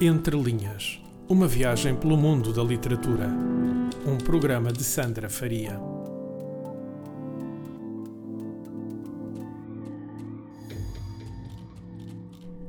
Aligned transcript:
Entre 0.00 0.36
Linhas 0.36 1.00
Uma 1.28 1.46
viagem 1.46 1.94
pelo 1.94 2.16
mundo 2.16 2.52
da 2.52 2.64
literatura. 2.64 3.28
Um 4.04 4.18
programa 4.18 4.72
de 4.72 4.82
Sandra 4.82 5.30
Faria. 5.30 5.80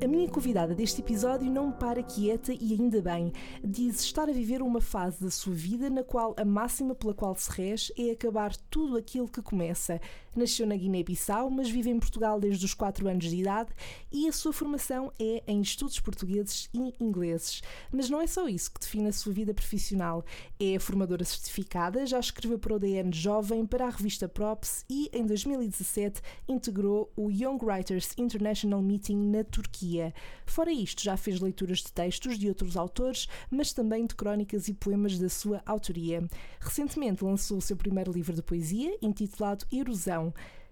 A 0.03 0.07
minha 0.07 0.29
convidada 0.29 0.75
deste 0.75 1.01
episódio 1.01 1.49
não 1.49 1.71
para 1.71 2.03
quieta 2.03 2.53
e 2.53 2.73
ainda 2.73 3.01
bem. 3.01 3.33
Diz 3.63 4.01
estar 4.01 4.29
a 4.29 4.31
viver 4.31 4.61
uma 4.61 4.79
fase 4.79 5.23
da 5.23 5.31
sua 5.31 5.53
vida 5.53 5.89
na 5.89 6.03
qual 6.03 6.35
a 6.37 6.45
máxima 6.45 6.93
pela 6.93 7.15
qual 7.15 7.35
se 7.35 7.49
rege 7.51 7.91
é 7.97 8.11
acabar 8.11 8.55
tudo 8.69 8.97
aquilo 8.97 9.27
que 9.27 9.41
começa. 9.41 9.99
Nasceu 10.35 10.67
na 10.67 10.75
Guiné-Bissau, 10.75 11.49
mas 11.49 11.69
vive 11.69 11.89
em 11.89 11.97
Portugal 11.97 12.39
desde 12.39 12.65
os 12.65 12.73
4 12.73 13.07
anos 13.07 13.25
de 13.25 13.37
idade 13.37 13.69
e 14.11 14.27
a 14.27 14.31
sua 14.31 14.51
formação 14.51 15.11
é 15.17 15.41
em 15.47 15.61
estudos 15.61 15.99
portugueses 15.99 16.69
e 16.73 16.93
ingleses. 16.99 17.61
Mas 17.91 18.09
não 18.09 18.21
é 18.21 18.27
só 18.27 18.47
isso 18.49 18.71
que 18.73 18.81
define 18.81 19.07
a 19.07 19.13
sua 19.13 19.31
vida 19.31 19.53
profissional. 19.53 20.25
É 20.59 20.77
formadora 20.77 21.23
certificada, 21.23 22.05
já 22.05 22.19
escreveu 22.19 22.59
para 22.59 22.75
o 22.75 22.79
DN 22.79 23.11
Jovem, 23.13 23.65
para 23.65 23.87
a 23.87 23.89
revista 23.89 24.27
Props 24.27 24.85
e, 24.89 25.09
em 25.13 25.25
2017, 25.25 26.21
integrou 26.47 27.11
o 27.15 27.31
Young 27.31 27.63
Writers 27.63 28.09
International 28.17 28.81
Meeting 28.81 29.17
na 29.29 29.43
Turquia. 29.43 30.13
Fora 30.45 30.71
isto, 30.71 31.01
já 31.01 31.15
fez 31.15 31.39
leituras 31.39 31.79
de 31.79 31.91
textos 31.93 32.37
de 32.37 32.49
outros 32.49 32.75
autores, 32.75 33.27
mas 33.49 33.71
também 33.71 34.05
de 34.05 34.15
crónicas 34.15 34.67
e 34.67 34.73
poemas 34.73 35.17
da 35.17 35.29
sua 35.29 35.61
autoria. 35.65 36.27
Recentemente 36.59 37.23
lançou 37.23 37.57
o 37.57 37.61
seu 37.61 37.77
primeiro 37.77 38.11
livro 38.11 38.35
de 38.35 38.41
poesia, 38.41 38.97
intitulado 39.01 39.65
Erosão. 39.71 40.24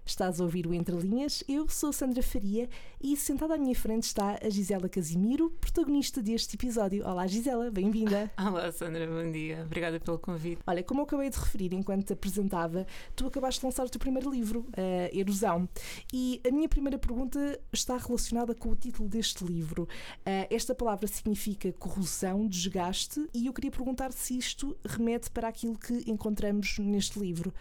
Estás 0.06 0.38
a 0.38 0.44
ouvir 0.44 0.66
o 0.66 0.74
Entre 0.74 0.94
Linhas, 0.94 1.42
eu 1.48 1.66
sou 1.66 1.90
Sandra 1.90 2.22
Faria 2.22 2.68
e 3.02 3.16
sentada 3.16 3.54
à 3.54 3.58
minha 3.58 3.74
frente 3.74 4.02
está 4.02 4.38
a 4.44 4.50
Gisela 4.50 4.86
Casimiro, 4.86 5.48
protagonista 5.52 6.22
deste 6.22 6.56
episódio. 6.56 7.02
Olá 7.06 7.26
Gisela, 7.26 7.70
bem-vinda. 7.70 8.30
Olá 8.36 8.70
Sandra, 8.70 9.06
bom 9.06 9.32
dia. 9.32 9.62
Obrigada 9.64 9.98
pelo 9.98 10.18
convite. 10.18 10.60
Olha, 10.66 10.82
como 10.82 11.00
eu 11.00 11.04
acabei 11.04 11.30
de 11.30 11.38
referir 11.38 11.72
enquanto 11.72 12.04
te 12.08 12.12
apresentava, 12.12 12.86
tu 13.16 13.26
acabaste 13.26 13.60
de 13.60 13.66
lançar 13.66 13.86
o 13.86 13.88
teu 13.88 13.98
primeiro 13.98 14.30
livro, 14.30 14.60
uh, 14.60 15.18
Erosão. 15.18 15.66
E 16.12 16.38
a 16.46 16.50
minha 16.50 16.68
primeira 16.68 16.98
pergunta 16.98 17.58
está 17.72 17.96
relacionada 17.96 18.54
com 18.54 18.68
o 18.68 18.76
título 18.76 19.08
deste 19.08 19.42
livro. 19.42 19.84
Uh, 19.84 20.46
esta 20.50 20.74
palavra 20.74 21.06
significa 21.06 21.72
corrosão, 21.72 22.46
desgaste, 22.46 23.26
e 23.32 23.46
eu 23.46 23.54
queria 23.54 23.70
perguntar 23.70 24.12
se 24.12 24.36
isto 24.36 24.76
remete 24.84 25.30
para 25.30 25.48
aquilo 25.48 25.78
que 25.78 26.04
encontramos 26.06 26.78
neste 26.78 27.18
livro. 27.18 27.54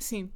Sim, 0.00 0.30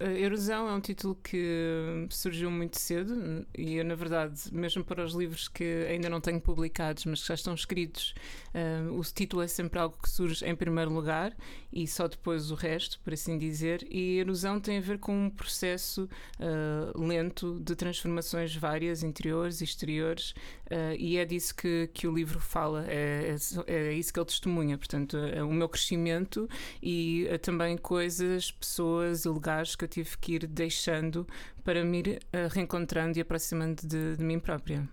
Erosão 0.00 0.68
é 0.68 0.72
um 0.72 0.80
título 0.80 1.14
que 1.22 2.06
surgiu 2.10 2.50
muito 2.50 2.78
cedo 2.78 3.46
e 3.56 3.76
eu, 3.76 3.84
na 3.84 3.94
verdade, 3.94 4.40
mesmo 4.52 4.84
para 4.84 5.02
os 5.02 5.14
livros 5.14 5.48
que 5.48 5.86
ainda 5.88 6.10
não 6.10 6.20
tenho 6.20 6.40
publicados, 6.40 7.04
mas 7.06 7.22
que 7.22 7.28
já 7.28 7.34
estão 7.34 7.54
escritos, 7.54 8.14
uh, 8.54 8.92
o 8.92 9.02
título 9.02 9.42
é 9.42 9.48
sempre 9.48 9.78
algo 9.78 9.96
que 10.02 10.10
surge 10.10 10.44
em 10.44 10.54
primeiro 10.54 10.92
lugar 10.92 11.34
e 11.72 11.86
só 11.86 12.08
depois 12.08 12.50
o 12.50 12.54
resto, 12.54 13.00
por 13.00 13.14
assim 13.14 13.38
dizer. 13.38 13.86
E 13.90 14.18
Erosão 14.18 14.60
tem 14.60 14.78
a 14.78 14.80
ver 14.80 14.98
com 14.98 15.26
um 15.26 15.30
processo 15.30 16.08
uh, 16.38 17.00
lento 17.00 17.58
de 17.60 17.74
transformações 17.74 18.54
várias, 18.54 19.02
interiores 19.02 19.60
e 19.60 19.64
exteriores, 19.64 20.30
uh, 20.70 20.94
e 20.98 21.16
é 21.16 21.24
disso 21.24 21.54
que, 21.54 21.88
que 21.92 22.06
o 22.06 22.14
livro 22.14 22.40
fala, 22.40 22.84
é, 22.88 23.34
é, 23.66 23.74
é 23.74 23.92
isso 23.92 24.12
que 24.12 24.18
ele 24.18 24.26
testemunha. 24.26 24.76
Portanto, 24.76 25.16
é 25.16 25.42
o 25.42 25.52
meu 25.52 25.68
crescimento 25.68 26.48
e 26.82 27.26
também 27.42 27.76
coisas, 27.76 28.50
pessoas 28.50 29.24
e 29.24 29.28
lugares 29.28 29.74
que 29.74 29.85
eu 29.86 29.88
tive 29.88 30.18
que 30.18 30.34
ir 30.34 30.46
deixando 30.46 31.26
para 31.64 31.84
me 31.84 31.98
ir 31.98 32.20
uh, 32.34 32.48
reencontrando 32.50 33.18
e 33.18 33.22
aproximando 33.22 33.86
de, 33.86 34.16
de 34.16 34.24
mim 34.24 34.38
própria 34.38 34.86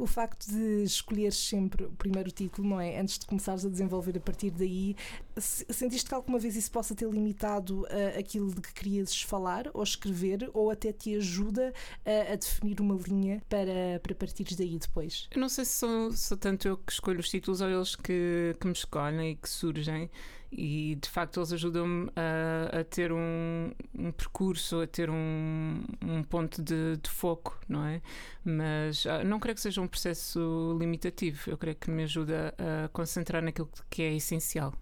o 0.00 0.06
facto 0.06 0.46
de 0.50 0.82
escolheres 0.82 1.36
sempre 1.36 1.84
o 1.84 1.92
primeiro 1.92 2.30
título, 2.30 2.66
não 2.66 2.80
é? 2.80 2.98
Antes 2.98 3.18
de 3.18 3.26
começares 3.26 3.66
a 3.66 3.68
desenvolver 3.68 4.16
a 4.16 4.20
partir 4.20 4.50
daí, 4.50 4.96
sentiste 5.38 6.08
que 6.08 6.14
alguma 6.14 6.38
vez 6.38 6.56
isso 6.56 6.70
possa 6.70 6.94
ter 6.94 7.06
limitado 7.08 7.82
uh, 7.82 8.18
aquilo 8.18 8.54
de 8.54 8.62
que 8.62 8.72
querias 8.72 9.20
falar 9.20 9.70
ou 9.74 9.82
escrever, 9.82 10.50
ou 10.54 10.70
até 10.70 10.90
te 10.90 11.14
ajuda 11.16 11.72
uh, 12.06 12.32
a 12.32 12.36
definir 12.36 12.80
uma 12.80 12.94
linha 12.94 13.42
para, 13.48 14.00
para 14.02 14.14
partires 14.14 14.56
daí 14.56 14.78
depois? 14.78 15.28
Eu 15.30 15.40
não 15.40 15.50
sei 15.50 15.66
se 15.66 15.72
sou, 15.72 16.12
sou 16.12 16.36
tanto 16.36 16.66
eu 16.66 16.78
que 16.78 16.92
escolho 16.92 17.20
os 17.20 17.28
títulos 17.28 17.60
ou 17.60 17.68
eles 17.68 17.94
que, 17.94 18.56
que 18.58 18.66
me 18.66 18.72
escolhem 18.72 19.32
e 19.32 19.36
que 19.36 19.48
surgem 19.48 20.10
e 20.52 20.96
de 21.00 21.08
facto 21.08 21.38
eles 21.38 21.52
ajudam-me 21.52 22.10
a, 22.16 22.80
a, 22.80 22.84
ter 22.84 23.12
um, 23.12 23.70
um, 23.96 24.10
percurso, 24.10 24.80
a 24.80 24.86
ter 24.86 25.08
um, 25.08 25.82
um 26.02 26.22
ponto 26.22 26.62
de, 26.62 26.96
de, 26.96 27.08
foco, 27.08 27.58
não 27.68 27.84
é? 27.84 28.02
Mas 28.44 29.04
uh, 29.04 29.24
não 29.24 29.38
creio 29.38 29.54
que 29.54 29.60
seja 29.60 29.80
um 29.80 29.88
processo 29.88 30.76
limitativo, 30.78 31.50
eu 31.50 31.56
creio 31.56 31.76
que 31.76 31.90
me 31.90 32.02
ajuda 32.02 32.54
a 32.58 32.88
concentrar 32.88 33.42
naquilo 33.42 33.70
que 33.88 34.02
é 34.02 34.14
essencial. 34.14 34.74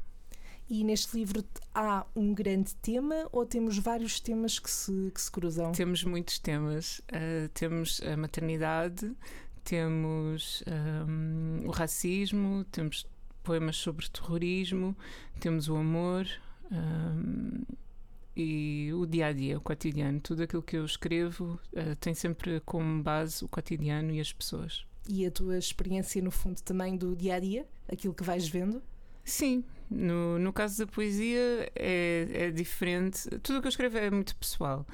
E 0.71 0.85
neste 0.85 1.17
livro 1.17 1.43
há 1.75 2.05
um 2.15 2.35
grande 2.35 2.75
tema 2.77 3.27
ou 3.33 3.47
temos 3.47 3.79
vários 3.79 4.21
temas 4.21 4.59
que 4.59 4.71
se, 4.71 5.11
que 5.15 5.21
se 5.21 5.31
cruzam? 5.31 5.73
Temos 5.73 6.05
muitos 6.05 6.39
temas. 6.39 6.99
Uh, 7.11 7.49
temos 7.55 8.03
a 8.03 8.15
maternidade, 8.19 9.11
temos 9.65 10.63
um, 11.07 11.67
o 11.67 11.71
racismo, 11.71 12.65
temos 12.71 13.07
poemas 13.49 13.77
sobre 13.77 14.07
terrorismo, 14.11 14.95
temos 15.41 15.71
o 15.71 15.77
amor 15.77 16.29
um, 16.71 17.63
e 18.37 18.93
o 18.93 19.07
dia 19.07 19.29
a 19.29 19.33
dia, 19.33 19.57
o 19.57 19.61
cotidiano. 19.63 20.21
Tudo 20.21 20.43
aquilo 20.43 20.63
que 20.63 20.77
eu 20.77 20.85
escrevo 20.85 21.59
uh, 21.73 21.97
tem 21.99 22.13
sempre 22.13 22.61
como 22.61 23.03
base 23.03 23.43
o 23.43 23.49
cotidiano 23.49 24.13
e 24.13 24.21
as 24.21 24.31
pessoas. 24.31 24.85
E 25.09 25.25
a 25.25 25.31
tua 25.31 25.57
experiência, 25.57 26.21
no 26.21 26.31
fundo, 26.31 26.61
também 26.61 26.95
do 26.95 27.17
dia 27.17 27.37
a 27.37 27.41
dia? 27.41 27.67
Aquilo 27.91 28.13
que 28.13 28.23
vais 28.23 28.47
vendo? 28.47 28.83
Sim, 29.25 29.65
no, 29.91 30.39
no 30.39 30.53
caso 30.53 30.85
da 30.85 30.87
poesia 30.87 31.73
é, 31.75 32.29
é 32.31 32.51
diferente. 32.51 33.31
Tudo 33.43 33.61
o 33.61 33.63
que 33.63 33.67
eu 33.67 33.71
escrevo 33.71 33.97
é 33.97 34.11
muito 34.11 34.37
pessoal, 34.37 34.87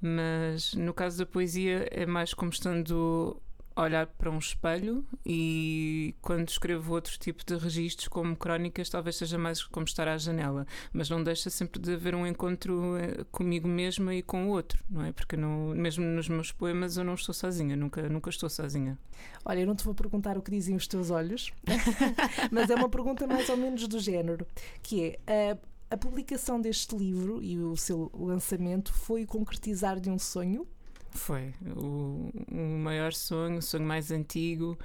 mas 0.00 0.72
no 0.72 0.94
caso 0.94 1.18
da 1.18 1.26
poesia 1.26 1.86
é 1.90 2.06
mais 2.06 2.32
como 2.32 2.50
estando 2.50 3.38
olhar 3.82 4.06
para 4.06 4.30
um 4.30 4.38
espelho 4.38 5.04
e 5.24 6.14
quando 6.20 6.48
escrevo 6.48 6.92
outro 6.92 7.18
tipo 7.18 7.44
de 7.44 7.56
registros 7.56 8.08
como 8.08 8.36
crónicas 8.36 8.88
talvez 8.88 9.16
seja 9.16 9.38
mais 9.38 9.62
como 9.62 9.86
estar 9.86 10.08
à 10.08 10.16
janela. 10.18 10.66
Mas 10.92 11.08
não 11.08 11.22
deixa 11.22 11.50
sempre 11.50 11.80
de 11.80 11.94
haver 11.94 12.14
um 12.14 12.26
encontro 12.26 12.96
eh, 12.96 13.24
comigo 13.30 13.68
mesma 13.68 14.14
e 14.14 14.22
com 14.22 14.46
o 14.46 14.50
outro 14.50 14.82
não 14.88 15.04
é? 15.04 15.12
Porque 15.12 15.36
não, 15.36 15.68
mesmo 15.74 16.04
nos 16.04 16.28
meus 16.28 16.52
poemas 16.52 16.96
eu 16.96 17.04
não 17.04 17.14
estou 17.14 17.34
sozinha 17.34 17.76
nunca 17.76 18.08
nunca 18.08 18.30
estou 18.30 18.48
sozinha. 18.48 18.98
Olha 19.44 19.60
eu 19.60 19.66
não 19.66 19.74
te 19.74 19.84
vou 19.84 19.94
perguntar 19.94 20.36
o 20.36 20.42
que 20.42 20.50
dizem 20.50 20.76
os 20.76 20.86
teus 20.86 21.10
olhos 21.10 21.52
mas 22.50 22.70
é 22.70 22.74
uma 22.74 22.88
pergunta 22.88 23.26
mais 23.26 23.48
ou 23.48 23.56
menos 23.56 23.86
do 23.86 23.98
género 23.98 24.46
que 24.82 25.18
é 25.26 25.52
a, 25.90 25.94
a 25.94 25.96
publicação 25.96 26.60
deste 26.60 26.96
livro 26.96 27.42
e 27.42 27.58
o 27.58 27.76
seu 27.76 28.10
lançamento 28.14 28.92
foi 28.92 29.24
concretizar 29.24 30.00
de 30.00 30.10
um 30.10 30.18
sonho 30.18 30.66
foi. 31.10 31.54
O, 31.76 32.30
o 32.50 32.78
maior 32.78 33.12
sonho, 33.12 33.58
o 33.58 33.62
sonho 33.62 33.84
mais 33.84 34.10
antigo, 34.10 34.78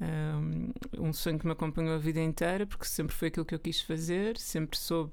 um, 0.00 0.72
um 0.98 1.12
sonho 1.12 1.38
que 1.38 1.46
me 1.46 1.52
acompanhou 1.52 1.94
a 1.94 1.98
vida 1.98 2.20
inteira, 2.20 2.66
porque 2.66 2.86
sempre 2.86 3.14
foi 3.14 3.28
aquilo 3.28 3.44
que 3.44 3.54
eu 3.54 3.58
quis 3.58 3.80
fazer, 3.80 4.36
sempre 4.38 4.78
soube 4.78 5.12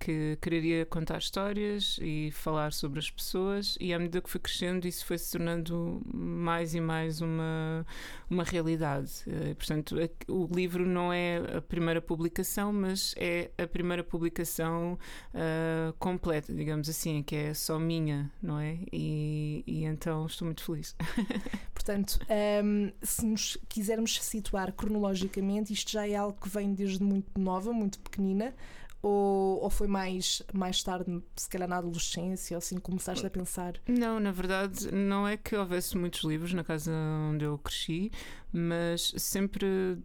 que 0.00 0.38
quereria 0.40 0.86
contar 0.86 1.18
histórias 1.18 1.98
e 2.00 2.30
falar 2.32 2.72
sobre 2.72 2.98
as 2.98 3.10
pessoas 3.10 3.76
e 3.78 3.92
à 3.92 3.98
medida 3.98 4.22
que 4.22 4.30
fui 4.30 4.40
crescendo 4.40 4.88
isso 4.88 5.04
foi 5.04 5.18
se 5.18 5.32
tornando 5.32 6.00
mais 6.12 6.74
e 6.74 6.80
mais 6.80 7.20
uma, 7.20 7.86
uma 8.28 8.42
realidade. 8.42 9.10
Eh, 9.26 9.54
portanto, 9.54 9.96
o 10.26 10.48
livro 10.54 10.86
não 10.86 11.12
é 11.12 11.58
a 11.58 11.60
primeira 11.60 12.00
publicação, 12.00 12.72
mas 12.72 13.14
é 13.18 13.50
a 13.58 13.66
primeira 13.66 14.02
publicação 14.02 14.98
uh, 15.34 15.92
completa, 15.98 16.54
digamos 16.54 16.88
assim, 16.88 17.22
que 17.22 17.36
é 17.36 17.54
só 17.54 17.78
minha, 17.78 18.32
não 18.42 18.58
é? 18.58 18.78
E, 18.90 19.62
e 19.66 19.84
então 19.84 20.24
estou 20.24 20.46
muito 20.46 20.64
feliz. 20.64 20.96
Portanto, 21.74 22.18
um, 22.22 22.32
ehm, 22.32 22.92
se 23.02 23.26
nos 23.26 23.58
quisermos 23.68 24.22
situar 24.22 24.72
cronologicamente, 24.72 25.72
isto 25.72 25.90
já 25.90 26.06
é 26.06 26.14
algo 26.14 26.38
que 26.40 26.48
vem 26.48 26.72
desde 26.72 27.02
muito 27.02 27.38
nova, 27.38 27.72
muito 27.72 27.98
pequenina, 28.00 28.54
ou, 29.02 29.62
ou 29.62 29.70
foi 29.70 29.86
mais, 29.86 30.42
mais 30.52 30.82
tarde, 30.82 31.22
se 31.34 31.48
calhar 31.48 31.68
na 31.68 31.78
adolescência, 31.78 32.56
ou 32.56 32.58
assim, 32.58 32.78
começaste 32.78 33.24
a 33.24 33.30
pensar? 33.30 33.74
Não, 33.88 34.20
na 34.20 34.30
verdade, 34.30 34.92
não 34.92 35.26
é 35.26 35.36
que 35.36 35.56
houvesse 35.56 35.96
muitos 35.96 36.22
livros 36.22 36.52
na 36.52 36.62
casa 36.62 36.92
onde 37.30 37.44
eu 37.44 37.56
cresci, 37.58 38.12
mas 38.52 39.14
sempre, 39.16 39.98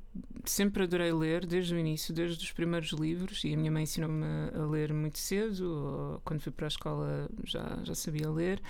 sempre 0.45 0.83
adorei 0.83 1.11
ler, 1.11 1.45
desde 1.45 1.73
o 1.75 1.79
início, 1.79 2.13
desde 2.13 2.41
os 2.43 2.51
primeiros 2.51 2.91
livros, 2.91 3.43
e 3.43 3.53
a 3.53 3.57
minha 3.57 3.71
mãe 3.71 3.83
ensinou-me 3.83 4.25
a 4.53 4.65
ler 4.65 4.93
muito 4.93 5.17
cedo, 5.17 6.21
quando 6.23 6.39
fui 6.39 6.51
para 6.51 6.67
a 6.67 6.69
escola 6.69 7.29
já, 7.43 7.79
já 7.83 7.95
sabia 7.95 8.29
ler 8.29 8.61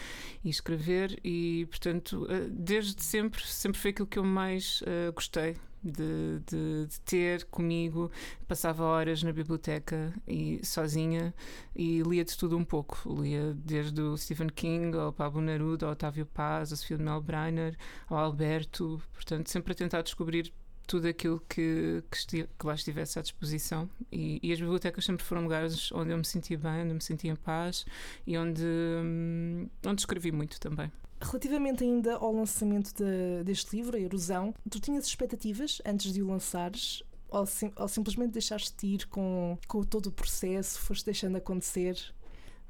e 0.44 0.50
escrever, 0.50 1.19
e 1.24 1.68
portanto, 1.69 2.25
eh, 2.30 2.48
desde 2.50 3.04
sempre, 3.04 3.45
sempre 3.45 3.80
foi 3.80 3.92
aquilo 3.92 4.07
que 4.07 4.18
eu 4.18 4.24
mais 4.24 4.81
uh, 4.81 5.12
gostei 5.13 5.56
de, 5.86 6.40
de, 6.46 6.88
de, 6.88 7.00
ter 7.02 7.46
comigo. 7.46 8.12
Passava 8.48 8.84
horas 8.84 9.22
na 9.24 9.32
biblioteca 9.32 10.14
e 10.28 10.60
sozinha 10.66 11.34
e 11.76 12.02
lia 12.02 12.26
de 12.26 12.36
tudo 12.36 12.58
um 12.58 12.64
pouco. 12.64 12.98
Lia 13.22 13.54
desde 13.54 14.02
o 14.02 14.18
Stephen 14.18 14.50
King 14.50 14.98
ao 14.98 15.14
Pablo 15.14 15.42
Neruda, 15.42 15.86
ao 15.86 15.92
Otávio 15.92 16.26
Paz, 16.26 16.72
ao 16.72 16.78
Sofia 16.78 16.98
de 16.98 17.04
Melbrenner, 17.04 17.78
ao 18.08 18.18
Alberto. 18.18 19.02
Portanto, 19.14 19.50
sempre 19.50 19.74
a 19.74 19.76
tentar 19.76 20.02
descobrir 20.02 20.52
tudo 20.88 21.08
aquilo 21.08 21.42
que, 21.50 22.04
que, 22.12 22.44
que, 22.44 22.66
lá 22.66 22.76
estivesse 22.76 23.20
à 23.20 23.22
disposição. 23.22 23.90
E, 24.12 24.40
e, 24.42 24.52
as 24.52 24.60
bibliotecas 24.60 25.06
sempre 25.06 25.26
foram 25.26 25.44
lugares 25.44 25.92
onde 25.92 26.12
eu 26.12 26.18
me 26.18 26.26
sentia 26.26 26.58
bem, 26.58 26.84
onde 26.84 26.94
me 26.94 27.02
sentia 27.02 27.32
em 27.32 27.36
paz 27.36 27.86
e 28.26 28.38
onde, 28.38 28.64
hum, 28.64 29.68
onde 29.86 30.02
escrevi 30.02 30.32
muito 30.32 30.60
também. 30.60 30.92
Relativamente 31.25 31.83
ainda 31.83 32.16
ao 32.16 32.31
lançamento 32.31 32.94
de, 32.94 33.44
deste 33.44 33.75
livro, 33.75 33.98
A 33.98 34.00
Erosão, 34.00 34.54
tu 34.69 34.80
tinhas 34.80 35.07
expectativas 35.07 35.81
antes 35.83 36.13
de 36.13 36.22
o 36.22 36.27
lançares? 36.27 37.01
Ou, 37.30 37.45
sim, 37.48 37.72
ou 37.75 37.88
simplesmente 37.88 38.31
deixaste-te 38.31 38.86
ir 38.86 39.07
com, 39.07 39.57
com 39.68 39.81
todo 39.83 40.07
o 40.07 40.12
processo, 40.12 40.80
foste 40.80 41.06
deixando 41.06 41.38
acontecer? 41.38 41.98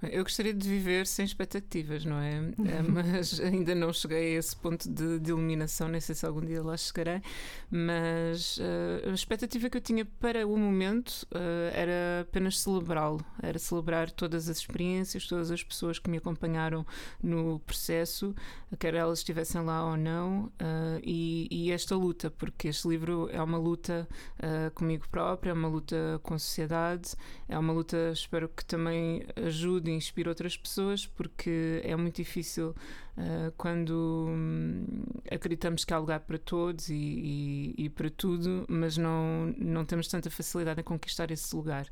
Eu 0.02 0.24
gostaria 0.24 0.54
de 0.54 0.68
viver 0.68 1.08
sem 1.08 1.26
expectativas, 1.26 2.04
não 2.04 2.20
é? 2.20 2.36
Eh, 2.36 2.82
mas 2.88 3.40
ainda 3.40 3.74
não 3.74 3.94
cheguei 3.94 4.36
a 4.36 4.40
esse 4.40 4.56
ponto 4.56 4.90
de, 4.90 5.20
de 5.20 5.30
iluminação, 5.30 5.88
nem 5.88 6.02
sei 6.02 6.14
se 6.14 6.26
algum 6.26 6.42
dia 6.42 6.62
lá 6.62 6.76
chegarei. 6.76 7.22
Mas 7.72 8.58
uh, 8.58 9.10
a 9.10 9.14
expectativa 9.14 9.70
que 9.70 9.78
eu 9.78 9.82
tinha 9.82 10.06
para 10.06 10.46
o 10.46 10.58
momento 10.58 11.26
uh, 11.34 11.72
era 11.74 12.22
apenas 12.22 12.60
celebrá-lo, 12.60 13.26
era 13.42 13.58
celebrar 13.58 14.12
todas 14.12 14.50
as 14.50 14.58
experiências, 14.58 15.28
todas 15.28 15.50
as 15.50 15.64
pessoas 15.64 15.98
que 15.98 16.10
me 16.10 16.18
acompanharam 16.18 16.86
no 17.24 17.60
processo, 17.60 18.36
quer 18.78 18.94
elas 18.94 19.20
estivessem 19.20 19.62
lá 19.64 19.90
ou 19.90 19.98
não, 19.98 20.46
uh, 20.46 21.00
e, 21.02 21.48
e, 21.50 21.72
esta 21.72 21.96
luta, 21.96 22.30
porque 22.30 22.68
este 22.68 22.88
livro 22.88 23.30
é 23.32 23.42
uma 23.42 23.58
luta 23.58 24.08
comigo 24.74 25.08
própria, 25.10 25.52
é 25.52 25.54
uma 25.54 25.68
luta 25.68 26.20
com 26.22 26.34
a 26.34 26.40
sociedade, 26.40 27.12
é 27.48 27.58
uma 27.58 27.74
luta, 27.74 28.12
espero 28.14 28.50
que 28.50 28.64
também 28.64 29.26
ajude 29.36 29.85
e 29.90 29.94
inspire 29.94 30.30
outras 30.30 30.58
pessoas, 30.58 31.06
porque 31.06 31.82
é 31.84 31.96
muito 31.96 32.16
difícil 32.16 32.76
uh, 33.18 33.52
quando 33.58 34.28
hum, 34.30 34.86
acreditamos 35.30 35.86
que 35.86 35.94
há 35.94 35.98
lugar 35.98 36.22
para 36.22 36.38
todos 36.38 36.90
e, 36.90 36.94
e, 36.96 37.86
e, 37.86 37.90
para 37.90 38.10
tudo, 38.10 38.66
mas 38.68 38.98
não, 38.98 39.54
não 39.58 39.86
temos 39.86 40.08
tanta 40.08 40.30
facilidade 40.30 40.82
em 40.82 40.84
conquistar 40.84 41.32
esse 41.32 41.56
lugar. 41.56 41.88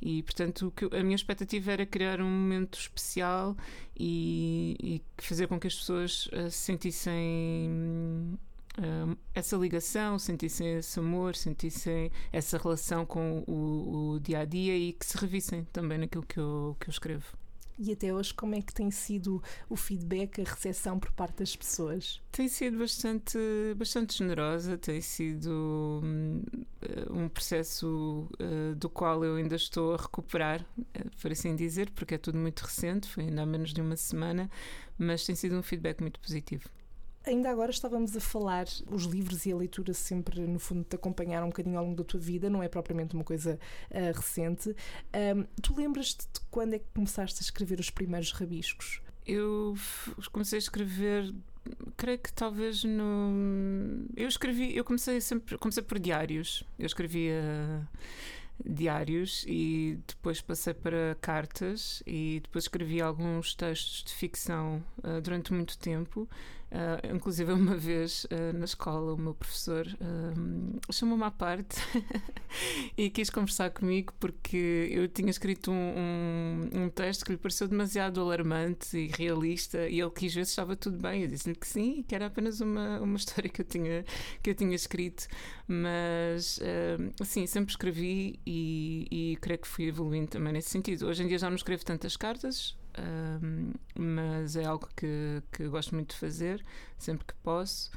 E, 0.00 0.22
portanto, 0.22 0.72
a 0.92 1.02
minha 1.02 1.16
expectativa 1.16 1.72
era 1.72 1.84
criar 1.84 2.20
um 2.20 2.30
momento 2.30 2.78
especial 2.78 3.56
e, 3.98 4.76
e 4.80 5.02
fazer 5.20 5.48
com 5.48 5.58
que 5.58 5.66
as 5.66 5.74
pessoas 5.74 6.26
uh, 6.26 6.50
sentissem. 6.50 8.38
Uh, 8.78 9.18
essa 9.34 9.56
ligação, 9.56 10.20
sentissem 10.20 10.76
esse 10.76 11.00
amor, 11.00 11.34
sentissem 11.34 12.12
essa 12.32 12.56
relação 12.58 13.04
com 13.04 13.42
o, 13.44 14.12
o, 14.14 14.20
dia 14.20 14.40
a 14.40 14.44
dia 14.44 14.76
e 14.76 14.92
que 14.92 15.04
se 15.04 15.18
revissem 15.18 15.64
também 15.72 15.98
naquilo 15.98 16.24
que 16.24 16.38
eu, 16.38 16.76
que 16.78 16.88
eu 16.88 16.92
escrevo. 16.92 17.37
E 17.78 17.92
até 17.92 18.12
hoje, 18.12 18.34
como 18.34 18.56
é 18.56 18.60
que 18.60 18.74
tem 18.74 18.90
sido 18.90 19.40
o 19.68 19.76
feedback, 19.76 20.40
a 20.40 20.44
recepção 20.44 20.98
por 20.98 21.12
parte 21.12 21.38
das 21.38 21.54
pessoas? 21.54 22.20
Tem 22.32 22.48
sido 22.48 22.78
bastante, 22.78 23.38
bastante 23.76 24.18
generosa, 24.18 24.76
tem 24.76 25.00
sido 25.00 26.00
um, 26.02 26.42
um 27.10 27.28
processo 27.28 28.28
uh, 28.40 28.74
do 28.74 28.90
qual 28.90 29.24
eu 29.24 29.36
ainda 29.36 29.54
estou 29.54 29.94
a 29.94 29.96
recuperar, 29.96 30.66
eh, 30.92 31.04
por 31.22 31.30
assim 31.30 31.54
dizer, 31.54 31.90
porque 31.90 32.16
é 32.16 32.18
tudo 32.18 32.36
muito 32.36 32.60
recente, 32.62 33.08
foi 33.08 33.24
ainda 33.24 33.42
há 33.42 33.46
menos 33.46 33.72
de 33.72 33.80
uma 33.80 33.96
semana, 33.96 34.50
mas 34.98 35.24
tem 35.24 35.36
sido 35.36 35.56
um 35.56 35.62
feedback 35.62 36.00
muito 36.00 36.18
positivo. 36.18 36.68
Ainda 37.28 37.50
agora 37.50 37.70
estávamos 37.70 38.16
a 38.16 38.20
falar, 38.20 38.64
os 38.90 39.04
livros 39.04 39.44
e 39.44 39.52
a 39.52 39.56
leitura 39.56 39.92
sempre, 39.92 40.40
no 40.40 40.58
fundo, 40.58 40.82
te 40.82 40.96
acompanharam 40.96 41.46
um 41.46 41.50
bocadinho 41.50 41.78
ao 41.78 41.84
longo 41.84 41.96
da 41.96 42.02
tua 42.02 42.18
vida, 42.18 42.48
não 42.48 42.62
é 42.62 42.68
propriamente 42.68 43.14
uma 43.14 43.22
coisa 43.22 43.58
uh, 43.90 44.16
recente. 44.16 44.70
Um, 45.36 45.44
tu 45.60 45.76
lembras-te 45.76 46.22
de 46.22 46.40
quando 46.50 46.72
é 46.72 46.78
que 46.78 46.86
começaste 46.94 47.40
a 47.40 47.42
escrever 47.42 47.78
os 47.78 47.90
primeiros 47.90 48.32
rabiscos? 48.32 49.02
Eu 49.26 49.76
comecei 50.32 50.56
a 50.56 50.58
escrever 50.58 51.34
creio 51.98 52.18
que 52.18 52.32
talvez 52.32 52.82
no 52.82 54.06
eu 54.16 54.26
escrevi 54.26 54.74
eu 54.74 54.82
comecei 54.82 55.20
sempre 55.20 55.58
comecei 55.58 55.82
por 55.82 55.98
diários 55.98 56.64
eu 56.78 56.86
escrevia 56.86 57.86
diários 58.64 59.44
e 59.46 59.98
depois 60.06 60.40
passei 60.40 60.72
para 60.72 61.14
cartas 61.20 62.02
e 62.06 62.40
depois 62.42 62.64
escrevi 62.64 63.02
alguns 63.02 63.54
textos 63.54 64.02
de 64.04 64.14
ficção 64.14 64.82
uh, 65.04 65.20
durante 65.20 65.52
muito 65.52 65.76
tempo 65.76 66.26
Uh, 66.70 67.16
inclusive, 67.16 67.50
uma 67.52 67.76
vez 67.76 68.24
uh, 68.24 68.56
na 68.56 68.66
escola, 68.66 69.14
o 69.14 69.16
meu 69.16 69.34
professor 69.34 69.86
uh, 69.86 70.92
chamou-me 70.92 71.24
à 71.24 71.30
parte 71.30 71.76
e 72.96 73.08
quis 73.08 73.30
conversar 73.30 73.70
comigo 73.70 74.12
porque 74.20 74.88
eu 74.90 75.08
tinha 75.08 75.30
escrito 75.30 75.70
um, 75.70 75.74
um, 75.74 76.82
um, 76.82 76.90
texto 76.90 77.24
que 77.24 77.32
lhe 77.32 77.38
pareceu 77.38 77.66
demasiado 77.66 78.20
alarmante 78.20 78.98
e 78.98 79.06
realista 79.06 79.88
e 79.88 79.98
ele 79.98 80.10
quis 80.10 80.34
ver 80.34 80.44
se 80.44 80.50
estava 80.50 80.76
tudo 80.76 80.98
bem. 80.98 81.22
Eu 81.22 81.28
disse-lhe 81.28 81.54
que 81.54 81.66
sim, 81.66 82.04
que 82.06 82.14
era 82.14 82.26
apenas 82.26 82.60
uma, 82.60 83.00
uma 83.00 83.16
história 83.18 83.48
que 83.48 83.62
eu 83.62 83.66
tinha, 83.66 84.04
que 84.42 84.50
eu 84.50 84.54
tinha 84.54 84.74
escrito, 84.74 85.26
mas 85.66 86.60
sim, 87.24 87.46
sempre 87.46 87.70
escrevi 87.70 88.38
e, 88.46 89.06
e 89.10 89.36
creio 89.40 89.58
que 89.58 89.68
fui 89.68 89.86
evoluindo 89.86 90.28
também 90.28 90.52
nesse 90.52 90.68
sentido. 90.68 91.06
Hoje 91.06 91.22
em 91.22 91.28
dia 91.28 91.38
já 91.38 91.48
não 91.48 91.56
escrevo 91.56 91.82
tantas 91.84 92.16
cartas, 92.16 92.76
mas 93.98 94.56
é 94.56 94.64
algo 94.64 94.88
que, 94.96 95.42
que 95.52 95.68
gosto 95.68 95.94
muito 95.94 96.10
de 96.10 96.16
fazer, 96.16 96.64
sempre 96.98 97.26
que 97.26 97.34
posso. 97.42 97.90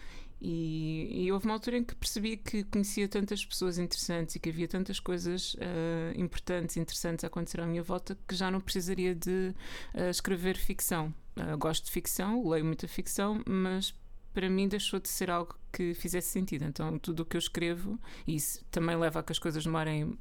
E, 0.44 1.26
e, 1.26 1.32
houve 1.32 1.46
uma 1.46 1.54
altura 1.54 1.78
em 1.78 1.84
que 1.84 1.94
percebi 1.94 2.36
que 2.36 2.64
conhecia 2.64 3.08
tantas 3.08 3.46
pessoas 3.46 3.78
interessantes 3.78 4.36
e 4.36 4.40
que 4.40 4.50
havia 4.50 4.68
tantas 4.68 5.00
coisas 5.00 5.54
uh, 5.54 6.20
importantes, 6.20 6.78
interessantes 6.78 7.24
a 7.24 7.28
acontecer 7.28 7.62
à 7.62 7.68
minha 7.68 7.84
volta 7.84 8.18
que 8.28 8.36
já 8.36 8.50
não 8.50 8.60
precisaria 8.60 9.14
de 9.14 9.54
uh, 9.94 10.10
escrever 10.10 10.58
ficção. 10.58 11.14
Uh, 11.38 11.56
gosto 11.60 11.86
de 11.86 11.92
ficção, 11.92 12.50
leio 12.50 12.66
muita 12.66 12.88
ficção, 12.88 13.44
mas 13.48 13.94
para 14.34 14.50
mim 14.50 14.68
deixou 14.68 15.00
de 15.00 15.10
ser 15.10 15.30
algo 15.30 15.56
que 15.72 15.94
fizesse 15.94 16.30
sentido. 16.30 16.66
Então, 16.66 16.98
tudo 17.00 17.22
o 17.22 17.26
que 17.26 17.38
eu 17.38 17.40
escrevo, 17.40 18.00
e 18.28 18.36
isso 18.36 18.64
também 18.70 18.96
leva 18.96 19.20
a 19.20 19.24
que 19.24 19.32
as 19.32 19.40
coisas 19.40 19.64
demorem 19.64 20.18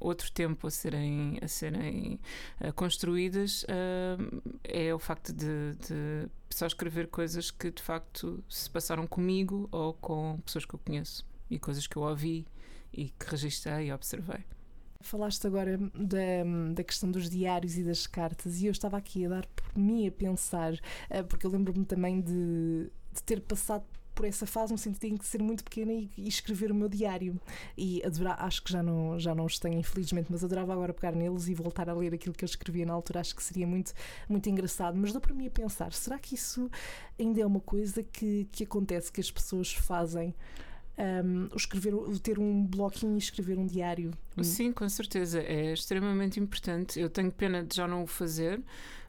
outro 0.00 0.30
tempo 0.32 0.66
a 0.66 0.70
serem, 0.70 1.38
a 1.42 1.48
serem 1.48 2.18
uh, 2.60 2.72
construídas, 2.72 3.64
uh, 3.64 4.42
é 4.64 4.94
o 4.94 4.98
facto 4.98 5.32
de, 5.32 5.74
de 5.86 6.28
só 6.50 6.66
escrever 6.66 7.08
coisas 7.08 7.50
que 7.50 7.70
de 7.70 7.82
facto 7.82 8.42
se 8.48 8.68
passaram 8.70 9.06
comigo 9.06 9.68
ou 9.70 9.94
com 9.94 10.40
pessoas 10.44 10.64
que 10.64 10.74
eu 10.74 10.78
conheço 10.78 11.26
e 11.50 11.58
coisas 11.58 11.86
que 11.86 11.96
eu 11.96 12.02
ouvi 12.02 12.46
e 12.92 13.10
que 13.10 13.30
registrei 13.30 13.88
e 13.88 13.92
observei. 13.92 14.44
Falaste 15.00 15.46
agora 15.46 15.78
da, 15.94 16.72
da 16.74 16.82
questão 16.82 17.08
dos 17.08 17.30
diários 17.30 17.78
e 17.78 17.84
das 17.84 18.06
cartas, 18.06 18.60
e 18.60 18.66
eu 18.66 18.72
estava 18.72 18.96
aqui 18.96 19.24
a 19.24 19.28
dar 19.28 19.46
por 19.46 19.78
mim 19.78 20.08
a 20.08 20.10
pensar, 20.10 20.74
eh, 21.08 21.22
porque 21.22 21.46
eu 21.46 21.50
lembro-me 21.50 21.84
também 21.84 22.20
de 22.20 22.90
de 23.18 23.22
ter 23.24 23.40
passado 23.40 23.84
por 24.18 24.26
essa 24.26 24.46
fase 24.48 24.72
no 24.72 24.78
sentido 24.78 25.16
de 25.16 25.26
ser 25.26 25.40
muito 25.40 25.62
pequena 25.62 25.92
e, 25.92 26.10
e, 26.18 26.26
escrever 26.26 26.72
o 26.72 26.74
meu 26.74 26.88
diário 26.88 27.40
e 27.76 28.02
adorar, 28.04 28.42
acho 28.42 28.64
que 28.64 28.72
já 28.72 28.82
não, 28.82 29.16
já 29.16 29.32
não 29.32 29.44
os 29.44 29.60
tenho 29.60 29.78
infelizmente, 29.78 30.26
mas 30.28 30.42
adorava 30.42 30.72
agora 30.72 30.92
pegar 30.92 31.12
neles 31.12 31.46
e 31.46 31.54
voltar 31.54 31.88
a 31.88 31.94
ler 31.94 32.12
aquilo 32.12 32.34
que 32.34 32.44
eu 32.44 32.46
escrevia 32.46 32.84
na 32.84 32.92
altura, 32.94 33.20
acho 33.20 33.36
que 33.36 33.42
seria 33.44 33.64
muito, 33.64 33.92
muito 34.28 34.48
engraçado, 34.50 34.98
mas 34.98 35.12
dou 35.12 35.20
para 35.20 35.32
mim 35.32 35.46
a 35.46 35.50
pensar, 35.50 35.92
será 35.92 36.18
que 36.18 36.34
isso 36.34 36.68
ainda 37.16 37.40
é 37.40 37.46
uma 37.46 37.60
coisa 37.60 38.02
que, 38.02 38.48
que 38.50 38.64
acontece, 38.64 39.12
que 39.12 39.20
as 39.20 39.30
pessoas 39.30 39.72
fazem? 39.72 40.34
Um, 40.98 41.46
escrever, 41.54 41.94
ter 42.20 42.40
um 42.40 42.66
bloquinho 42.66 43.14
e 43.14 43.18
escrever 43.18 43.56
um 43.56 43.64
diário. 43.64 44.10
Sim, 44.42 44.72
com 44.72 44.88
certeza. 44.88 45.40
É 45.40 45.72
extremamente 45.72 46.40
importante. 46.40 46.98
Eu 46.98 47.08
tenho 47.08 47.30
pena 47.30 47.62
de 47.62 47.76
já 47.76 47.86
não 47.86 48.02
o 48.02 48.06
fazer, 48.08 48.60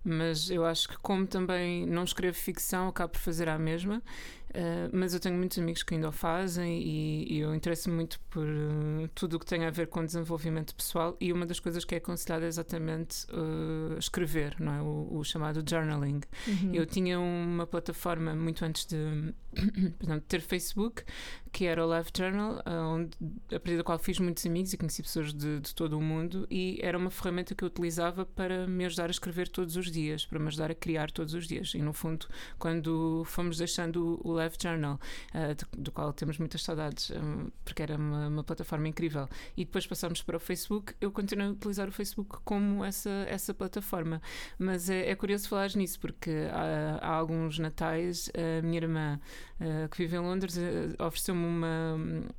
mas 0.04 0.50
eu 0.50 0.66
acho 0.66 0.88
que, 0.88 0.98
como 0.98 1.28
também 1.28 1.86
não 1.86 2.04
escrevo 2.04 2.38
ficção, 2.38 2.88
acabo 2.88 3.14
por 3.14 3.20
fazer 3.20 3.50
a 3.50 3.58
mesma. 3.58 4.02
Uh, 4.50 4.90
mas 4.92 5.14
eu 5.14 5.20
tenho 5.20 5.38
muitos 5.38 5.60
amigos 5.60 5.84
que 5.84 5.94
ainda 5.94 6.10
o 6.10 6.12
fazem 6.12 6.82
e, 6.82 7.34
e 7.34 7.40
eu 7.40 7.54
interesso-me 7.54 7.96
muito 7.96 8.20
por 8.32 8.48
uh, 8.48 9.08
tudo 9.14 9.36
o 9.36 9.40
que 9.40 9.46
tem 9.46 9.64
a 9.64 9.70
ver 9.70 9.86
com 9.86 10.04
desenvolvimento 10.04 10.74
pessoal 10.74 11.16
e 11.22 11.32
uma 11.32 11.46
das 11.46 11.60
coisas 11.60 11.86
que 11.86 11.94
é 11.94 12.00
aconselhada 12.00 12.46
é 12.46 12.48
exatamente 12.48 13.28
uh, 13.28 13.96
escrever, 14.00 14.56
não 14.60 14.74
é? 14.74 14.82
O, 14.82 15.20
o 15.20 15.24
chamado 15.24 15.64
journaling. 15.68 16.22
Uhum. 16.48 16.74
Eu 16.74 16.88
tinha 16.88 17.20
uma 17.20 17.68
plataforma 17.68 18.34
muito 18.36 18.66
antes 18.66 18.88
de 18.88 19.36
portanto, 20.00 20.24
ter 20.28 20.42
Facebook, 20.42 21.04
que 21.52 21.66
era 21.66 21.84
o 21.84 21.88
Live 21.88 22.10
Journal, 22.16 22.62
onde, 22.66 23.12
a 23.48 23.60
partir 23.60 23.78
da 23.78 23.84
qual 23.84 24.00
fiz 24.00 24.20
muitos 24.20 24.46
amigos 24.46 24.74
e 24.74 24.78
conheci 24.78 25.02
pessoas 25.02 25.34
de, 25.34 25.60
de 25.60 25.74
todo 25.76 25.98
o 25.98 26.02
mundo 26.02 26.48
e 26.50 26.80
era 26.82 26.98
uma 26.98 27.10
ferramenta 27.10 27.56
que 27.56 27.64
eu 27.64 27.68
utilizava 27.68 28.26
para 28.26 28.68
me 28.68 28.86
ajudar 28.86 29.08
a 29.08 29.12
escrever 29.12 29.48
todos 29.48 29.76
os 29.76 29.92
dias, 29.92 30.26
para 30.26 30.40
me 30.40 30.48
ajudar 30.48 30.72
a 30.72 30.76
criar 30.76 31.12
todos 31.12 31.34
os 31.34 31.48
dias. 31.48 31.74
E 31.74 31.82
no 31.82 31.94
fundo, 31.94 32.28
quando 32.58 33.24
fomos 33.26 33.58
deixando 33.58 34.20
o 34.24 34.32
Live 34.34 34.56
Journal, 34.62 35.00
uh, 35.34 35.56
do, 35.56 35.84
do, 35.84 35.92
qual 35.92 36.14
temos 36.14 36.38
muitas 36.38 36.64
saudades, 36.64 37.12
um, 37.12 37.50
porque 37.64 37.84
era 37.84 37.96
uma, 37.96 38.28
uma, 38.28 38.44
plataforma 38.44 38.88
incrível, 38.88 39.28
e 39.56 39.66
depois 39.66 39.86
passamos 39.86 40.22
para 40.22 40.38
o 40.38 40.40
Facebook, 40.40 40.94
eu 41.00 41.12
continuo 41.12 41.48
a 41.48 41.52
utilizar 41.52 41.88
o 41.88 41.92
Facebook 41.92 42.38
como 42.44 42.84
essa, 42.84 43.26
essa 43.28 43.54
plataforma. 43.54 44.22
Mas 44.58 44.90
é, 44.90 45.10
é 45.10 45.16
curioso 45.16 45.48
falar 45.48 45.70
nisso, 45.76 46.00
porque 46.00 46.48
há, 46.52 47.00
há, 47.02 47.14
alguns 47.16 47.60
natais, 47.60 48.30
a 48.34 48.62
minha 48.62 48.78
irmã, 48.78 49.20
uh, 49.60 49.90
que 49.90 49.98
vive 49.98 50.16
em 50.16 50.20
Londres, 50.20 50.58
uh, 50.58 51.04
uma, 51.48 51.98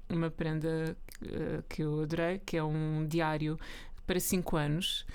uma 0.09 0.31
prenda 0.31 0.97
que 1.69 1.83
eu 1.83 2.03
adorei, 2.03 2.39
que 2.39 2.57
é 2.57 2.65
um 2.65 3.07
diário 3.07 3.59
para 4.07 4.19
5 4.19 4.57
anos 4.57 5.07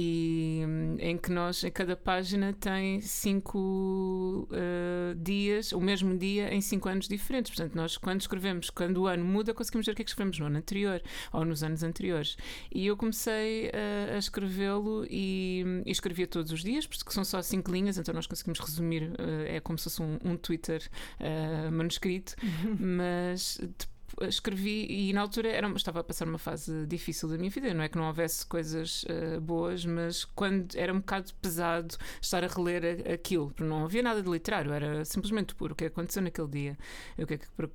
e 0.00 0.62
em 1.00 1.18
que 1.18 1.28
nós, 1.32 1.64
em 1.64 1.72
cada 1.72 1.96
página, 1.96 2.52
tem 2.52 3.00
cinco 3.00 4.48
uh, 4.48 5.12
dias, 5.16 5.72
o 5.72 5.80
mesmo 5.80 6.16
dia, 6.16 6.54
em 6.54 6.60
cinco 6.60 6.88
anos 6.88 7.08
diferentes. 7.08 7.50
Portanto, 7.50 7.74
nós, 7.74 7.96
quando 7.96 8.20
escrevemos, 8.20 8.70
quando 8.70 8.98
o 8.98 9.06
ano 9.08 9.24
muda, 9.24 9.52
conseguimos 9.52 9.86
ver 9.86 9.92
o 9.92 9.96
que 9.96 10.02
é 10.02 10.04
que 10.04 10.10
escrevemos 10.12 10.38
no 10.38 10.46
ano 10.46 10.58
anterior 10.58 11.02
ou 11.32 11.44
nos 11.44 11.64
anos 11.64 11.82
anteriores. 11.82 12.36
E 12.72 12.86
eu 12.86 12.96
comecei 12.96 13.72
a, 13.72 14.14
a 14.14 14.18
escrevê-lo 14.18 15.04
e, 15.10 15.64
e, 15.84 15.90
escrevia 15.90 16.28
todos 16.28 16.52
os 16.52 16.62
dias, 16.62 16.86
porque 16.86 17.10
são 17.10 17.24
só 17.24 17.42
cinco 17.42 17.72
linhas, 17.72 17.98
então 17.98 18.14
nós 18.14 18.28
conseguimos 18.28 18.60
resumir, 18.60 19.02
uh, 19.02 19.46
é 19.48 19.58
como 19.58 19.76
se 19.78 19.84
fosse 19.84 20.00
um, 20.00 20.16
um 20.24 20.36
Twitter 20.36 20.80
uh, 21.18 21.72
manuscrito, 21.72 22.36
mas 22.78 23.58
depois 23.60 23.97
escrevi 24.22 24.86
e 24.88 25.12
na 25.12 25.20
altura 25.20 25.50
era, 25.50 25.68
estava 25.70 26.00
a 26.00 26.04
passar 26.04 26.26
uma 26.26 26.38
fase 26.38 26.86
difícil 26.86 27.28
da 27.28 27.36
minha 27.36 27.50
vida. 27.50 27.72
Não 27.72 27.82
é 27.82 27.88
que 27.88 27.96
não 27.96 28.06
houvesse 28.06 28.44
coisas 28.46 29.04
uh, 29.04 29.40
boas, 29.40 29.84
mas 29.84 30.24
quando 30.24 30.74
era 30.76 30.92
um 30.92 30.98
bocado 30.98 31.32
pesado 31.34 31.96
estar 32.20 32.42
a 32.42 32.46
reler 32.46 33.10
aquilo, 33.12 33.48
porque 33.48 33.64
não 33.64 33.84
havia 33.84 34.02
nada 34.02 34.22
de 34.22 34.28
literário, 34.28 34.72
era 34.72 35.04
simplesmente 35.04 35.54
puro 35.54 35.72
o 35.72 35.76
que 35.76 35.86
aconteceu 35.86 36.22
naquele 36.22 36.48
dia. 36.48 36.78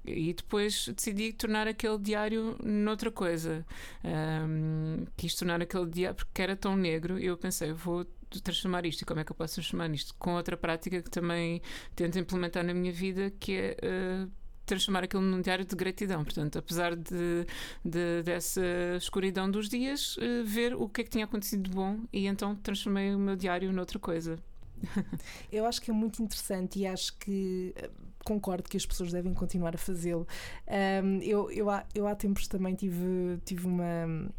e 0.06 0.34
depois 0.34 0.88
decidi 0.96 1.34
tornar 1.34 1.68
aquele 1.68 1.98
diário 1.98 2.58
noutra 2.64 3.12
coisa. 3.12 3.66
Um, 4.04 5.06
quis 5.16 5.36
tornar 5.36 5.62
aquele 5.62 5.90
diário 5.90 6.16
porque 6.16 6.42
era 6.42 6.56
tão 6.56 6.76
negro. 6.76 7.20
E 7.20 7.26
eu 7.26 7.38
pensei, 7.38 7.72
vou 7.74 8.06
transformar 8.42 8.86
isto 8.86 9.02
e 9.02 9.06
como 9.06 9.20
é 9.20 9.24
que 9.24 9.32
eu 9.32 9.36
posso 9.36 9.56
transformar 9.56 9.90
isto 9.94 10.14
com 10.16 10.36
outra 10.36 10.58
prática 10.58 11.02
que 11.02 11.10
também 11.10 11.62
tento 11.96 12.18
implementar 12.18 12.64
na 12.64 12.74
minha 12.74 12.92
vida 12.92 13.32
que 13.40 13.54
é 13.54 13.78
uh, 13.84 14.43
transformar 14.66 15.04
aquilo 15.04 15.22
num 15.22 15.42
diário 15.42 15.66
de 15.66 15.76
gratidão. 15.76 16.24
Portanto, 16.24 16.58
apesar 16.58 16.96
de, 16.96 17.46
de 17.84 18.24
dessa 18.24 18.62
escuridão 18.98 19.50
dos 19.50 19.70
dias, 19.70 20.18
uh, 20.18 20.44
ver 20.46 20.74
o 20.76 20.88
que 20.88 21.02
é 21.02 21.04
que 21.04 21.10
tinha 21.10 21.26
acontecido 21.26 21.70
de 21.70 21.72
bom 21.72 22.00
e 22.12 22.28
então 22.28 22.56
transformei 22.56 23.14
o 23.14 23.20
meu 23.20 23.36
diário 23.36 23.72
noutra 23.72 24.00
coisa. 24.00 24.38
Eu 25.52 25.66
acho 25.66 25.82
que 25.82 25.92
é 25.92 25.94
muito 25.94 26.22
interessante 26.22 26.80
e 26.80 26.88
acho 26.88 27.18
que 27.18 27.74
eh, 27.76 27.90
concordo 28.26 28.70
que 28.70 28.76
as 28.78 28.86
pessoas 28.86 29.12
devem 29.12 29.34
continuar 29.34 29.76
a 29.76 29.78
fazê-lo. 29.78 30.28
Um, 30.68 31.20
eu, 31.22 31.50
eu, 31.52 31.70
há, 31.70 31.86
eu 31.96 32.08
há 32.08 32.16
tempos 32.16 32.48
também 32.48 32.76
tive, 32.76 33.40
tive 33.46 33.66
uma 33.66 34.30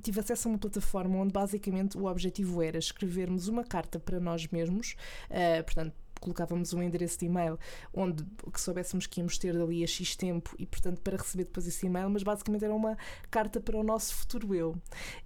tive 0.00 0.20
acesso 0.20 0.48
a 0.48 0.52
uma 0.52 0.58
plataforma 0.58 1.18
onde 1.18 1.32
basicamente 1.32 1.98
o 1.98 2.06
objetivo 2.06 2.62
era 2.62 2.78
escrevermos 2.78 3.48
uma 3.48 3.64
carta 3.64 3.98
para 3.98 4.20
nós 4.20 4.46
mesmos, 4.48 4.94
uh, 5.30 5.64
portanto 5.64 5.92
colocávamos 6.18 6.72
um 6.72 6.82
endereço 6.82 7.18
de 7.18 7.26
e-mail 7.26 7.58
onde 7.92 8.24
que 8.52 8.60
soubéssemos 8.60 9.06
que 9.06 9.20
íamos 9.20 9.38
ter 9.38 9.56
dali 9.56 9.82
a 9.82 9.86
X 9.86 10.16
tempo 10.16 10.54
e, 10.58 10.66
portanto, 10.66 11.00
para 11.00 11.16
receber 11.16 11.44
depois 11.44 11.66
esse 11.66 11.86
e-mail, 11.86 12.10
mas 12.10 12.22
basicamente 12.22 12.64
era 12.64 12.74
uma 12.74 12.96
carta 13.30 13.60
para 13.60 13.76
o 13.76 13.82
nosso 13.82 14.14
futuro 14.14 14.54
eu. 14.54 14.76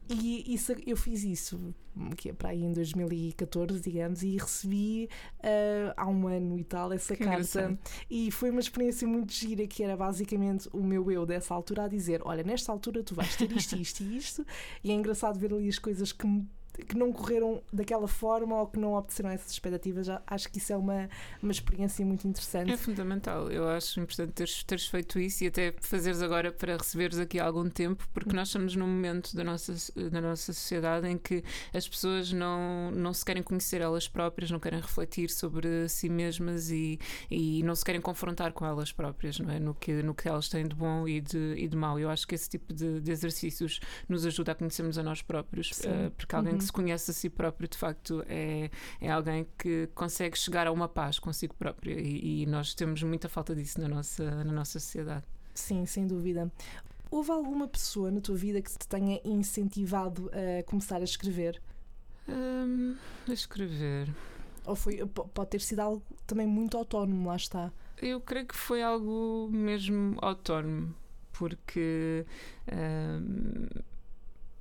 E 0.08 0.52
isso, 0.52 0.72
eu 0.86 0.96
fiz 0.96 1.24
isso 1.24 1.74
que 2.16 2.30
é 2.30 2.32
para 2.32 2.50
aí 2.50 2.62
em 2.62 2.72
2014, 2.72 3.80
digamos, 3.80 4.22
e 4.22 4.36
recebi 4.36 5.08
uh, 5.40 5.92
há 5.96 6.08
um 6.08 6.26
ano 6.26 6.58
e 6.58 6.64
tal 6.64 6.92
essa 6.92 7.14
que 7.14 7.24
carta. 7.24 7.78
E 8.10 8.30
foi 8.30 8.50
uma 8.50 8.60
experiência 8.60 9.06
muito 9.06 9.32
gira, 9.32 9.66
que 9.66 9.82
era 9.82 9.96
basicamente 9.96 10.68
o 10.72 10.82
meu 10.82 11.10
eu 11.10 11.26
dessa 11.26 11.54
altura 11.54 11.84
a 11.84 11.88
dizer: 11.88 12.20
Olha, 12.24 12.42
nesta 12.42 12.72
altura 12.72 13.02
tu 13.02 13.14
vais 13.14 13.36
ter 13.36 13.50
isto, 13.52 13.76
isto 13.76 14.02
e 14.02 14.16
isto, 14.16 14.46
e 14.82 14.90
é 14.90 14.94
engraçado 14.94 15.38
ver 15.38 15.52
ali 15.52 15.68
as 15.68 15.78
coisas 15.78 16.12
que 16.12 16.26
me 16.26 16.46
que 16.72 16.96
não 16.96 17.12
correram 17.12 17.62
daquela 17.72 18.08
forma 18.08 18.58
ou 18.60 18.66
que 18.66 18.78
não 18.78 18.94
obteceram 18.94 19.30
essas 19.30 19.52
expectativas. 19.52 20.08
Acho 20.26 20.50
que 20.50 20.58
isso 20.58 20.72
é 20.72 20.76
uma, 20.76 21.08
uma 21.42 21.52
experiência 21.52 22.04
muito 22.04 22.26
interessante. 22.26 22.72
É 22.72 22.76
fundamental. 22.76 23.50
Eu 23.50 23.68
acho 23.68 24.00
importante 24.00 24.32
teres, 24.32 24.64
teres 24.64 24.86
feito 24.86 25.18
isso 25.18 25.44
e 25.44 25.48
até 25.48 25.74
fazeres 25.80 26.22
agora 26.22 26.50
para 26.50 26.76
receberes 26.76 27.18
aqui 27.18 27.38
algum 27.38 27.68
tempo, 27.68 28.08
porque 28.12 28.34
nós 28.34 28.48
estamos 28.48 28.74
num 28.74 28.86
momento 28.86 29.36
da 29.36 29.44
nossa, 29.44 29.74
da 30.10 30.20
nossa 30.20 30.52
sociedade 30.52 31.06
em 31.08 31.18
que 31.18 31.44
as 31.74 31.86
pessoas 31.86 32.32
não, 32.32 32.90
não 32.90 33.12
se 33.12 33.24
querem 33.24 33.42
conhecer 33.42 33.80
elas 33.80 34.08
próprias, 34.08 34.50
não 34.50 34.58
querem 34.58 34.80
refletir 34.80 35.30
sobre 35.30 35.88
si 35.88 36.08
mesmas 36.08 36.70
e, 36.70 36.98
e 37.30 37.62
não 37.64 37.74
se 37.74 37.84
querem 37.84 38.00
confrontar 38.00 38.52
com 38.52 38.64
elas 38.64 38.92
próprias, 38.92 39.38
não 39.38 39.50
é? 39.50 39.58
No 39.58 39.74
que, 39.74 40.02
no 40.02 40.14
que 40.14 40.28
elas 40.28 40.48
têm 40.48 40.66
de 40.66 40.74
bom 40.74 41.06
e 41.06 41.20
de, 41.20 41.54
e 41.56 41.68
de 41.68 41.76
mau. 41.76 41.98
Eu 41.98 42.08
acho 42.08 42.26
que 42.26 42.34
esse 42.34 42.48
tipo 42.48 42.72
de, 42.72 43.00
de 43.00 43.10
exercícios 43.10 43.80
nos 44.08 44.24
ajuda 44.24 44.52
a 44.52 44.54
conhecermos 44.54 44.96
a 44.98 45.02
nós 45.02 45.22
próprios, 45.22 45.70
uh, 45.80 46.10
porque 46.16 46.34
alguém 46.34 46.54
uhum. 46.54 46.60
Que 46.62 46.66
se 46.66 46.72
conhece 46.72 47.10
a 47.10 47.14
si 47.14 47.28
próprio, 47.28 47.68
de 47.68 47.76
facto, 47.76 48.24
é, 48.28 48.70
é 49.00 49.10
alguém 49.10 49.46
que 49.58 49.88
consegue 49.94 50.38
chegar 50.38 50.66
a 50.66 50.72
uma 50.72 50.88
paz 50.88 51.18
consigo 51.18 51.54
próprio 51.54 51.98
e, 51.98 52.42
e 52.42 52.46
nós 52.46 52.74
temos 52.74 53.02
muita 53.02 53.28
falta 53.28 53.54
disso 53.54 53.80
na 53.80 53.88
nossa, 53.88 54.44
na 54.44 54.52
nossa 54.52 54.78
sociedade. 54.78 55.24
Sim, 55.54 55.84
sem 55.86 56.06
dúvida. 56.06 56.50
Houve 57.10 57.30
alguma 57.30 57.68
pessoa 57.68 58.10
na 58.10 58.20
tua 58.20 58.36
vida 58.36 58.62
que 58.62 58.70
te 58.70 58.88
tenha 58.88 59.20
incentivado 59.24 60.30
a 60.32 60.62
começar 60.62 60.96
a 60.96 61.04
escrever? 61.04 61.60
Um, 62.28 62.96
a 63.28 63.32
escrever. 63.32 64.08
Ou 64.64 64.74
foi, 64.74 65.04
pode 65.06 65.50
ter 65.50 65.60
sido 65.60 65.80
algo 65.80 66.02
também 66.26 66.46
muito 66.46 66.76
autónomo, 66.76 67.28
lá 67.28 67.36
está. 67.36 67.72
Eu 68.00 68.20
creio 68.20 68.46
que 68.46 68.56
foi 68.56 68.82
algo 68.82 69.48
mesmo 69.52 70.16
autónomo, 70.22 70.94
porque 71.32 72.24
um, 72.72 73.66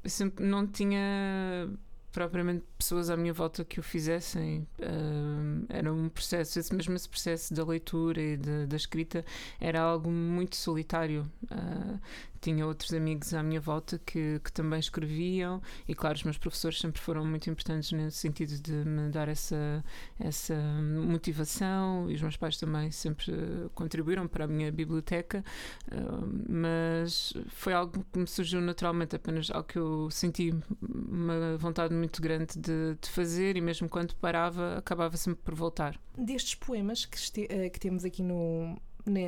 sempre 0.05 0.46
não 0.46 0.67
tinha 0.67 1.70
propriamente 2.12 2.63
pessoas 2.77 3.10
à 3.10 3.18
minha 3.18 3.34
volta 3.34 3.63
que 3.63 3.80
o 3.80 3.84
fizessem. 3.84 4.68
Uh, 4.80 5.65
era 5.70 5.91
um 5.91 6.10
processo, 6.10 6.60
esse 6.60 6.74
mesmo 6.74 6.96
esse 6.96 7.08
processo 7.08 7.53
da 7.53 7.63
leitura 7.63 8.22
e 8.22 8.38
de, 8.38 8.65
da 8.65 8.75
escrita 8.75 9.25
era 9.60 9.82
algo 9.82 10.10
muito 10.10 10.56
solitário. 10.56 11.30
Uh, 11.44 12.00
tinha 12.41 12.65
outros 12.65 12.93
amigos 12.93 13.33
à 13.33 13.43
minha 13.43 13.62
volta 13.62 14.00
que, 14.00 14.41
que 14.43 14.51
também 14.51 14.79
escreviam 14.79 15.62
e 15.88 15.93
claro 15.93 16.15
os 16.15 16.24
meus 16.24 16.38
professores 16.38 16.79
sempre 16.79 17.00
foram 17.00 17.25
muito 17.25 17.50
importantes 17.50 17.91
nesse 17.91 18.17
sentido 18.17 18.57
de 18.57 18.71
me 18.71 19.10
dar 19.10 19.27
essa 19.27 19.83
essa 20.19 20.55
motivação 20.55 22.10
e 22.10 22.15
os 22.15 22.21
meus 22.21 22.36
pais 22.36 22.57
também 22.57 22.91
sempre 22.91 23.33
contribuíram 23.75 24.27
para 24.27 24.45
a 24.45 24.48
minha 24.48 24.71
biblioteca 24.71 25.43
uh, 25.91 26.51
mas 26.51 27.33
foi 27.48 27.74
algo 27.74 28.05
que 28.12 28.19
me 28.19 28.27
surgiu 28.27 28.60
naturalmente 28.60 29.15
apenas 29.15 29.50
algo 29.51 29.67
que 29.67 29.77
eu 29.77 30.10
senti 30.10 30.53
uma 30.81 31.57
vontade 31.57 31.93
muito 31.93 32.21
grande 32.21 32.57
de, 32.57 32.95
de 33.00 33.10
fazer 33.10 33.55
e 33.55 33.62
mesmo 33.62 33.88
quando 33.88 34.15
parava 34.15 34.77
acabava 34.77 35.15
sempre 35.17 35.41
por 35.43 35.55
voltar. 35.55 36.00
Destes 36.17 36.55
poemas 36.55 37.05
que, 37.05 37.17
este, 37.17 37.43
uh, 37.43 37.71
que 37.71 37.79
temos 37.79 38.03
aqui 38.03 38.24
no, 38.24 38.77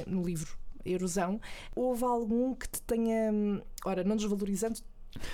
no 0.07 0.23
livro 0.23 0.62
erosão, 0.85 1.39
houve 1.75 2.03
algum 2.03 2.53
que 2.53 2.67
te 2.69 2.81
tenha, 2.81 3.31
ora, 3.85 4.03
não 4.03 4.15
desvalorizando 4.15 4.79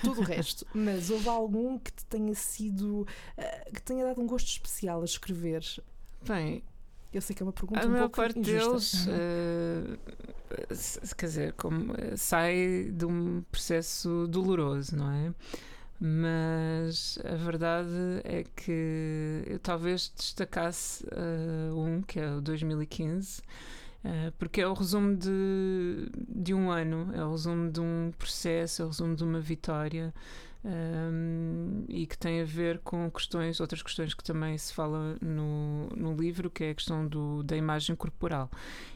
tudo 0.02 0.20
o 0.20 0.24
resto, 0.24 0.66
mas 0.74 1.10
houve 1.10 1.28
algum 1.28 1.78
que 1.78 1.92
te 1.92 2.04
tenha 2.04 2.34
sido, 2.34 3.02
uh, 3.02 3.72
que 3.72 3.82
tenha 3.82 4.04
dado 4.04 4.20
um 4.20 4.26
gosto 4.26 4.48
especial 4.48 5.02
a 5.02 5.04
escrever? 5.04 5.64
Bem, 6.26 6.62
eu 7.12 7.20
sei 7.20 7.34
que 7.34 7.42
é 7.42 7.46
uma 7.46 7.52
pergunta 7.52 7.82
a 7.82 7.86
um 7.86 7.90
maior 7.90 8.02
pouco 8.02 8.16
parte 8.16 8.38
injusta. 8.38 9.10
deles, 9.10 9.98
uh, 11.12 11.14
quer 11.16 11.26
dizer, 11.26 11.52
como, 11.54 11.92
uh, 11.92 12.16
sai 12.16 12.90
de 12.92 13.04
um 13.04 13.42
processo 13.50 14.26
doloroso, 14.28 14.96
não 14.96 15.10
é? 15.10 15.34
Mas 16.02 17.18
a 17.24 17.34
verdade 17.36 17.90
é 18.24 18.42
que 18.56 19.42
eu 19.46 19.58
talvez 19.58 20.10
destacasse 20.16 21.04
uh, 21.04 21.76
um, 21.78 22.00
que 22.00 22.18
é 22.18 22.30
o 22.32 22.40
2015, 22.40 23.40
Uh, 23.40 23.42
porque 24.38 24.60
é 24.60 24.66
o 24.66 24.72
resumo 24.72 25.16
de, 25.16 26.10
de 26.28 26.54
um 26.54 26.70
ano, 26.70 27.10
é 27.14 27.24
o 27.24 27.32
resumo 27.32 27.70
de 27.70 27.80
um 27.80 28.12
processo, 28.18 28.82
é 28.82 28.84
o 28.84 28.88
resumo 28.88 29.14
de 29.14 29.24
uma 29.24 29.40
vitória 29.40 30.12
um, 30.64 31.84
e 31.88 32.06
que 32.06 32.18
tem 32.18 32.40
a 32.40 32.44
ver 32.44 32.80
com 32.80 33.10
questões, 33.10 33.60
outras 33.60 33.82
questões 33.82 34.12
que 34.12 34.22
também 34.22 34.56
se 34.58 34.72
fala 34.72 35.16
no, 35.20 35.88
no 35.96 36.14
livro, 36.14 36.50
que 36.50 36.64
é 36.64 36.70
a 36.70 36.74
questão 36.74 37.06
do, 37.06 37.42
da 37.42 37.56
imagem 37.56 37.96
corporal 37.96 38.50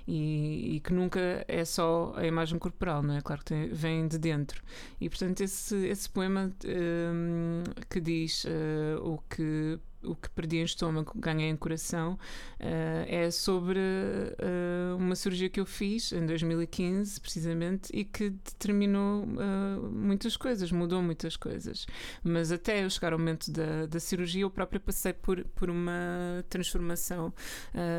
e, 0.06 0.76
e 0.76 0.80
que 0.80 0.92
nunca 0.92 1.44
é 1.48 1.64
só 1.64 2.12
a 2.16 2.26
imagem 2.26 2.58
corporal, 2.58 3.02
não 3.02 3.16
é? 3.16 3.22
Claro 3.22 3.40
que 3.42 3.46
tem, 3.46 3.68
vem 3.68 4.06
de 4.06 4.18
dentro. 4.18 4.62
E 5.00 5.08
portanto, 5.08 5.40
esse, 5.40 5.86
esse 5.86 6.08
poema 6.08 6.52
um, 6.64 7.62
que 7.88 8.00
diz 8.00 8.44
uh, 8.44 9.02
o 9.02 9.18
que 9.28 9.78
o 10.04 10.14
que 10.14 10.28
perdi 10.30 10.58
em 10.58 10.64
estômago 10.64 11.12
ganhei 11.16 11.48
em 11.48 11.56
coração 11.56 12.14
uh, 12.14 13.04
é 13.06 13.30
sobre 13.30 13.78
uh, 13.78 14.96
uma 14.96 15.14
cirurgia 15.14 15.48
que 15.48 15.60
eu 15.60 15.66
fiz 15.66 16.12
em 16.12 16.24
2015 16.26 17.20
precisamente 17.20 17.90
e 17.92 18.04
que 18.04 18.30
determinou 18.30 19.24
uh, 19.24 19.90
muitas 19.90 20.36
coisas 20.36 20.70
mudou 20.70 21.02
muitas 21.02 21.36
coisas. 21.36 21.86
Mas 22.22 22.52
até 22.52 22.84
eu 22.84 22.90
chegar 22.90 23.12
ao 23.12 23.18
momento 23.18 23.50
da, 23.50 23.86
da 23.86 24.00
cirurgia 24.00 24.42
eu 24.42 24.50
própria 24.50 24.80
passei 24.80 25.12
por, 25.12 25.44
por 25.54 25.70
uma 25.70 26.44
transformação 26.48 27.32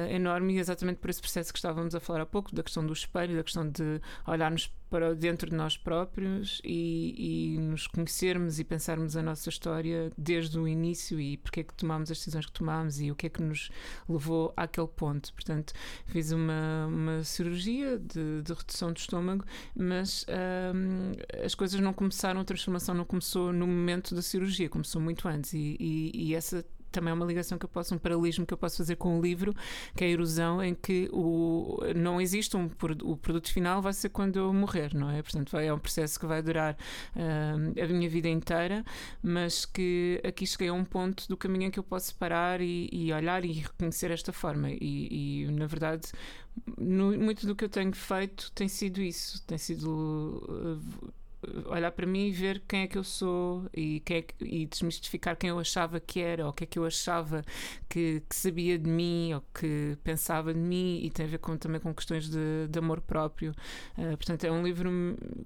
enorme 0.10 0.58
exatamente 0.58 0.98
por 0.98 1.10
esse 1.10 1.22
processo 1.22 1.52
que 1.52 1.60
estávamos 1.60 1.96
a 1.96 2.00
falar 2.00 2.22
há 2.22 2.26
pouco 2.26 2.54
da 2.54 2.64
questão 2.64 2.86
do 2.86 2.94
espelho 2.94 3.36
da 3.36 3.44
questão 3.44 3.70
de 3.70 4.02
olharmos 4.28 4.72
para 4.90 5.16
dentro 5.16 5.50
de 5.50 5.56
nós 5.56 5.78
próprios 5.78 6.62
e, 6.64 7.56
e, 7.56 7.60
nos 7.60 7.88
conhecermos 7.88 8.60
e 8.60 8.64
pensarmos 8.64 9.16
a 9.18 9.24
nossa 9.24 9.50
história 9.50 10.12
desde 10.18 10.60
o 10.60 10.68
início 10.68 11.20
e 11.20 11.38
porque 11.38 11.62
é 11.62 11.64
que 11.64 11.74
tomámos 11.74 12.12
as 12.12 12.18
decisões 12.18 12.46
que 12.46 12.52
tomámos 12.52 13.00
e 13.00 13.12
o 13.12 13.16
que 13.16 13.28
é 13.28 13.30
que 13.30 13.42
nos 13.42 13.70
levou 14.08 14.54
àquele 14.56 14.88
ponto. 14.88 15.34
Portanto, 15.34 15.74
fiz 16.06 16.32
uma, 16.32 16.88
uma 16.88 17.24
cirurgia 17.24 17.98
de, 17.98 18.42
de 18.42 18.54
redução 18.54 18.92
do 18.92 18.98
estômago, 18.98 19.44
mas 19.76 20.26
um, 20.74 21.12
as 21.44 21.56
coisas 21.56 21.80
não 21.80 21.94
começaram, 21.94 22.42
a 22.42 22.46
transformação 22.46 22.96
não 22.96 23.06
começou 23.06 23.52
no 23.52 23.68
momento 23.68 24.14
da 24.16 24.22
cirurgia, 24.22 24.70
começou 24.70 25.02
muito 25.02 25.28
antes 25.28 25.54
e, 25.54 25.78
e, 25.80 26.12
e 26.14 26.36
essa 26.36 26.66
também 26.96 27.12
é 27.12 27.14
uma 27.14 27.26
ligação 27.26 27.58
que 27.58 27.66
eu 27.66 27.70
posso, 27.70 27.94
um 27.94 27.98
paralelismo 27.98 28.46
que 28.46 28.54
eu 28.54 28.58
posso 28.58 28.78
fazer 28.78 28.96
com 28.96 29.20
o 29.20 29.22
livro, 29.22 29.54
que 29.96 30.04
é 30.04 30.08
a 30.08 30.10
erosão, 30.10 30.64
em 30.64 30.74
que 30.74 31.10
o, 31.12 31.80
não 31.96 32.22
existe 32.22 32.56
um, 32.56 32.70
o 33.04 33.18
produto 33.18 33.52
final 33.52 33.82
vai 33.82 33.92
ser 33.94 34.10
quando 34.10 34.38
eu 34.38 34.54
morrer, 34.54 34.94
não 34.94 35.12
é? 35.12 35.22
Portanto, 35.22 35.58
é 35.58 35.74
um 35.74 35.80
processo 35.80 36.18
que 36.20 36.26
vai 36.26 36.42
durar 36.42 36.74
uh, 37.16 37.84
a 37.84 37.88
minha 37.88 38.10
vida 38.10 38.30
inteira, 38.30 38.84
mas 39.22 39.66
que 39.66 40.22
aqui 40.24 40.48
cheguei 40.48 40.70
a 40.70 40.74
um 40.74 40.86
ponto 40.86 41.28
do 41.28 41.36
caminho 41.36 41.66
em 41.66 41.72
que 41.72 41.80
eu 41.80 41.84
posso 41.84 42.16
parar 42.16 42.62
e, 42.62 42.90
e 42.92 43.12
olhar 43.12 43.44
e 43.44 43.52
reconhecer 43.52 44.12
esta 44.12 44.32
forma. 44.32 44.70
E, 44.72 45.44
e 45.44 45.52
na 45.52 45.68
verdade, 45.68 46.08
no, 46.78 47.18
muito 47.18 47.46
do 47.46 47.56
que 47.56 47.66
eu 47.66 47.70
tenho 47.70 47.94
feito 47.94 48.52
tem 48.54 48.68
sido 48.68 49.02
isso, 49.02 49.44
tem 49.46 49.58
sido. 49.58 50.42
Uh, 50.48 51.25
olhar 51.66 51.92
para 51.92 52.06
mim 52.06 52.28
e 52.28 52.32
ver 52.32 52.64
quem 52.68 52.82
é 52.82 52.88
que 52.88 52.98
eu 52.98 53.04
sou 53.04 53.70
e, 53.74 54.00
quem 54.02 54.18
é 54.18 54.22
que, 54.22 54.36
e 54.44 54.66
desmistificar 54.66 55.36
quem 55.36 55.50
eu 55.50 55.60
achava 55.60 56.00
que 56.00 56.20
era, 56.20 56.44
ou 56.44 56.50
o 56.52 56.54
que 56.54 56.64
é 56.64 56.68
que 56.68 56.80
eu 56.80 56.86
achava 56.86 57.44
que, 57.90 58.22
que, 58.30 58.36
sabia 58.36 58.78
de 58.78 58.90
mim, 58.90 59.34
ou 59.34 59.44
que 59.54 59.98
pensava 60.04 60.54
de 60.54 60.60
mim, 60.60 61.00
e 61.04 61.10
tem 61.10 61.26
a 61.26 61.30
ver 61.30 61.40
com, 61.40 61.58
também 61.58 61.80
com 61.80 61.94
questões 61.94 62.30
de, 62.30 62.68
de 62.70 62.80
amor 62.80 63.02
próprio. 63.02 63.52
Uh, 63.98 64.18
portanto, 64.18 64.44
é 64.44 64.52
um 64.52 64.64
livro 64.64 64.90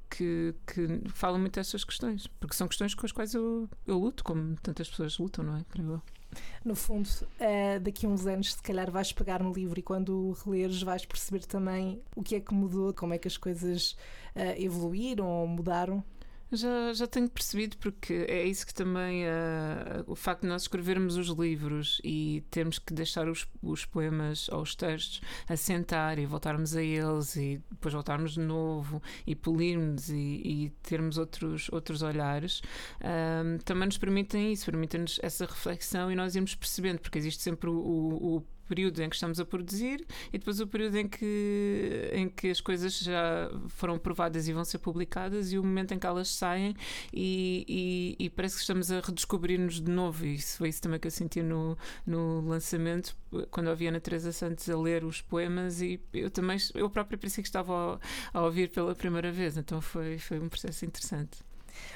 que, 0.09 0.53
que 0.65 1.01
fala 1.13 1.37
muito 1.37 1.55
dessas 1.55 1.83
questões, 1.83 2.27
porque 2.27 2.55
são 2.55 2.67
questões 2.67 2.93
com 2.93 3.05
as 3.05 3.11
quais 3.11 3.33
eu, 3.33 3.69
eu 3.85 3.97
luto, 3.97 4.23
como 4.23 4.55
tantas 4.61 4.89
pessoas 4.89 5.17
lutam, 5.17 5.43
não 5.43 5.57
é? 5.57 5.65
Creio 5.69 5.91
eu. 5.91 6.18
No 6.63 6.75
fundo, 6.75 7.07
uh, 7.07 7.79
daqui 7.79 8.05
a 8.05 8.09
uns 8.09 8.25
anos, 8.25 8.53
se 8.53 8.61
calhar 8.61 8.91
vais 8.91 9.11
pegar 9.11 9.41
no 9.41 9.51
livro 9.53 9.79
e 9.79 9.83
quando 9.83 10.29
o 10.29 10.31
releres 10.31 10.81
vais 10.81 11.05
perceber 11.05 11.45
também 11.45 12.01
o 12.15 12.21
que 12.21 12.35
é 12.35 12.39
que 12.39 12.53
mudou, 12.53 12.93
como 12.93 13.13
é 13.13 13.17
que 13.17 13.27
as 13.27 13.37
coisas 13.37 13.91
uh, 14.35 14.55
evoluíram 14.57 15.27
ou 15.27 15.47
mudaram. 15.47 16.03
Já, 16.51 16.93
já 16.93 17.05
tenho 17.05 17.29
percebido, 17.29 17.77
porque 17.77 18.25
é 18.27 18.43
isso 18.43 18.65
que 18.65 18.73
também 18.73 19.23
uh, 19.25 20.03
o 20.07 20.15
facto 20.15 20.41
de 20.41 20.47
nós 20.47 20.63
escrevermos 20.63 21.15
os 21.15 21.27
livros 21.27 22.01
e 22.03 22.43
termos 22.49 22.79
que 22.79 22.91
deixar 22.91 23.27
os, 23.27 23.47
os 23.61 23.85
poemas 23.85 24.49
ou 24.49 24.63
os 24.63 24.73
textos 24.73 25.21
assentar 25.47 26.17
e 26.17 26.25
voltarmos 26.25 26.75
a 26.75 26.81
eles 26.81 27.35
e 27.35 27.61
depois 27.69 27.93
voltarmos 27.93 28.33
de 28.33 28.39
novo 28.39 29.01
e 29.27 29.35
polirmos 29.35 30.09
e, 30.09 30.15
e 30.15 30.69
termos 30.81 31.19
outros, 31.19 31.69
outros 31.71 32.01
olhares, 32.01 32.61
uh, 33.01 33.63
também 33.63 33.85
nos 33.85 33.99
permitem 33.99 34.51
isso, 34.51 34.65
permitem-nos 34.65 35.19
essa 35.21 35.45
reflexão 35.45 36.11
e 36.11 36.15
nós 36.15 36.35
irmos 36.35 36.55
percebendo, 36.55 36.99
porque 36.99 37.19
existe 37.19 37.43
sempre 37.43 37.69
o, 37.69 37.73
o 37.73 38.43
período 38.69 39.01
em 39.01 39.09
que 39.09 39.15
estamos 39.15 39.39
a 39.39 39.45
produzir 39.45 40.05
e 40.31 40.37
depois 40.37 40.59
o 40.59 40.67
período 40.67 40.95
em 40.97 41.07
que, 41.07 42.11
em 42.13 42.29
que 42.29 42.51
as 42.51 42.61
coisas 42.61 42.99
já 42.99 43.49
foram 43.67 43.97
provadas 43.97 44.47
e 44.47 44.53
vão 44.53 44.63
ser 44.63 44.77
publicadas 44.77 45.51
e 45.51 45.57
o 45.57 45.63
momento 45.63 45.93
em 45.93 45.99
que 45.99 46.05
elas 46.05 46.29
saem 46.29 46.75
e, 47.11 47.65
e, 47.67 48.25
e 48.25 48.29
parece 48.29 48.55
que 48.55 48.61
estamos 48.61 48.91
a 48.91 48.99
redescobrir-nos 48.99 49.81
de 49.81 49.89
novo. 49.89 50.23
E 50.25 50.35
isso 50.35 50.59
foi 50.59 50.69
isso 50.69 50.81
também 50.81 50.99
que 50.99 51.07
eu 51.07 51.11
senti 51.11 51.41
no, 51.41 51.75
no 52.05 52.41
lançamento, 52.41 53.17
quando 53.49 53.69
ouvi 53.69 53.87
a 53.87 53.89
Ana 53.89 53.99
Teresa 53.99 54.31
Santos 54.31 54.69
a 54.69 54.77
ler 54.77 55.03
os 55.03 55.19
poemas 55.19 55.81
e 55.81 55.99
eu 56.13 56.29
também, 56.29 56.57
eu 56.75 56.89
própria 56.89 57.17
parecia 57.17 57.41
que 57.41 57.49
estava 57.49 57.99
a, 58.33 58.39
a 58.39 58.43
ouvir 58.43 58.69
pela 58.69 58.93
primeira 58.93 59.31
vez, 59.31 59.57
então 59.57 59.81
foi, 59.81 60.19
foi 60.19 60.39
um 60.39 60.47
processo 60.47 60.85
interessante. 60.85 61.39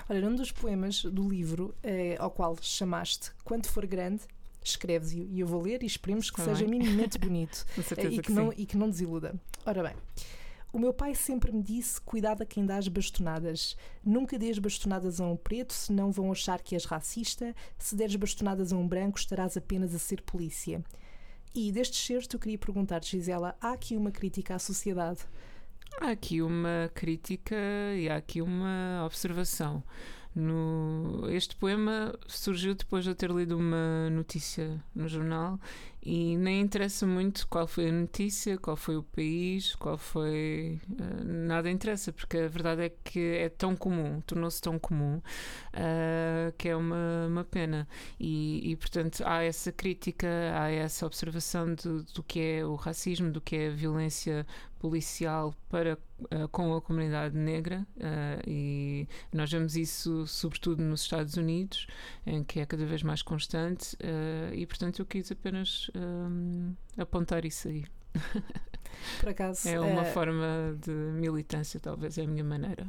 Olha, 0.09 0.21
num 0.21 0.35
dos 0.35 0.51
poemas 0.51 1.03
do 1.03 1.27
livro 1.27 1.75
eh, 1.83 2.15
ao 2.19 2.31
qual 2.31 2.57
chamaste 2.61 3.31
Quando 3.43 3.67
For 3.67 3.85
Grande, 3.85 4.23
escreves 4.69 5.11
e 5.11 5.39
eu 5.39 5.47
vou 5.47 5.61
ler 5.61 5.83
e 5.83 5.85
esperemos 5.85 6.29
que 6.29 6.41
seja 6.41 6.65
minimamente 6.67 7.17
bonito 7.19 7.65
e, 7.77 8.09
que, 8.09 8.21
que 8.23 8.31
não, 8.31 8.53
e 8.55 8.65
que 8.65 8.77
não 8.77 8.89
desiluda. 8.89 9.35
Ora 9.65 9.83
bem. 9.83 9.95
O 10.73 10.79
meu 10.79 10.91
pai 10.91 11.13
sempre 11.13 11.51
me 11.51 11.61
disse: 11.61 12.01
cuidado 12.01 12.41
a 12.41 12.45
quem 12.45 12.65
dá 12.65 12.77
as 12.77 12.87
bastonadas. 12.87 13.77
Nunca 14.03 14.39
dês 14.39 14.57
bastonadas 14.57 15.21
a 15.21 15.25
um 15.27 15.37
preto, 15.37 15.71
senão 15.71 16.11
vão 16.11 16.31
achar 16.31 16.59
que 16.61 16.73
és 16.73 16.85
racista. 16.85 17.55
Se 17.77 17.95
deres 17.95 18.15
bastonadas 18.15 18.73
a 18.73 18.77
um 18.77 18.87
branco, 18.87 19.19
estarás 19.19 19.55
apenas 19.55 19.93
a 19.93 19.99
ser 19.99 20.23
polícia. 20.23 20.83
E 21.53 21.71
deste 21.71 21.95
certo 21.95 22.35
eu 22.35 22.39
queria 22.39 22.57
perguntar, 22.57 23.03
Gisela: 23.03 23.55
há 23.61 23.73
aqui 23.73 23.95
uma 23.95 24.09
crítica 24.09 24.55
à 24.55 24.59
sociedade? 24.59 25.19
Há 26.01 26.09
aqui 26.09 26.41
uma 26.41 26.89
crítica 26.95 27.55
e 27.95 28.09
há 28.09 28.15
aqui 28.15 28.41
uma 28.41 29.03
observação. 29.05 29.83
No, 30.35 31.29
este 31.29 31.55
poema 31.55 32.17
surgiu 32.27 32.73
depois 32.73 33.03
de 33.03 33.11
eu 33.11 33.15
ter 33.15 33.29
lido 33.29 33.55
uma 33.55 34.09
notícia 34.09 34.83
no 34.95 35.07
jornal 35.07 35.59
e 36.05 36.35
nem 36.35 36.59
interessa 36.59 37.07
muito 37.07 37.47
qual 37.47 37.65
foi 37.65 37.87
a 37.87 37.91
notícia, 37.91 38.57
qual 38.57 38.75
foi 38.75 38.97
o 38.97 39.03
país, 39.03 39.73
qual 39.75 39.97
foi. 39.97 40.81
Uh, 40.89 41.23
nada 41.23 41.71
interessa, 41.71 42.11
porque 42.11 42.37
a 42.39 42.47
verdade 42.47 42.81
é 42.81 42.89
que 42.89 43.19
é 43.37 43.47
tão 43.47 43.73
comum, 43.73 44.19
tornou-se 44.21 44.61
tão 44.61 44.77
comum, 44.77 45.17
uh, 45.17 46.51
que 46.57 46.67
é 46.67 46.75
uma, 46.75 47.27
uma 47.27 47.43
pena. 47.45 47.87
E, 48.19 48.71
e, 48.71 48.75
portanto, 48.75 49.23
há 49.25 49.43
essa 49.43 49.71
crítica, 49.71 50.27
há 50.55 50.69
essa 50.69 51.05
observação 51.05 51.73
do, 51.73 52.03
do 52.03 52.21
que 52.21 52.39
é 52.39 52.65
o 52.65 52.75
racismo, 52.75 53.31
do 53.31 53.39
que 53.39 53.55
é 53.55 53.67
a 53.69 53.71
violência 53.71 54.45
policial 54.83 55.55
para 55.69 55.97
uh, 56.23 56.47
com 56.51 56.75
a 56.75 56.81
comunidade 56.81 57.37
negra 57.37 57.87
e 58.45 59.07
nós 59.31 59.49
vemos 59.49 59.77
isso 59.77 60.27
sobretudo 60.27 60.83
nos 60.83 61.03
Estados 61.03 61.37
Unidos 61.37 61.87
em 62.25 62.43
que 62.43 62.59
é 62.59 62.65
cada 62.65 62.85
vez 62.85 63.01
mais 63.01 63.21
constante 63.21 63.95
e 64.51 64.65
portanto 64.65 64.99
eu 64.99 65.05
quis 65.05 65.31
apenas 65.31 65.89
um, 65.95 66.75
apontar 66.97 67.45
isso 67.45 67.69
aí. 67.69 67.85
Por 69.19 69.29
acaso. 69.29 69.67
é 69.67 69.79
uma 69.79 70.03
uh, 70.03 70.13
forma 70.13 70.77
de 70.79 70.91
militância, 70.91 71.79
talvez, 71.79 72.17
é 72.17 72.23
a 72.23 72.27
minha 72.27 72.43
maneira. 72.43 72.85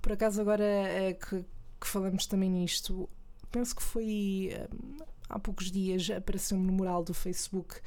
Por 0.00 0.12
acaso, 0.12 0.40
agora 0.40 0.64
é 0.64 1.12
que, 1.12 1.44
que, 1.80 1.86
falamos 1.86 2.26
também 2.26 2.50
nisto, 2.50 3.08
penso 3.50 3.74
que 3.76 3.82
foi 3.82 4.50
um, 4.72 4.96
há 5.28 5.38
poucos 5.38 5.70
dias 5.70 6.10
apareceu-me 6.10 6.66
no 6.66 6.72
mural 6.72 7.02
do 7.02 7.14
Facebook 7.14 7.80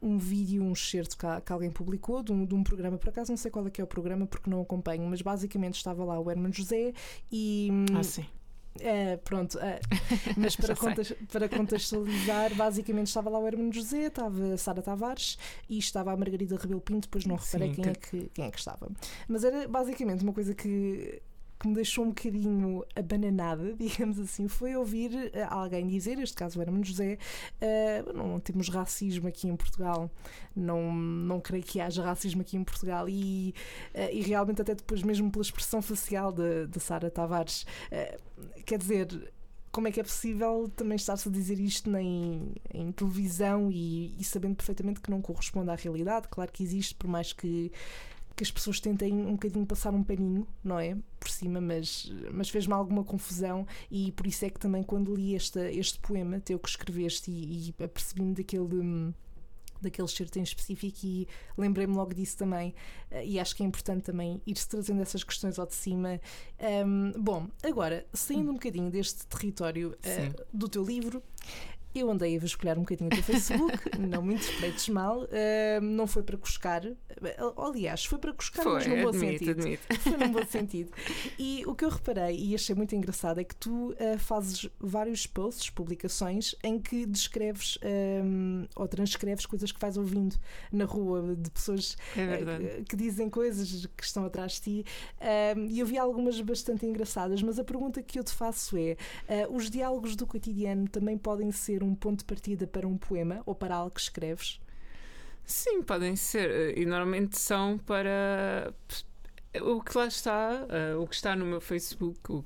um 0.00 0.18
vídeo, 0.18 0.62
um 0.62 0.72
excerto 0.72 1.16
que, 1.16 1.26
que 1.40 1.52
alguém 1.52 1.70
publicou 1.70 2.22
de 2.22 2.32
um, 2.32 2.44
de 2.44 2.54
um, 2.54 2.62
programa, 2.62 2.98
por 2.98 3.08
acaso 3.08 3.32
não 3.32 3.36
sei 3.36 3.50
qual 3.50 3.66
é 3.66 3.70
que 3.70 3.80
é 3.80 3.84
o 3.84 3.86
programa 3.86 4.26
porque 4.26 4.50
não 4.50 4.60
acompanho, 4.60 5.06
mas 5.08 5.22
basicamente 5.22 5.74
estava 5.74 6.04
lá 6.04 6.18
o 6.18 6.30
Herman 6.30 6.52
José 6.52 6.92
e. 7.30 7.70
Ah, 7.94 8.02
sim 8.02 8.26
é, 8.80 9.16
pronto, 9.16 9.58
é. 9.58 9.80
mas 10.36 10.56
para, 10.56 10.74
contas, 10.76 11.12
para 11.30 11.48
contextualizar, 11.48 12.54
basicamente 12.54 13.08
estava 13.08 13.30
lá 13.30 13.38
o 13.38 13.46
Hermano 13.46 13.72
José, 13.72 14.06
estava 14.06 14.54
a 14.54 14.58
Sara 14.58 14.82
Tavares 14.82 15.38
e 15.68 15.78
estava 15.78 16.12
a 16.12 16.16
Margarida 16.16 16.56
Rebelo 16.56 16.80
Pinto, 16.80 17.02
depois 17.02 17.24
não 17.24 17.36
reparei 17.36 17.74
Sim, 17.74 17.82
quem, 17.82 17.84
que... 17.84 17.88
É 17.90 17.94
que, 17.94 18.30
quem 18.34 18.44
é 18.46 18.50
que 18.50 18.58
estava. 18.58 18.90
Mas 19.28 19.44
era 19.44 19.68
basicamente 19.68 20.22
uma 20.22 20.32
coisa 20.32 20.54
que 20.54 21.22
que 21.66 21.68
me 21.68 21.74
deixou 21.74 22.04
um 22.04 22.08
bocadinho 22.08 22.84
abananada, 22.94 23.74
digamos 23.76 24.18
assim, 24.20 24.46
foi 24.46 24.76
ouvir 24.76 25.30
eh, 25.32 25.46
alguém 25.50 25.86
dizer, 25.86 26.18
este 26.18 26.36
caso 26.36 26.60
era 26.60 26.72
José, 26.82 27.18
uh, 27.60 28.12
não 28.12 28.38
temos 28.38 28.68
racismo 28.68 29.26
aqui 29.26 29.48
em 29.48 29.56
Portugal, 29.56 30.10
não, 30.54 30.92
não 30.92 31.40
creio 31.40 31.64
que 31.64 31.80
haja 31.80 32.04
racismo 32.04 32.42
aqui 32.42 32.56
em 32.56 32.62
Portugal 32.62 33.08
e, 33.08 33.54
uh, 33.94 34.12
e 34.12 34.20
realmente 34.20 34.62
até 34.62 34.74
depois 34.74 35.02
mesmo 35.02 35.30
pela 35.30 35.42
expressão 35.42 35.82
facial 35.82 36.32
de 36.32 36.78
Sara 36.78 37.10
Tavares, 37.10 37.66
uh, 37.90 38.62
quer 38.64 38.78
dizer, 38.78 39.32
como 39.72 39.88
é 39.88 39.92
que 39.92 40.00
é 40.00 40.02
possível 40.02 40.70
também 40.76 40.96
estar-se 40.96 41.28
a 41.28 41.32
dizer 41.32 41.58
isto 41.58 41.94
em, 41.96 42.54
em 42.72 42.92
televisão 42.92 43.70
e, 43.70 44.14
e, 44.18 44.24
sabendo 44.24 44.54
perfeitamente 44.54 45.00
que 45.00 45.10
não 45.10 45.20
corresponde 45.20 45.70
à 45.70 45.74
realidade? 45.74 46.28
Claro 46.28 46.50
que 46.52 46.62
existe, 46.62 46.94
por 46.94 47.08
mais 47.08 47.32
que 47.32 47.70
que 48.36 48.42
as 48.42 48.50
pessoas 48.50 48.78
tentem 48.78 49.14
um 49.14 49.32
bocadinho 49.32 49.64
passar 49.64 49.94
um 49.94 50.04
paninho, 50.04 50.46
não 50.62 50.78
é? 50.78 50.94
Por 51.18 51.30
cima, 51.30 51.58
mas, 51.58 52.12
mas 52.30 52.50
fez-me 52.50 52.74
alguma 52.74 53.02
confusão 53.02 53.66
e 53.90 54.12
por 54.12 54.26
isso 54.26 54.44
é 54.44 54.50
que 54.50 54.60
também 54.60 54.82
quando 54.82 55.14
li 55.14 55.34
este, 55.34 55.58
este 55.58 55.98
poema, 55.98 56.38
teu 56.38 56.58
que 56.58 56.68
escreveste 56.68 57.30
e, 57.30 57.68
e 57.70 57.82
apercebi-me 57.82 58.34
daquele 58.34 59.14
daquele 59.80 60.08
certo 60.08 60.38
em 60.38 60.42
específico 60.42 60.98
e 61.04 61.28
lembrei-me 61.56 61.94
logo 61.94 62.14
disso 62.14 62.36
também. 62.36 62.74
Eh, 63.10 63.26
e 63.26 63.40
acho 63.40 63.54
que 63.54 63.62
é 63.62 63.66
importante 63.66 64.04
também 64.04 64.40
ir-se 64.46 64.68
trazendo 64.68 65.02
essas 65.02 65.22
questões 65.22 65.58
ao 65.58 65.66
de 65.66 65.74
cima. 65.74 66.20
Um, 66.86 67.12
bom, 67.12 67.46
agora, 67.62 68.06
saindo 68.12 68.50
um 68.50 68.54
bocadinho 68.54 68.90
deste 68.90 69.26
território 69.26 69.90
uh, 69.90 70.46
do 70.52 70.68
teu 70.68 70.82
livro 70.82 71.22
Eu 71.96 72.10
andei 72.10 72.36
a 72.36 72.40
vasculhar 72.40 72.76
um 72.76 72.82
bocadinho 72.82 73.08
do 73.08 73.22
Facebook, 73.22 73.78
não 73.98 74.22
me 74.22 74.34
interpretes 74.34 74.88
mal, 74.90 75.22
uh, 75.22 75.80
não 75.80 76.06
foi 76.06 76.22
para 76.22 76.36
cuscar, 76.36 76.82
aliás, 77.56 78.04
foi 78.04 78.18
para 78.18 78.34
cuscar, 78.34 78.62
foi, 78.62 78.74
mas 78.74 78.86
num 78.86 79.02
bom 79.02 79.08
admito, 79.08 79.38
sentido. 79.38 79.60
Admito. 79.60 79.82
Foi 80.02 80.16
num 80.18 80.32
bom 80.32 80.44
sentido. 80.46 80.90
E 81.38 81.62
o 81.66 81.74
que 81.74 81.84
eu 81.84 81.88
reparei 81.88 82.36
e 82.36 82.54
achei 82.54 82.74
muito 82.74 82.94
engraçado 82.94 83.40
é 83.40 83.44
que 83.44 83.56
tu 83.56 83.92
uh, 83.92 84.18
fazes 84.18 84.68
vários 84.78 85.26
posts, 85.26 85.70
publicações, 85.70 86.54
em 86.62 86.78
que 86.78 87.06
descreves 87.06 87.78
um, 88.22 88.66
ou 88.76 88.86
transcreves 88.86 89.46
coisas 89.46 89.72
que 89.72 89.80
vais 89.80 89.96
ouvindo 89.96 90.36
na 90.70 90.84
rua 90.84 91.34
de 91.34 91.50
pessoas 91.50 91.96
é 92.16 92.80
uh, 92.80 92.84
que 92.84 92.96
dizem 92.96 93.30
coisas 93.30 93.86
que 93.96 94.04
estão 94.04 94.24
atrás 94.24 94.52
de 94.52 94.60
ti. 94.60 94.84
Um, 95.56 95.66
e 95.66 95.80
eu 95.80 95.86
vi 95.86 95.96
algumas 95.96 96.40
bastante 96.40 96.84
engraçadas, 96.84 97.42
mas 97.42 97.58
a 97.58 97.64
pergunta 97.64 98.02
que 98.02 98.18
eu 98.18 98.24
te 98.24 98.32
faço 98.32 98.76
é: 98.76 98.96
os 99.50 99.70
diálogos 99.70 100.14
do 100.14 100.26
cotidiano 100.26 100.88
também 100.88 101.16
podem 101.16 101.50
ser 101.50 101.82
um 101.86 101.94
ponto 101.94 102.20
de 102.20 102.24
partida 102.24 102.66
para 102.66 102.86
um 102.86 102.96
poema 102.96 103.42
ou 103.46 103.54
para 103.54 103.74
algo 103.76 103.94
que 103.94 104.00
escreves? 104.00 104.60
Sim, 105.44 105.82
podem 105.82 106.16
ser. 106.16 106.76
E 106.76 106.84
normalmente 106.84 107.38
são 107.38 107.78
para 107.78 108.74
o 109.62 109.80
que 109.82 109.96
lá 109.96 110.06
está, 110.06 110.66
uh, 110.66 111.00
o 111.00 111.06
que 111.06 111.14
está 111.14 111.36
no 111.36 111.46
meu 111.46 111.60
Facebook, 111.60 112.20
o 112.30 112.44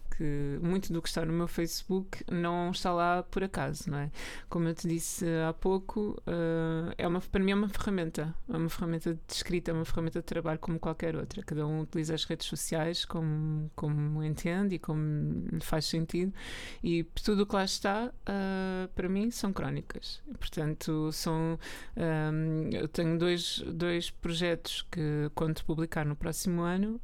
muito 0.63 0.93
do 0.93 1.01
que 1.01 1.09
está 1.09 1.25
no 1.25 1.33
meu 1.33 1.49
Facebook 1.49 2.25
não 2.31 2.71
está 2.71 2.93
lá 2.93 3.23
por 3.23 3.43
acaso, 3.45 3.91
não 3.91 3.99
é? 3.99 4.11
Como 4.49 4.69
eu 4.69 4.75
te 4.75 4.89
disse 4.89 5.25
há 5.49 5.53
pouco, 5.53 6.21
uh, 6.27 6.93
é 6.97 7.07
uma, 7.07 7.21
para 7.21 7.43
mim 7.43 7.53
é 7.53 7.55
uma 7.55 7.69
ferramenta, 7.69 8.35
é 8.49 8.57
uma 8.57 8.69
ferramenta 8.69 9.15
de 9.15 9.21
escrita, 9.33 9.71
é 9.71 9.75
uma 9.75 9.85
ferramenta 9.85 10.21
de 10.21 10.27
trabalho 10.27 10.59
como 10.59 10.79
qualquer 10.79 11.17
outra. 11.17 11.43
Cada 11.43 11.67
um 11.67 11.81
utiliza 11.81 12.15
as 12.15 12.25
redes 12.25 12.47
sociais 12.47 13.05
como, 13.05 13.71
como 13.75 14.23
entende 14.23 14.77
e 14.77 14.79
como 14.79 15.45
lhe 15.51 15.61
faz 15.61 15.87
sentido, 15.87 16.33
e 16.83 17.05
tudo 17.25 17.43
o 17.43 17.47
que 17.47 17.55
lá 17.55 17.65
está, 17.65 18.07
uh, 18.07 18.89
para 18.95 19.09
mim, 19.09 19.31
são 19.31 19.53
crónicas. 19.53 20.23
Portanto, 20.39 21.11
são. 21.13 21.59
Um, 21.97 22.71
eu 22.73 22.89
tenho 22.89 23.19
dois, 23.19 23.63
dois 23.67 24.11
projetos 24.11 24.87
que, 24.91 25.31
quando 25.35 25.63
publicar 25.65 26.05
no 26.05 26.17
próximo 26.17 26.63
ano, 26.63 27.01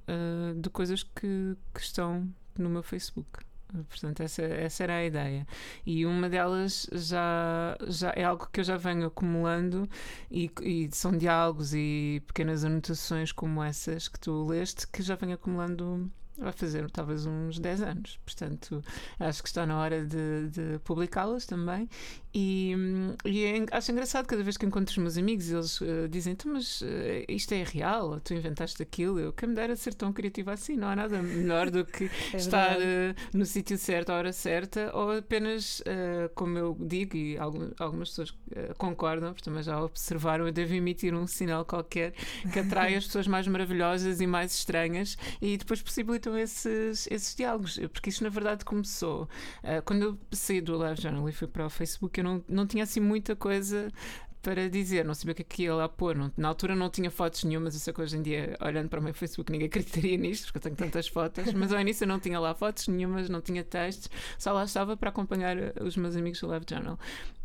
de 0.57 0.71
coisas 0.71 1.03
que, 1.03 1.57
que 1.75 1.81
estão 1.81 2.29
no 2.63 2.71
meu 2.71 2.83
Facebook. 2.83 3.45
Portanto, 3.89 4.23
essa, 4.23 4.43
essa 4.43 4.85
era 4.85 4.95
a 4.97 5.05
ideia. 5.05 5.47
E 5.85 6.07
uma 6.07 6.29
delas 6.29 6.89
já, 6.93 7.77
já 7.89 8.13
é 8.15 8.25
algo 8.25 8.49
que 8.53 8.61
eu 8.61 8.65
já 8.65 8.77
venho 8.77 9.07
acumulando, 9.07 9.89
e, 10.31 10.51
e, 10.63 10.89
são 10.93 11.17
diálogos 11.17 11.75
e 11.75 12.23
pequenas 12.27 12.65
anotações 12.65 13.33
como 13.33 13.63
essas 13.63 14.09
que 14.09 14.21
tu 14.21 14.47
leste, 14.47 14.87
que 14.87 15.03
já 15.03 15.17
venho 15.17 15.35
acumulando 15.35 16.11
vai 16.39 16.53
fazer 16.53 16.91
talvez 16.91 17.27
uns 17.27 17.59
10 17.59 17.83
anos. 17.83 18.21
Portanto, 18.25 18.85
acho 19.19 19.43
que 19.43 19.49
está 19.49 19.67
na 19.67 19.79
hora 19.79 20.05
de, 20.05 20.49
de 20.51 20.79
publicá-las 20.81 21.47
também. 21.47 21.89
E, 22.39 22.75
e 23.25 23.45
é, 23.45 23.65
acho 23.71 23.91
engraçado 23.91 24.27
cada 24.27 24.43
vez 24.43 24.59
que 24.59 24.67
encontro 24.67 24.93
os 24.93 24.99
meus 24.99 25.17
amigos, 25.17 25.51
eles 25.51 25.81
uh, 25.81 26.07
dizem: 26.07 26.35
então, 26.35 26.53
Mas 26.53 26.83
uh, 26.83 26.87
isto 27.27 27.55
é 27.55 27.63
real? 27.63 28.21
Tu 28.21 28.35
inventaste 28.35 28.83
aquilo? 28.83 29.19
Eu 29.19 29.33
quem 29.33 29.49
me 29.49 29.55
dera 29.55 29.75
ser 29.75 29.95
tão 29.95 30.13
criativa 30.13 30.53
assim. 30.53 30.77
Não 30.77 30.87
há 30.89 30.95
nada 30.95 31.23
melhor 31.23 31.71
do 31.71 31.83
que 31.83 32.11
é 32.35 32.37
estar 32.37 32.77
uh, 32.77 33.15
no 33.33 33.47
sítio 33.47 33.79
certo, 33.79 34.11
à 34.11 34.17
hora 34.19 34.35
certa, 34.35 34.95
ou 34.95 35.13
apenas, 35.13 35.83
como 36.35 36.59
eu 36.59 36.77
digo, 36.79 37.17
e 37.17 37.39
algumas 37.39 38.11
pessoas 38.11 38.35
concordam, 38.77 39.33
porque 39.33 39.45
também 39.45 39.63
já 39.63 39.83
observaram, 39.83 40.47
eu 40.47 40.53
devo 40.53 40.75
emitir 40.75 41.15
um 41.15 41.27
sinal 41.27 41.65
qualquer 41.65 42.13
que 42.53 42.59
atrai 42.59 42.97
as 42.97 43.07
pessoas 43.07 43.27
mais 43.27 43.47
maravilhosas 43.47 44.21
e 44.21 44.27
mais 44.27 44.53
estranhas 44.55 45.17
e 45.41 45.57
depois 45.57 45.81
possibilitam 45.81 46.37
esses, 46.37 47.09
esses 47.11 47.35
diálogos. 47.35 47.79
Porque 47.93 48.11
isto, 48.11 48.25
na 48.25 48.31
verdade, 48.31 48.65
começou 48.65 49.29
quando 49.85 50.03
eu 50.03 50.19
saí 50.33 50.61
do 50.61 50.77
Live 50.77 51.01
Journal 51.01 51.29
e 51.29 51.33
fui 51.33 51.49
para 51.49 51.65
o 51.65 51.71
Facebook. 51.71 52.19
Eu 52.19 52.26
não, 52.27 52.45
não 52.49 52.67
tinha 52.67 52.85
assim 52.85 53.01
muita 53.01 53.37
coisa 53.37 53.91
para 54.47 54.71
dizer, 54.71 55.05
não 55.05 55.13
sabia 55.13 55.33
o 55.33 55.35
que 55.35 55.43
é 55.43 55.45
que 55.45 55.63
ia 55.65 55.75
lá 55.75 55.89
pôr. 55.89 56.15
Não, 56.15 56.31
na 56.37 56.47
altura 56.47 56.77
não 56.77 56.89
tinha 56.89 57.11
fotos 57.11 57.43
nenhumas, 57.43 57.75
eu 57.75 57.81
sei 57.81 57.93
que 57.93 58.01
hoje 58.01 58.17
em 58.17 58.23
dia, 58.23 58.57
olhando 58.61 58.89
para 58.89 59.01
o 59.01 59.03
meu 59.03 59.13
Facebook, 59.13 59.51
ninguém 59.51 59.67
acreditaria 59.67 60.17
nisto, 60.17 60.45
porque 60.45 60.59
eu 60.59 60.63
tenho 60.63 60.77
tantas 60.77 61.09
fotos, 61.09 61.53
mas 61.53 61.73
ao 61.73 61.81
início 61.81 62.05
eu 62.05 62.09
não 62.09 62.21
tinha 62.21 62.39
lá 62.39 62.55
fotos 62.55 62.87
nenhumas, 62.87 63.29
não 63.29 63.41
tinha 63.41 63.65
textos, 63.65 64.09
só 64.39 64.53
lá 64.53 64.63
estava 64.63 64.97
para 64.97 65.09
acompanhar 65.09 65.59
eh, 65.59 65.73
os 65.81 65.97
meus 65.97 66.15
amigos 66.15 66.41
do 66.41 66.47
Live 66.47 66.65
Journal. 66.71 66.97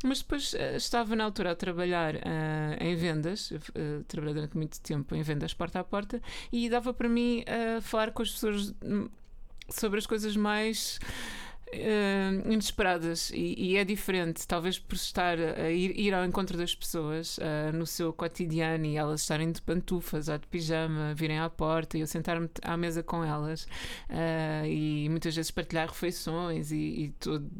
Mas 0.04 0.20
depois 0.22 0.54
uh, 0.54 0.76
estava 0.76 1.16
na 1.16 1.24
altura 1.24 1.52
a 1.54 1.56
trabalhar 1.56 2.14
uh, 2.18 2.20
em 2.80 2.96
vendas, 2.96 3.50
uh, 3.50 4.04
trabalhei 4.08 4.36
durante 4.36 4.56
muito 4.56 4.80
tempo 4.80 5.16
em 5.16 5.24
vendas 5.24 5.56
porta 5.56 5.80
a 5.80 5.84
porta, 5.84 6.22
e 6.52 6.70
dava 6.70 6.94
para 6.94 7.10
mim 7.10 7.44
falar 7.82 8.12
com 8.12 8.22
as 8.22 8.30
pessoas 8.30 8.76
hum, 8.84 9.10
sobre 9.70 9.98
as 9.98 10.06
coisas 10.06 10.36
mais 10.38 11.00
uh, 11.74 12.52
inesperadas 12.52 13.32
e, 13.32 13.56
e, 13.58 13.78
é 13.78 13.84
diferente, 13.84 14.48
talvez 14.48 14.78
por 14.78 14.96
estar 14.96 15.38
a 15.40 15.72
ir, 15.72 15.98
ir 16.00 16.14
ao 16.14 16.26
encontro 16.26 16.58
das 16.58 16.76
pessoas 16.76 17.38
uh, 17.38 17.76
no 17.76 17.86
seu 17.86 18.14
cotidiano 18.14 18.86
e 18.86 18.98
elas 18.98 19.22
estarem 19.22 19.52
de 19.52 19.62
pantufas 19.62 20.28
ou 20.28 20.38
de 20.38 20.48
pijama, 20.48 21.14
virem 21.14 21.40
à 21.40 21.50
porta 21.50 21.98
e 21.98 22.02
eu 22.02 22.08
sentar-me 22.08 22.50
à 22.62 22.78
mesa 22.78 23.04
com 23.04 23.24
elas 23.24 23.64
uh, 24.10 24.66
e 24.66 25.08
muitas 25.10 25.36
vezes 25.36 25.52
partilhar 25.52 25.88
refeições 25.88 26.72
e, 26.72 27.14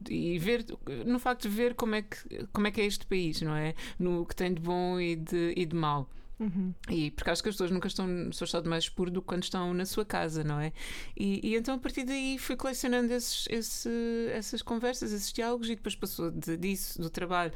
e, 0.10 0.34
e 0.36 0.40
ver 0.40 0.66
no 1.06 1.20
facto 1.20 1.44
de 1.44 1.50
ver 1.50 1.74
como 1.76 1.96
é 1.96 2.02
que, 2.02 2.46
como 2.54 2.68
é, 2.68 2.72
que 2.72 2.82
é 2.82 2.86
este 2.86 3.06
país, 3.06 3.42
não 3.42 3.56
é? 3.56 3.74
No 3.98 4.26
que 4.26 4.36
tem 4.36 4.54
de 4.54 4.62
bom 4.62 5.00
e 5.00 5.16
de, 5.16 5.54
e 5.56 5.66
de 5.66 5.76
mau. 5.76 6.10
Uhum. 6.42 6.74
E 6.90 7.12
porque 7.12 7.30
acho 7.30 7.44
que 7.44 7.50
as 7.50 7.54
pessoas 7.54 7.70
nunca 7.70 7.88
estão 7.88 8.08
no 8.08 8.34
seu 8.34 8.46
estado 8.46 8.68
mais 8.68 8.90
puro 8.90 9.12
do 9.12 9.22
que 9.22 9.28
quando 9.28 9.44
estão 9.44 9.76
na 9.76 9.86
sua 9.86 10.04
casa, 10.04 10.44
não 10.44 10.60
é? 10.60 10.74
E, 11.16 11.40
e 11.48 11.56
então 11.56 11.76
a 11.76 11.78
partir 11.78 12.04
daí 12.04 12.40
fui 12.40 12.56
colecionando 12.56 13.14
esses, 13.14 13.46
esse, 13.48 13.90
essas 14.34 14.64
conversas, 14.64 15.12
esses 15.12 15.32
diálogos, 15.32 15.70
e 15.70 15.76
depois 15.76 15.96
passou 15.96 16.32
de, 16.32 16.58
disso, 16.58 17.00
do 17.00 17.12
trabalho, 17.12 17.54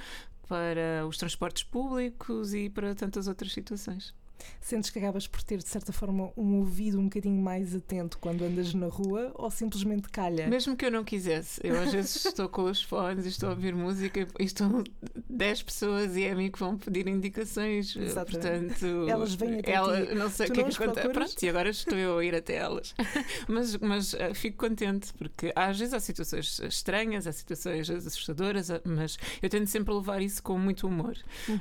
para 0.48 1.04
os 1.08 1.17
transportes 1.17 1.63
públicos 1.63 2.54
e 2.54 2.69
para 2.69 2.93
tantas 2.93 3.28
outras 3.28 3.52
situações. 3.52 4.13
Sentes 4.62 4.89
que 4.89 5.00
acabas 5.00 5.28
por 5.28 5.43
ter, 5.43 5.58
de 5.58 5.67
certa 5.67 5.93
forma, 5.93 6.32
um 6.36 6.58
ouvido 6.58 7.00
um 7.00 7.04
bocadinho 7.04 7.41
mais 7.41 7.76
atento 7.76 8.17
quando 8.17 8.43
andas 8.43 8.74
na 8.74 8.88
rua 8.88 9.32
ou 9.36 9.50
simplesmente 9.52 10.10
calha? 10.10 10.48
Mesmo 10.48 10.76
que 10.76 10.86
eu 10.86 10.91
não 10.91 11.04
quisesse. 11.04 11.62
Eu 11.63 11.80
às 11.80 11.91
vezes 11.91 12.26
estou 12.26 12.50
com 12.50 12.63
os 12.63 12.82
fones 12.82 13.26
e 13.26 13.30
estou 13.30 13.50
a 13.50 13.52
ouvir 13.52 13.76
música 13.76 14.28
e 14.39 14.43
estão 14.43 14.84
10 15.30 15.62
pessoas 15.63 16.15
e 16.15 16.24
é 16.24 16.32
a 16.32 16.36
mim 16.36 16.50
que 16.50 16.60
vão 16.60 16.78
pedir 16.78 17.08
indicações. 17.08 17.95
Exatamente. 17.95 18.80
Portanto, 18.80 19.10
elas 19.10 19.34
vêm 19.36 19.60
até 19.60 19.71
ela, 19.71 20.06
ti. 20.06 20.15
Não 20.15 20.30
sei 20.30 20.48
o 20.48 20.52
que 20.52 20.62
é 20.62 20.63
que 20.63 20.84
acontece. 20.84 21.10
Pronto, 21.10 21.43
e 21.43 21.50
agora 21.50 21.69
estou 21.69 21.98
eu 21.98 22.17
a 22.17 22.26
ir 22.26 22.36
até 22.36 22.56
elas. 22.56 22.95
mas, 23.48 23.78
mas 23.78 24.13
uh, 24.13 24.34
fico 24.34 24.58
contente 24.58 25.13
porque 25.13 25.52
às 25.56 25.78
vezes 25.78 25.93
há 25.93 26.00
situações 26.00 26.60
estranhas, 26.60 27.28
há 27.28 27.32
situações 27.32 27.89
assustadoras, 27.89 28.69
mas 28.84 29.17
eu 29.41 29.50
tento 29.50 29.67
sempre 29.67 29.93
levar 29.93 30.21
isso 30.21 30.41
com 30.41 30.58
muito 30.58 30.88
humor. 30.88 31.15
Uhum. 31.48 31.58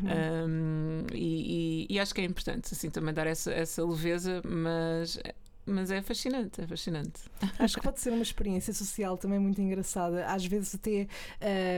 Um, 0.49 1.07
e, 1.13 1.87
e, 1.89 1.95
e 1.95 2.01
acho 2.01 2.15
que 2.15 2.21
é 2.21 2.25
importante 2.25 2.64
assim 2.73 2.91
também 2.91 3.13
dar 3.13 3.27
essa, 3.27 3.53
essa 3.53 3.85
leveza, 3.85 4.41
mas 4.45 5.19
mas 5.67 5.91
é 5.91 6.03
fascinante, 6.03 6.61
é 6.61 6.67
fascinante. 6.67 7.23
Acho 7.59 7.77
que 7.77 7.83
pode 7.83 8.01
ser 8.01 8.13
uma 8.13 8.23
experiência 8.23 8.73
social 8.73 9.17
também 9.17 9.39
muito 9.39 9.61
engraçada. 9.61 10.27
Às 10.27 10.45
vezes 10.45 10.75
até 10.75 11.09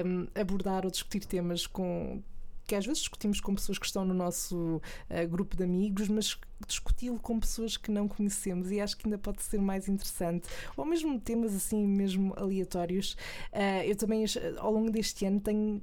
um, 0.05 0.27
abordar 0.35 0.85
ou 0.85 0.91
discutir 0.91 1.25
temas 1.25 1.67
com 1.67 2.21
que 2.67 2.75
às 2.75 2.85
vezes 2.85 2.99
discutimos 2.99 3.41
com 3.41 3.55
pessoas 3.55 3.79
que 3.79 3.87
estão 3.87 4.05
no 4.05 4.13
nosso 4.13 4.83
uh, 5.09 5.29
grupo 5.29 5.57
de 5.57 5.63
amigos, 5.63 6.09
mas 6.09 6.37
discuti-lo 6.67 7.19
com 7.21 7.39
pessoas 7.39 7.77
que 7.77 7.93
não 7.93 8.09
conhecemos 8.09 8.73
e 8.73 8.81
acho 8.81 8.97
que 8.97 9.07
ainda 9.07 9.19
pode 9.19 9.41
ser 9.45 9.61
mais 9.61 9.89
interessante. 9.89 10.49
Ou 10.77 10.85
mesmo 10.85 11.21
temas 11.21 11.55
assim, 11.55 11.87
mesmo 11.87 12.35
aleatórios. 12.37 13.13
Uh, 13.53 13.85
eu 13.85 13.95
também, 13.95 14.25
ao 14.59 14.73
longo 14.73 14.91
deste 14.91 15.25
ano, 15.25 15.39
tenho 15.39 15.81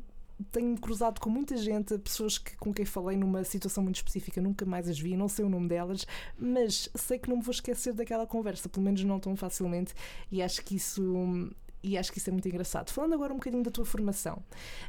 tenho 0.52 0.78
cruzado 0.80 1.20
com 1.20 1.30
muita 1.30 1.56
gente, 1.58 1.98
pessoas 1.98 2.38
que, 2.38 2.56
com 2.58 2.74
quem 2.74 2.86
falei 2.86 3.18
numa 3.18 3.44
situação 3.44 3.84
muito 3.84 3.98
específica, 3.98 4.42
nunca 4.42 4.66
mais 4.66 4.88
as 4.88 5.00
vi, 5.00 5.16
não 5.16 5.28
sei 5.28 5.46
o 5.46 5.50
nome 5.50 5.68
delas, 5.68 6.06
mas 6.38 6.90
sei 6.96 7.20
que 7.20 7.30
não 7.30 7.38
me 7.38 7.44
vou 7.44 7.52
esquecer 7.52 7.94
daquela 7.94 8.26
conversa, 8.26 8.70
pelo 8.70 8.84
menos 8.84 9.04
não 9.04 9.20
tão 9.20 9.36
facilmente, 9.36 9.94
e 10.32 10.42
acho 10.42 10.64
que 10.64 10.76
isso 10.76 11.50
e 11.84 11.98
acho 11.98 12.12
que 12.12 12.18
isso 12.18 12.30
é 12.30 12.32
muito 12.34 12.48
engraçado. 12.48 12.90
Falando 12.92 13.14
agora 13.14 13.34
um 13.34 13.36
bocadinho 13.36 13.62
da 13.62 13.70
tua 13.70 13.84
formação, 13.84 14.42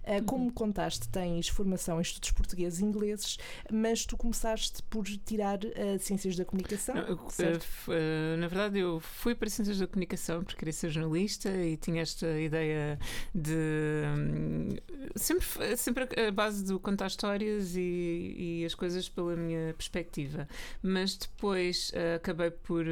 uh, 0.05 0.25
como 0.25 0.53
contaste, 0.53 1.09
tens 1.09 1.49
formação 1.49 1.99
em 1.99 2.03
estudos 2.03 2.31
portugueses 2.31 2.79
e 2.79 2.85
ingleses, 2.85 3.37
mas 3.71 4.07
tu 4.07 4.17
começaste 4.17 4.83
por 4.85 5.05
tirar 5.05 5.59
uh, 5.59 5.99
Ciências 5.99 6.37
da 6.37 6.45
Comunicação. 6.45 6.95
Não, 6.95 7.15
uh, 7.15 8.37
na 8.39 8.47
verdade, 8.47 8.79
eu 8.79 9.01
fui 9.01 9.35
para 9.35 9.51
Ciências 9.51 9.79
da 9.79 9.89
Comunicação 9.89 10.45
porque 10.45 10.57
queria 10.57 10.73
ser 10.73 10.91
jornalista 10.91 11.51
e 11.51 11.77
tinha 11.77 12.03
esta 12.03 12.39
ideia 12.39 12.99
de. 13.35 13.53
Um, 14.17 14.69
sempre, 15.17 15.77
sempre 15.77 16.27
a 16.27 16.31
base 16.31 16.65
do 16.65 16.79
contar 16.79 17.09
histórias 17.09 17.75
e, 17.75 18.61
e, 18.61 18.65
as 18.65 18.75
coisas 18.75 19.09
pela 19.09 19.35
minha 19.35 19.75
perspectiva. 19.75 20.47
Mas 20.81 21.17
depois 21.17 21.93
acabei 22.15 22.51
por, 22.51 22.85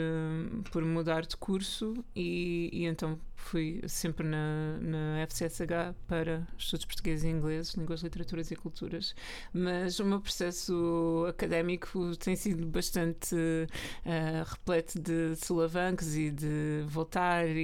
por 0.70 0.84
mudar 0.84 1.24
de 1.24 1.36
curso 1.36 2.04
e, 2.16 2.68
e 2.72 2.86
então 2.86 3.18
fui 3.42 3.80
sempre 3.86 4.26
na, 4.26 4.78
na 4.80 5.26
FCSH 5.26 5.94
para 6.06 6.46
estudos 6.56 6.86
portugueses 6.86 7.24
e 7.24 7.28
ingleses, 7.28 7.74
línguas, 7.74 8.02
literaturas 8.02 8.50
e 8.50 8.56
culturas, 8.56 9.14
mas 9.52 9.98
o 10.00 10.04
meu 10.04 10.20
processo 10.20 11.26
académico 11.28 12.16
tem 12.16 12.36
sido 12.36 12.66
bastante 12.66 13.34
uh, 13.34 14.44
repleto 14.46 14.98
de 15.00 15.36
solavancos 15.36 16.16
e 16.16 16.30
de 16.30 16.84
voltar 16.86 17.46
e, 17.48 17.60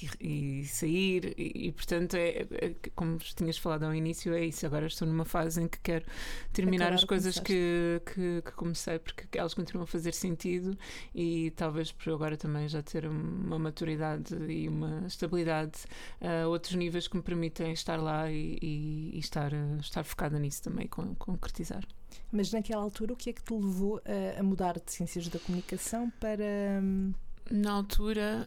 e, 0.00 0.10
e, 0.20 0.60
e 0.60 0.66
sair, 0.66 1.34
e, 1.36 1.72
portanto 1.72 2.14
é, 2.14 2.46
eh, 2.50 2.74
como 2.94 3.18
tinhas 3.18 3.58
falado 3.58 3.84
ao 3.84 3.94
início, 3.94 4.32
é 4.32 4.44
isso. 4.44 4.64
Agora 4.66 4.86
estou 4.86 5.06
numa 5.06 5.24
fase 5.24 5.62
em 5.62 5.68
que 5.68 5.78
quero 5.80 6.04
terminar 6.52 6.86
Acabar 6.86 6.94
as 6.96 7.04
coisas 7.04 7.38
que, 7.38 8.00
que, 8.06 8.42
que 8.42 8.52
comecei, 8.52 8.98
porque 8.98 9.38
elas 9.38 9.54
continuam 9.54 9.84
a 9.84 9.86
fazer 9.86 10.14
sentido 10.14 10.76
e 11.14 11.50
talvez 11.52 11.92
por 11.92 12.08
eu 12.08 12.14
agora 12.14 12.36
também 12.36 12.68
já 12.68 12.82
ter 12.82 13.06
uma 13.06 13.58
maturidade 13.92 14.34
e 14.52 14.68
uma 14.68 15.04
estabilidade 15.06 15.80
a 16.20 16.46
outros 16.48 16.74
níveis 16.74 17.08
que 17.08 17.16
me 17.16 17.22
permitem 17.22 17.72
estar 17.72 17.96
lá 18.00 18.30
e, 18.30 18.58
e- 18.60 19.10
e 19.14 19.18
estar, 19.18 19.52
eh, 19.52 19.76
estar 19.80 20.04
focada 20.04 20.38
nisso 20.38 20.62
também, 20.62 20.86
con- 20.86 21.14
concretizar. 21.18 21.84
Mas 22.30 22.52
naquela 22.52 22.82
altura, 22.82 23.12
o 23.12 23.16
que 23.16 23.30
é 23.30 23.32
que 23.32 23.42
te 23.42 23.52
levou 23.52 24.00
a, 24.04 24.40
a 24.40 24.42
mudar 24.42 24.74
de 24.74 24.90
Ciências 24.92 25.28
da 25.28 25.38
Comunicação 25.38 26.10
para. 26.20 26.44
hum, 26.82 27.12
Na 27.50 27.72
altura, 27.72 28.46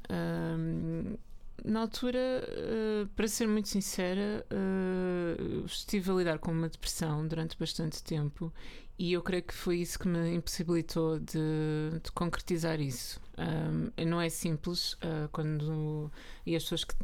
hum, 0.58 1.16
na 1.64 1.82
altura, 1.82 2.20
uh, 2.48 3.08
para 3.16 3.28
ser 3.28 3.48
muito 3.48 3.68
sincera, 3.70 4.46
uh, 4.52 5.66
estive 5.66 6.10
a 6.12 6.14
lidar 6.16 6.40
com 6.40 6.52
uma 6.52 6.68
depressão 6.70 7.28
durante 7.28 7.56
bastante 7.58 8.04
tempo 8.04 8.52
e 8.98 9.14
eu 9.14 9.22
creio 9.22 9.44
que 9.44 9.54
foi 9.54 9.78
isso 9.78 9.98
que 10.00 10.08
me 10.08 10.34
impossibilitou 10.36 11.20
de, 11.20 12.00
de 12.04 12.12
concretizar 12.14 12.80
isso. 12.82 13.20
Um, 13.42 14.06
não 14.06 14.22
é 14.22 14.30
simples 14.30 14.94
uh, 14.94 15.28
quando 15.32 16.12
e 16.46 16.56
as 16.56 16.64
pessoas 16.64 16.84
que, 16.84 16.96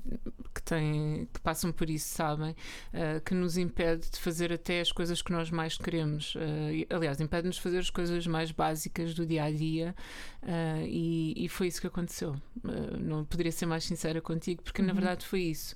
que 0.54 0.62
têm 0.62 1.28
que 1.34 1.40
passam 1.40 1.72
por 1.72 1.90
isso 1.90 2.10
sabem 2.14 2.52
uh, 2.52 3.22
que 3.24 3.34
nos 3.34 3.58
impede 3.58 4.10
de 4.12 4.20
fazer 4.20 4.52
até 4.54 4.82
as 4.82 4.92
coisas 4.92 5.22
que 5.22 5.32
nós 5.32 5.50
mais 5.50 5.78
queremos. 5.78 6.36
Uh, 6.36 6.86
aliás, 6.90 7.20
impede-nos 7.20 7.56
de 7.56 7.62
fazer 7.62 7.80
as 7.80 7.90
coisas 7.90 8.28
mais 8.28 8.52
básicas 8.52 9.14
do 9.14 9.26
dia 9.26 9.46
a 9.46 9.52
dia 9.52 9.96
e, 10.86 11.34
e 11.38 11.50
foi 11.50 11.68
isso 11.68 11.82
que 11.82 11.88
aconteceu. 11.88 12.36
Não 13.00 13.26
poderia 13.26 13.52
ser 13.52 13.66
mais 13.66 13.84
sincera 13.84 14.22
contigo, 14.22 14.62
porque 14.64 14.82
na 14.82 14.90
Uhum. 14.90 14.96
verdade 14.96 15.26
foi 15.26 15.42
isso. 15.42 15.76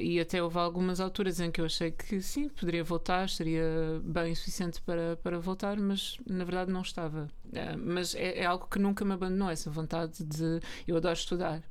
E 0.00 0.18
até 0.20 0.42
houve 0.42 0.58
algumas 0.58 1.00
alturas 1.00 1.40
em 1.40 1.50
que 1.50 1.60
eu 1.60 1.64
achei 1.66 1.90
que 1.90 2.20
sim, 2.20 2.48
poderia 2.48 2.82
voltar, 2.84 3.24
estaria 3.24 3.64
bem 4.02 4.32
o 4.32 4.36
suficiente 4.36 4.80
para, 4.82 5.16
para 5.22 5.38
voltar, 5.38 5.78
mas 5.78 6.18
na 6.28 6.44
verdade 6.44 6.70
não 6.72 6.82
estava. 6.82 7.28
Uh, 7.54 7.78
mas 7.78 8.16
é, 8.16 8.40
é 8.40 8.44
algo 8.44 8.66
que 8.66 8.80
nunca 8.80 9.04
me 9.04 9.12
abandonou, 9.12 9.48
essa 9.48 9.70
vontade 9.70 10.24
de. 10.24 10.60
Eu 10.88 10.96
adoro 10.96 11.14
estudar 11.14 11.62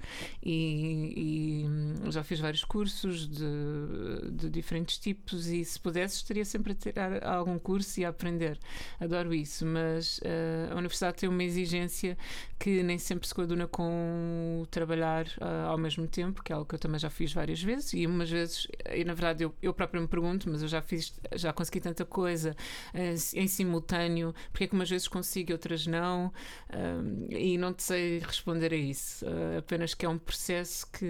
e, 0.42 1.14
e, 1.18 1.68
hum, 1.68 2.10
já 2.10 2.24
fiz 2.24 2.40
vários 2.40 2.64
cursos 2.64 3.28
de, 3.28 4.32
de 4.32 4.50
diferentes 4.50 4.98
tipos 4.98 5.48
e 5.48 5.66
se 5.66 5.78
pudesse 5.78 6.16
estaria 6.16 6.46
sempre 6.46 6.72
a 6.72 6.76
tirar 6.76 7.24
algum 7.26 7.60
curso 7.60 8.00
e 8.00 8.06
a 8.06 8.10
aprender. 8.10 8.58
Adoro 8.98 9.34
isso, 9.34 9.66
mas 9.66 10.20
uh, 10.20 10.72
a 10.72 10.76
universidade 10.76 11.18
tem 11.18 11.28
uma 11.28 11.44
exigência 11.44 12.18
que 12.64 12.82
nem 12.82 12.98
sempre 12.98 13.28
se 13.28 13.36
coaduna 13.36 13.68
com 13.68 14.66
trabalhar 14.72 15.26
uh, 15.42 15.68
ao 15.68 15.78
mesmo 15.78 16.08
tempo, 16.08 16.42
que 16.42 16.54
é 16.54 16.56
algo 16.56 16.66
que 16.66 16.74
eu 16.74 16.80
também 16.80 16.98
já 16.98 17.10
fiz 17.10 17.34
várias 17.34 17.62
vezes 17.62 17.92
e 17.92 18.08
umas 18.08 18.30
vezes, 18.30 18.70
e 18.90 19.04
na 19.04 19.14
verdade 19.14 19.44
eu, 19.44 19.54
eu 19.62 19.74
próprio 19.74 20.02
me 20.02 20.08
pergunto, 20.08 20.50
mas 20.50 20.62
eu 20.62 20.70
já 20.70 20.82
fiz, 20.82 21.14
já 21.36 21.52
consegui 21.52 21.82
tanta 21.82 22.06
coisa 22.06 22.56
uh, 22.94 23.38
em 23.38 23.48
simultâneo, 23.50 24.34
porque 24.50 24.64
é 24.64 24.68
que 24.68 24.76
umas 24.76 24.90
vezes 24.90 25.10
consigo 25.10 25.52
e 25.52 25.54
outras 25.54 25.86
não, 25.86 26.32
um, 26.74 27.28
e 27.30 27.58
não 27.58 27.74
te 27.74 27.84
sei 27.84 28.20
responder 28.20 28.72
a 28.72 28.78
isso, 28.78 29.26
uh, 29.26 29.58
apenas 29.60 29.94
que 29.94 30.06
é 30.06 30.10
um 30.10 30.18
processo 30.18 30.90
que, 30.90 31.06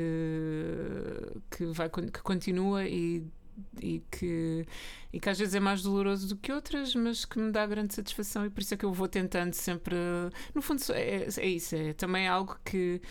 que, 1.55 1.65
vai, 1.65 1.87
que 1.87 2.23
continua 2.23 2.83
e 2.83 3.27
e 3.81 4.01
que, 4.11 4.65
e 5.11 5.19
que 5.19 5.29
às 5.29 5.37
vezes 5.37 5.55
é 5.55 5.59
mais 5.59 5.81
doloroso 5.81 6.27
do 6.27 6.35
que 6.37 6.51
outras, 6.51 6.95
mas 6.95 7.25
que 7.25 7.39
me 7.39 7.51
dá 7.51 7.65
grande 7.65 7.93
satisfação 7.93 8.45
e 8.45 8.49
por 8.49 8.61
isso 8.61 8.73
é 8.73 8.77
que 8.77 8.85
eu 8.85 8.93
vou 8.93 9.07
tentando 9.07 9.53
sempre. 9.53 9.95
No 10.53 10.61
fundo, 10.61 10.81
é, 10.91 11.27
é 11.37 11.47
isso, 11.47 11.75
é 11.75 11.93
também 11.93 12.27
algo 12.27 12.57
que, 12.63 13.01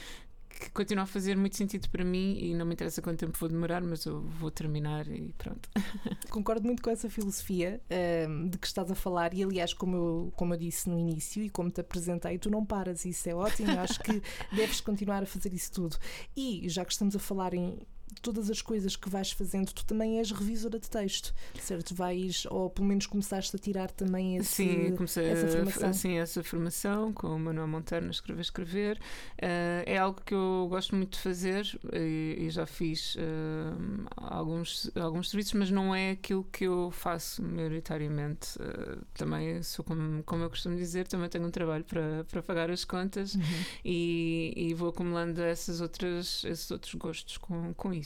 que 0.49 0.71
continua 0.71 1.05
a 1.05 1.07
fazer 1.07 1.37
muito 1.37 1.57
sentido 1.57 1.89
para 1.91 2.05
mim 2.05 2.37
e 2.39 2.55
não 2.55 2.65
me 2.65 2.75
interessa 2.75 3.03
quanto 3.03 3.19
tempo 3.19 3.37
vou 3.39 3.49
demorar, 3.49 3.83
mas 3.83 4.05
eu 4.05 4.23
vou 4.23 4.51
terminar 4.51 5.07
e 5.09 5.33
pronto. 5.37 5.69
Concordo 6.31 6.65
muito 6.67 6.83
com 6.83 6.91
essa 6.91 7.11
filosofia 7.11 7.81
hum, 8.29 8.49
de 8.49 8.59
que 8.59 8.67
estás 8.67 8.91
a 8.91 8.95
falar, 8.95 9.35
e 9.35 9.43
aliás, 9.43 9.73
como 9.75 9.97
eu, 9.97 10.33
como 10.37 10.55
eu 10.55 10.59
disse 10.59 10.89
no 10.89 10.99
início 10.99 11.43
e 11.43 11.51
como 11.51 11.71
te 11.71 11.81
apresentei, 11.81 12.39
tu 12.39 12.51
não 12.51 12.65
paras, 12.65 13.05
isso 13.05 13.29
é 13.29 13.35
ótimo. 13.35 13.71
Eu 13.71 13.81
acho 13.81 14.01
que 14.01 14.23
deves 14.55 14.81
continuar 14.81 15.23
a 15.23 15.27
fazer 15.27 15.53
isso 15.53 15.73
tudo. 15.73 15.97
E 16.37 16.69
já 16.69 16.85
que 16.85 16.93
estamos 16.93 17.17
a 17.17 17.19
falar 17.19 17.55
em 17.55 17.79
todas 18.21 18.51
as 18.51 18.61
coisas 18.61 18.97
que 18.97 19.09
vais 19.09 19.31
fazendo, 19.33 19.73
tu 19.73 19.85
também 19.85 20.19
és 20.19 20.31
revisora 20.31 20.79
de 20.79 20.89
texto, 20.91 21.33
certo? 21.61 21.95
Vais, 21.95 22.45
ou 22.51 22.69
pelo 22.71 22.87
menos 22.87 23.07
começaste 23.07 23.55
a 23.55 23.59
tirar 23.59 23.91
também 23.91 24.37
esse, 24.37 24.49
Sim, 24.55 24.95
comecei 24.97 25.27
essa 25.29 25.47
a- 25.47 25.49
formação. 25.51 25.89
assim, 25.91 26.19
essa 26.19 26.43
formação 26.45 27.13
com 27.13 27.29
o 27.29 27.39
Manuel 27.39 27.69
Monteiro 27.69 28.05
no 28.05 28.11
Escrever 28.11 28.41
Escrever. 28.43 29.01
Eh, 29.39 29.85
é 29.87 29.99
algo 29.99 30.21
que 30.25 30.35
eu 30.35 30.67
gosto 30.69 30.95
muito 30.97 31.13
de 31.13 31.19
fazer 31.21 31.67
e, 31.93 32.37
e 32.41 32.51
já 32.51 32.67
fiz 32.67 33.17
eh, 33.19 34.03
alguns, 34.17 34.91
alguns 34.97 35.31
serviços, 35.31 35.55
mas 35.55 35.71
não 35.71 35.95
é 35.95 36.11
aquilo 36.13 36.45
que 36.45 36.65
eu 36.65 36.91
faço 36.91 37.43
maioritariamente. 37.43 38.59
Eh, 38.61 38.99
também 39.15 39.63
sou, 39.63 39.85
como, 39.85 40.23
como 40.25 40.43
eu 40.43 40.51
costumo 40.51 40.77
dizer, 40.77 41.07
também 41.07 41.29
tenho 41.29 41.47
um 41.47 41.51
trabalho 41.51 41.85
para, 41.85 42.25
para 42.25 42.43
pagar 42.43 42.71
as 42.71 42.85
contas 42.85 43.35
Uhum. 43.35 43.43
e, 43.85 44.53
e 44.57 44.75
vou 44.75 44.89
acumulando 44.91 45.41
essas 45.43 45.81
outras, 45.81 46.45
esses 46.45 46.71
outros 46.71 46.95
gostos 46.95 47.37
com, 47.39 47.73
com 47.75 47.93
isso. 47.93 48.02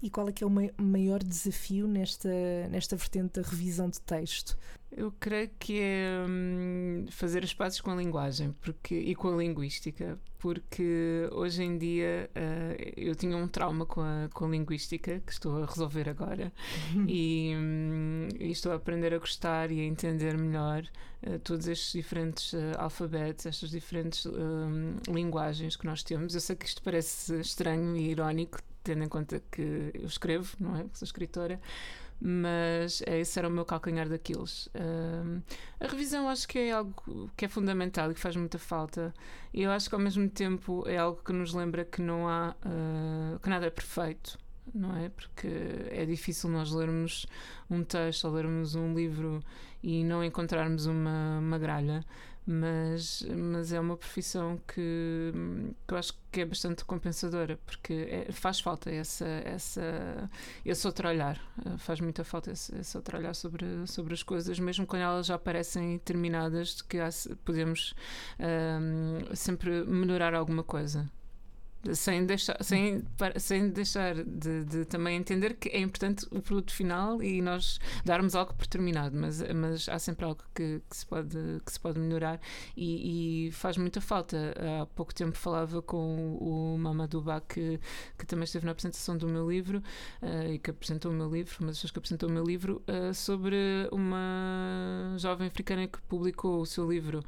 E 0.00 0.08
qual 0.08 0.28
é 0.28 0.32
que 0.32 0.44
é 0.44 0.46
o 0.46 0.50
mai- 0.50 0.72
maior 0.76 1.22
desafio 1.22 1.88
nesta, 1.88 2.28
nesta 2.70 2.94
vertente 2.94 3.40
da 3.40 3.48
revisão 3.48 3.90
de 3.90 4.00
texto? 4.00 4.56
Eu 4.92 5.12
creio 5.18 5.50
que 5.58 5.80
é 5.80 6.24
hum, 6.26 7.04
fazer 7.10 7.42
as 7.44 7.52
pazes 7.52 7.80
com 7.80 7.90
a 7.90 7.96
linguagem 7.96 8.54
porque, 8.60 8.94
e 8.94 9.14
com 9.14 9.28
a 9.34 9.36
linguística, 9.36 10.18
porque 10.38 11.28
hoje 11.32 11.62
em 11.62 11.76
dia 11.76 12.30
eh, 12.34 12.94
eu 12.96 13.14
tinha 13.14 13.36
um 13.36 13.46
trauma 13.48 13.84
com 13.84 14.00
a, 14.00 14.28
com 14.32 14.46
a 14.46 14.48
linguística 14.48 15.20
que 15.26 15.32
estou 15.32 15.62
a 15.62 15.66
resolver 15.66 16.08
agora 16.08 16.52
e, 17.06 17.52
hum, 17.56 18.28
e 18.38 18.50
estou 18.50 18.72
a 18.72 18.76
aprender 18.76 19.12
a 19.12 19.18
gostar 19.18 19.70
e 19.70 19.80
a 19.80 19.84
entender 19.84 20.38
melhor 20.38 20.84
eh, 21.22 21.38
todos 21.38 21.66
estes 21.66 21.92
diferentes 21.92 22.54
eh, 22.54 22.72
alfabetos, 22.78 23.46
estas 23.46 23.70
diferentes 23.70 24.24
hum, 24.26 24.96
linguagens 25.08 25.76
que 25.76 25.84
nós 25.84 26.02
temos. 26.02 26.34
Eu 26.34 26.40
sei 26.40 26.54
que 26.56 26.66
isto 26.66 26.82
parece 26.82 27.40
estranho 27.40 27.96
e 27.96 28.10
irónico, 28.10 28.58
tendo 28.88 29.04
em 29.04 29.08
conta 29.08 29.42
que 29.50 29.90
eu 29.94 30.06
escrevo, 30.06 30.56
não 30.58 30.76
é? 30.76 30.84
Que 30.84 30.98
sou 30.98 31.06
escritora 31.06 31.60
mas 32.20 33.00
esse 33.06 33.38
era 33.38 33.48
o 33.48 33.50
meu 33.50 33.64
calcanhar 33.64 34.08
daqueles. 34.08 34.68
A 35.80 35.86
revisão 35.86 36.28
acho 36.28 36.48
que 36.48 36.58
é 36.58 36.72
algo 36.72 37.30
que 37.36 37.44
é 37.44 37.48
fundamental 37.48 38.10
e 38.10 38.14
que 38.14 38.20
faz 38.20 38.34
muita 38.34 38.58
falta. 38.58 39.14
E 39.54 39.62
eu 39.62 39.70
acho 39.70 39.88
que 39.88 39.94
ao 39.94 40.00
mesmo 40.00 40.28
tempo 40.28 40.84
é 40.86 40.96
algo 40.98 41.22
que 41.22 41.32
nos 41.32 41.54
lembra 41.54 41.84
que 41.84 42.02
não 42.02 42.28
há 42.28 42.56
ah, 42.64 43.38
que 43.40 43.48
nada 43.48 43.66
é 43.66 43.70
perfeito. 43.70 44.38
Não 44.74 44.94
é? 44.96 45.08
Porque 45.08 45.48
é 45.90 46.04
difícil 46.04 46.50
nós 46.50 46.72
lermos 46.72 47.26
um 47.70 47.82
texto 47.82 48.26
ou 48.26 48.34
lermos 48.34 48.74
um 48.74 48.94
livro 48.94 49.40
e 49.82 50.04
não 50.04 50.22
encontrarmos 50.22 50.84
uma, 50.84 51.38
uma 51.38 51.58
gralha, 51.58 52.04
mas, 52.50 53.22
mas 53.36 53.72
é 53.72 53.78
uma 53.80 53.96
profissão 53.96 54.58
que, 54.66 55.32
que 55.86 55.92
eu 55.94 55.98
acho 55.98 56.14
que 56.32 56.40
é 56.40 56.46
bastante 56.46 56.82
compensadora, 56.84 57.58
porque 57.66 57.92
é- 58.28 58.32
faz 58.32 58.58
falta 58.60 58.90
essa, 58.90 59.26
essa, 59.26 60.30
esse 60.64 60.86
outro 60.86 61.08
olhar, 61.08 61.38
eh, 61.66 61.76
faz 61.78 62.00
muita 62.00 62.24
falta 62.24 62.50
esse, 62.50 62.74
esse 62.78 62.96
outro 62.96 63.18
olhar 63.18 63.34
sobre, 63.34 63.66
sobre 63.86 64.14
as 64.14 64.22
coisas, 64.22 64.58
mesmo 64.58 64.86
quando 64.86 65.02
elas 65.02 65.26
já 65.26 65.38
parecem 65.38 65.98
terminadas, 65.98 66.76
de 66.76 66.84
que 66.84 66.98
há 66.98 67.10
podemos 67.44 67.94
ahm, 68.38 69.34
sempre 69.34 69.84
melhorar 69.84 70.34
alguma 70.34 70.62
coisa. 70.62 71.06
Sem 71.94 72.26
deixar, 72.26 72.56
sem, 72.62 73.04
sem 73.36 73.70
deixar 73.70 74.16
de, 74.24 74.64
de 74.64 74.84
também 74.84 75.16
entender 75.16 75.54
que 75.54 75.68
é 75.68 75.78
importante 75.80 76.26
o 76.32 76.42
produto 76.42 76.72
final 76.72 77.22
e 77.22 77.40
nós 77.40 77.78
darmos 78.04 78.34
algo 78.34 78.52
por 78.52 78.66
terminado, 78.66 79.16
mas, 79.16 79.40
mas 79.54 79.88
há 79.88 79.96
sempre 79.98 80.24
algo 80.24 80.42
que, 80.52 80.82
que 80.90 80.96
se, 80.96 81.06
pode, 81.06 81.38
que 81.64 81.72
se 81.72 81.78
pode 81.78 82.00
melhorar 82.00 82.40
e, 82.76 83.46
e 83.46 83.52
faz 83.52 83.76
muita 83.76 84.00
falta. 84.00 84.54
Há 84.82 84.86
pouco 84.86 85.14
tempo 85.14 85.36
falava 85.36 85.80
com 85.80 86.36
o 86.38 86.76
Mamadou 86.78 87.22
Ba, 87.22 87.40
que, 87.40 87.78
que 88.18 88.26
também 88.26 88.44
esteve 88.44 88.66
na 88.66 88.72
apresentação 88.72 89.16
do 89.16 89.28
meu 89.28 89.48
livro 89.48 89.80
eh, 90.20 90.54
e 90.54 90.58
que 90.58 90.70
apresentou 90.70 91.12
o 91.12 91.14
meu 91.14 91.30
livro, 91.30 91.56
uma 91.60 91.68
das 91.68 91.76
pessoas 91.76 91.92
que 91.92 91.98
apresentou 91.98 92.28
o 92.28 92.32
meu 92.32 92.42
livro, 92.44 92.82
eh, 92.88 93.12
sobre 93.12 93.56
uma 93.92 95.14
jovem 95.16 95.46
africana 95.46 95.86
que 95.86 96.00
publicou 96.02 96.60
o 96.60 96.66
seu 96.66 96.90
livro 96.90 97.22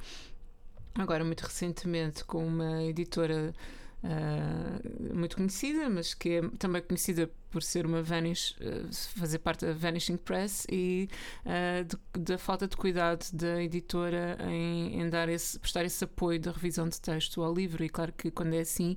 agora 0.94 1.24
muito 1.24 1.42
recentemente 1.42 2.24
com 2.24 2.46
uma 2.46 2.82
editora 2.82 3.54
Uh, 4.02 5.14
muito 5.14 5.36
conhecida, 5.36 5.90
mas 5.90 6.14
que 6.14 6.30
é 6.30 6.48
também 6.58 6.80
conhecida 6.80 7.30
por 7.50 7.62
ser 7.62 7.84
uma 7.84 8.00
Vanish, 8.02 8.52
uh, 8.52 8.88
fazer 9.14 9.40
parte 9.40 9.66
da 9.66 9.74
Vanishing 9.74 10.16
Press 10.16 10.66
e 10.70 11.06
uh, 11.44 11.84
de- 11.84 12.20
da 12.24 12.38
falta 12.38 12.66
de 12.66 12.78
cuidado 12.78 13.26
da 13.34 13.62
editora 13.62 14.38
em, 14.48 14.98
em 15.02 15.10
dar 15.10 15.28
esse, 15.28 15.58
prestar 15.58 15.84
esse 15.84 16.02
apoio 16.02 16.40
da 16.40 16.50
revisão 16.50 16.88
de 16.88 16.98
texto 16.98 17.42
ao 17.42 17.52
livro. 17.52 17.84
E 17.84 17.90
claro 17.90 18.10
que 18.16 18.30
quando 18.30 18.54
é 18.54 18.60
assim, 18.60 18.96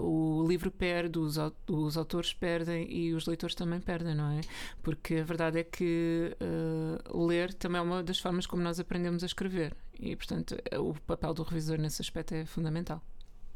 o 0.00 0.46
livro 0.48 0.70
perde, 0.70 1.18
os, 1.18 1.36
os 1.68 1.96
autores 1.98 2.32
perdem 2.32 2.90
e 2.90 3.12
os 3.12 3.26
leitores 3.26 3.54
também 3.54 3.80
perdem, 3.80 4.14
não 4.14 4.30
é? 4.30 4.40
Porque 4.82 5.16
a 5.16 5.24
verdade 5.24 5.58
é 5.58 5.64
que 5.64 6.34
uh, 6.40 7.26
ler 7.26 7.52
também 7.52 7.78
é 7.78 7.82
uma 7.82 8.02
das 8.02 8.18
formas 8.18 8.46
como 8.46 8.62
nós 8.62 8.80
aprendemos 8.80 9.22
a 9.22 9.26
escrever. 9.26 9.76
E, 10.00 10.16
portanto, 10.16 10.56
o 10.78 10.94
papel 11.06 11.34
do 11.34 11.42
revisor 11.42 11.78
nesse 11.78 12.00
aspecto 12.00 12.34
é 12.34 12.46
fundamental. 12.46 13.02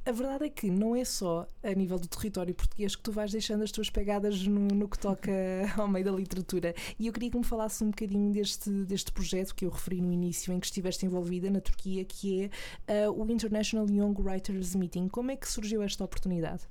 A 0.06 0.12
verdade 0.12 0.44
é 0.44 0.48
que 0.48 0.70
não 0.70 0.94
é 0.94 1.04
só 1.04 1.48
a 1.64 1.72
nível 1.72 1.98
do 1.98 2.06
território 2.06 2.54
português 2.54 2.94
que 2.94 3.02
tu 3.02 3.10
vais 3.10 3.32
deixando 3.32 3.64
as 3.64 3.72
tuas 3.72 3.90
pegadas 3.90 4.46
no, 4.46 4.68
no 4.68 4.88
que 4.88 4.96
toca 4.96 5.32
ao 5.76 5.88
meio 5.88 6.04
da 6.04 6.12
literatura. 6.12 6.72
E 6.96 7.08
eu 7.08 7.12
queria 7.12 7.28
que 7.28 7.36
me 7.36 7.44
falasse 7.44 7.82
um 7.82 7.90
bocadinho 7.90 8.32
deste, 8.32 8.70
deste 8.84 9.10
projeto 9.10 9.52
que 9.52 9.66
eu 9.66 9.70
referi 9.70 10.00
no 10.00 10.12
início, 10.12 10.52
em 10.52 10.60
que 10.60 10.66
estiveste 10.66 11.04
envolvida 11.04 11.50
na 11.50 11.60
Turquia, 11.60 12.04
que 12.04 12.50
é 12.86 13.08
uh, 13.08 13.12
o 13.12 13.28
International 13.28 13.84
Young 13.90 14.14
Writers 14.20 14.76
Meeting. 14.76 15.08
Como 15.08 15.32
é 15.32 15.36
que 15.36 15.48
surgiu 15.50 15.82
esta 15.82 16.04
oportunidade? 16.04 16.68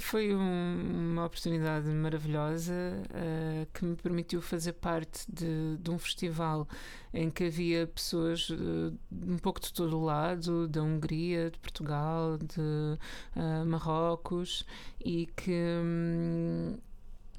Foi 0.00 0.34
um, 0.34 1.10
uma 1.12 1.26
oportunidade 1.26 1.86
maravilhosa 1.88 2.72
uh, 3.10 3.66
que 3.72 3.84
me 3.84 3.94
permitiu 3.96 4.40
fazer 4.40 4.72
parte 4.72 5.30
de, 5.30 5.76
de, 5.76 5.90
um 5.90 5.98
festival 5.98 6.66
em 7.12 7.30
que 7.30 7.44
havia 7.44 7.86
pessoas 7.86 8.48
uh, 8.48 8.98
um 9.12 9.36
pouco 9.36 9.60
de 9.60 9.72
todo 9.72 9.98
o 9.98 10.02
lado, 10.02 10.66
da 10.66 10.82
Hungria, 10.82 11.50
de 11.50 11.58
Portugal, 11.58 12.38
de 12.38 12.60
uh, 12.60 13.66
Marrocos, 13.66 14.64
e 15.04 15.26
que. 15.36 15.52
Um, 15.52 16.78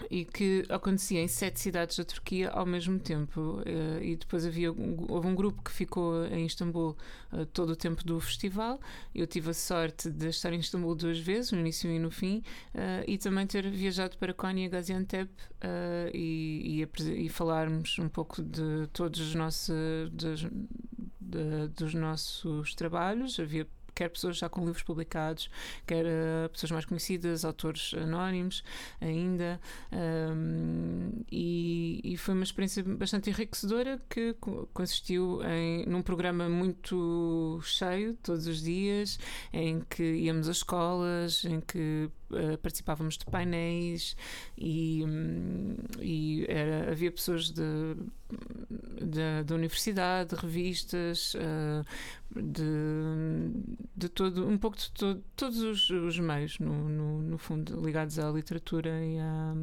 e 0.09 0.25
que 0.25 0.65
acontecia 0.69 1.21
em 1.21 1.27
sete 1.27 1.59
cidades 1.59 1.97
da 1.97 2.03
Turquia 2.03 2.49
ao 2.49 2.65
mesmo 2.65 2.99
tempo. 2.99 3.61
Uh, 3.61 4.01
e 4.01 4.15
depois 4.15 4.45
havia 4.45 4.71
houve 4.71 5.27
um 5.27 5.35
grupo 5.35 5.61
que 5.61 5.71
ficou 5.71 6.25
em 6.27 6.45
Istambul 6.45 6.97
uh, 7.31 7.45
todo 7.47 7.71
o 7.71 7.75
tempo 7.75 8.03
do 8.03 8.19
festival. 8.19 8.79
Eu 9.13 9.27
tive 9.27 9.51
a 9.51 9.53
sorte 9.53 10.09
de 10.09 10.29
estar 10.29 10.53
em 10.53 10.59
Istambul 10.59 10.95
duas 10.95 11.19
vezes, 11.19 11.51
no 11.51 11.59
início 11.59 11.89
e 11.89 11.99
no 11.99 12.11
fim, 12.11 12.43
uh, 12.73 13.03
e 13.07 13.17
também 13.17 13.45
ter 13.45 13.69
viajado 13.69 14.17
para 14.17 14.33
Konya 14.33 14.69
Gaziantep 14.69 15.29
e, 16.13 16.81
e, 16.81 17.25
e, 17.25 17.29
falarmos 17.29 17.99
um 17.99 18.09
pouco 18.09 18.41
de 18.41 18.87
todos 18.93 19.19
os 19.19 19.35
nossos, 19.35 19.75
de, 20.11 20.49
de, 21.19 21.67
dos 21.75 21.93
nossos 21.93 22.73
trabalhos. 22.73 23.39
Havia 23.39 23.67
quer 24.01 24.09
pessoas 24.09 24.37
já 24.37 24.49
com 24.49 24.61
livros 24.65 24.81
publicados, 24.81 25.47
quer 25.85 26.05
uh, 26.05 26.49
pessoas 26.49 26.71
mais 26.71 26.85
conhecidas, 26.85 27.45
autores 27.45 27.93
anónimos 27.93 28.63
ainda. 28.99 29.61
Um, 29.91 31.23
e, 31.31 32.01
e, 32.03 32.17
foi 32.17 32.33
uma 32.33 32.43
experiência 32.43 32.83
bastante 32.83 33.29
enriquecedora 33.29 34.01
que 34.09 34.35
consistiu 34.73 35.39
em 35.43 35.85
num 35.85 36.01
programa 36.01 36.49
muito 36.49 37.59
cheio 37.63 38.17
todos 38.23 38.47
os 38.47 38.63
dias, 38.63 39.19
em 39.53 39.81
que 39.81 40.03
íamos 40.03 40.49
às 40.49 40.57
escolas, 40.57 41.45
em 41.45 41.61
que 41.61 42.09
uh, 42.32 42.58
participávamos 42.58 43.17
de 43.17 43.26
painéis 43.26 44.15
e, 44.58 45.04
um, 45.06 45.76
e 46.00 46.46
era, 46.48 46.91
havia 46.91 47.12
pessoas 47.12 47.52
de, 47.52 47.96
de, 49.02 49.44
da 49.46 49.56
universidade, 49.56 50.36
de 50.36 50.41
revistas, 50.41 51.34
uh, 51.36 51.86
de, 52.36 52.63
de 53.96 54.10
todo, 54.10 54.48
um 54.48 54.58
pouco 54.58 54.78
de 54.78 54.91
todo, 54.91 55.24
todos 55.36 55.62
os, 55.62 55.89
os 55.89 56.20
meios, 56.20 56.60
no, 56.60 56.89
no, 56.89 57.22
no, 57.22 57.38
fundo, 57.38 57.82
ligados 57.82 58.17
à 58.20 58.30
literatura 58.30 58.89
e 59.04 59.20
à, 59.20 59.54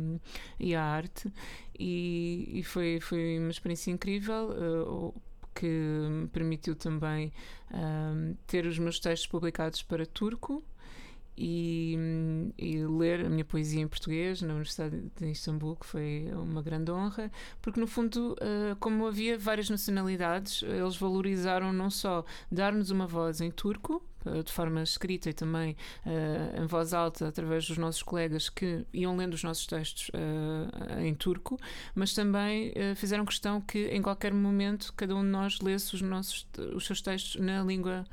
e 0.60 0.74
à 0.74 0.82
arte. 0.82 1.32
E, 1.78 2.48
e 2.52 2.62
foi, 2.62 3.00
foi 3.00 3.38
uma 3.38 3.50
experiência 3.50 3.90
incrível. 3.90 4.50
Uh, 4.50 5.28
que 5.58 5.66
me 5.66 6.28
permitiu 6.28 6.76
também 6.76 7.32
uh, 7.72 8.36
ter 8.46 8.64
os 8.64 8.78
meus 8.78 9.00
textos 9.00 9.26
publicados 9.26 9.82
para 9.82 10.06
turco 10.06 10.62
e, 11.38 11.96
e, 12.58 12.84
ler 12.84 13.24
a 13.24 13.28
minha 13.28 13.44
poesia 13.44 13.80
em 13.80 13.86
português 13.86 14.42
na 14.42 14.48
Universidade 14.48 15.00
de 15.16 15.30
Istambul, 15.30 15.76
que 15.76 15.86
foi 15.86 16.28
uma 16.34 16.60
grande 16.60 16.90
honra, 16.90 17.30
porque 17.62 17.78
no 17.78 17.86
fundo, 17.86 18.32
uh, 18.32 18.74
como 18.80 19.06
havia 19.06 19.38
várias 19.38 19.70
nacionalidades, 19.70 20.62
eles 20.64 20.96
valorizaram 20.96 21.72
não 21.72 21.90
só 21.90 22.24
dar-nos 22.50 22.90
uma 22.90 23.06
voz 23.06 23.40
em 23.40 23.52
turco, 23.52 24.02
eh, 24.26 24.42
de 24.42 24.50
forma 24.50 24.82
escrita 24.82 25.30
e 25.30 25.32
também 25.32 25.76
uh, 26.04 26.60
em 26.60 26.66
voz 26.66 26.92
alta 26.92 27.28
através 27.28 27.68
dos 27.68 27.78
nossos 27.78 28.02
colegas 28.02 28.48
que 28.48 28.84
iam 28.92 29.16
lendo 29.16 29.34
os 29.34 29.44
nossos 29.44 29.64
textos 29.64 30.10
em 30.98 31.14
turco, 31.14 31.56
mas 31.94 32.14
também 32.14 32.72
fizeram 32.96 33.24
questão 33.24 33.60
que 33.60 33.86
em 33.88 34.02
qualquer 34.02 34.32
momento 34.32 34.92
cada 34.96 35.14
um 35.14 35.22
de 35.22 35.28
nós 35.28 35.60
lesse 35.60 35.94
os, 35.94 36.02
nossos, 36.02 36.48
os 36.74 36.84
seus 36.84 37.00
textos 37.00 37.40
na 37.40 37.62
língua 37.62 38.04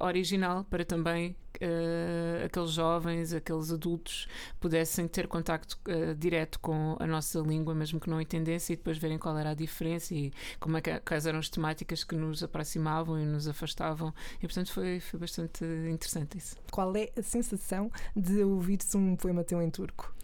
original 0.00 0.64
para 0.64 0.84
também 0.84 1.34
uh, 1.60 2.44
aqueles 2.44 2.70
jovens, 2.70 3.32
aqueles 3.32 3.70
adultos 3.70 4.28
pudessem 4.58 5.06
ter 5.06 5.26
contacto 5.26 5.78
uh, 5.88 6.14
direto 6.14 6.58
com 6.60 6.96
a 6.98 7.06
nossa 7.06 7.38
língua, 7.40 7.74
mesmo 7.74 8.00
que 8.00 8.08
não 8.08 8.20
entendessem, 8.20 8.74
e 8.74 8.76
depois 8.76 8.98
verem 8.98 9.18
qual 9.18 9.36
era 9.36 9.50
a 9.50 9.54
diferença 9.54 10.14
e 10.14 10.32
como 10.58 10.76
é 10.76 10.80
que, 10.80 10.98
quais 11.00 11.26
eram 11.26 11.38
as 11.38 11.48
temáticas 11.48 12.04
que 12.04 12.14
nos 12.14 12.42
aproximavam 12.42 13.20
e 13.20 13.24
nos 13.24 13.46
afastavam. 13.46 14.12
E 14.38 14.46
portanto 14.46 14.72
foi, 14.72 15.00
foi 15.00 15.20
bastante 15.20 15.64
interessante 15.64 16.38
isso. 16.38 16.56
Qual 16.70 16.94
é 16.96 17.10
a 17.16 17.22
sensação 17.22 17.90
de 18.16 18.42
ouvir-se 18.42 18.96
um 18.96 19.16
poema 19.16 19.44
teu 19.44 19.60
em 19.60 19.70
turco? 19.70 20.14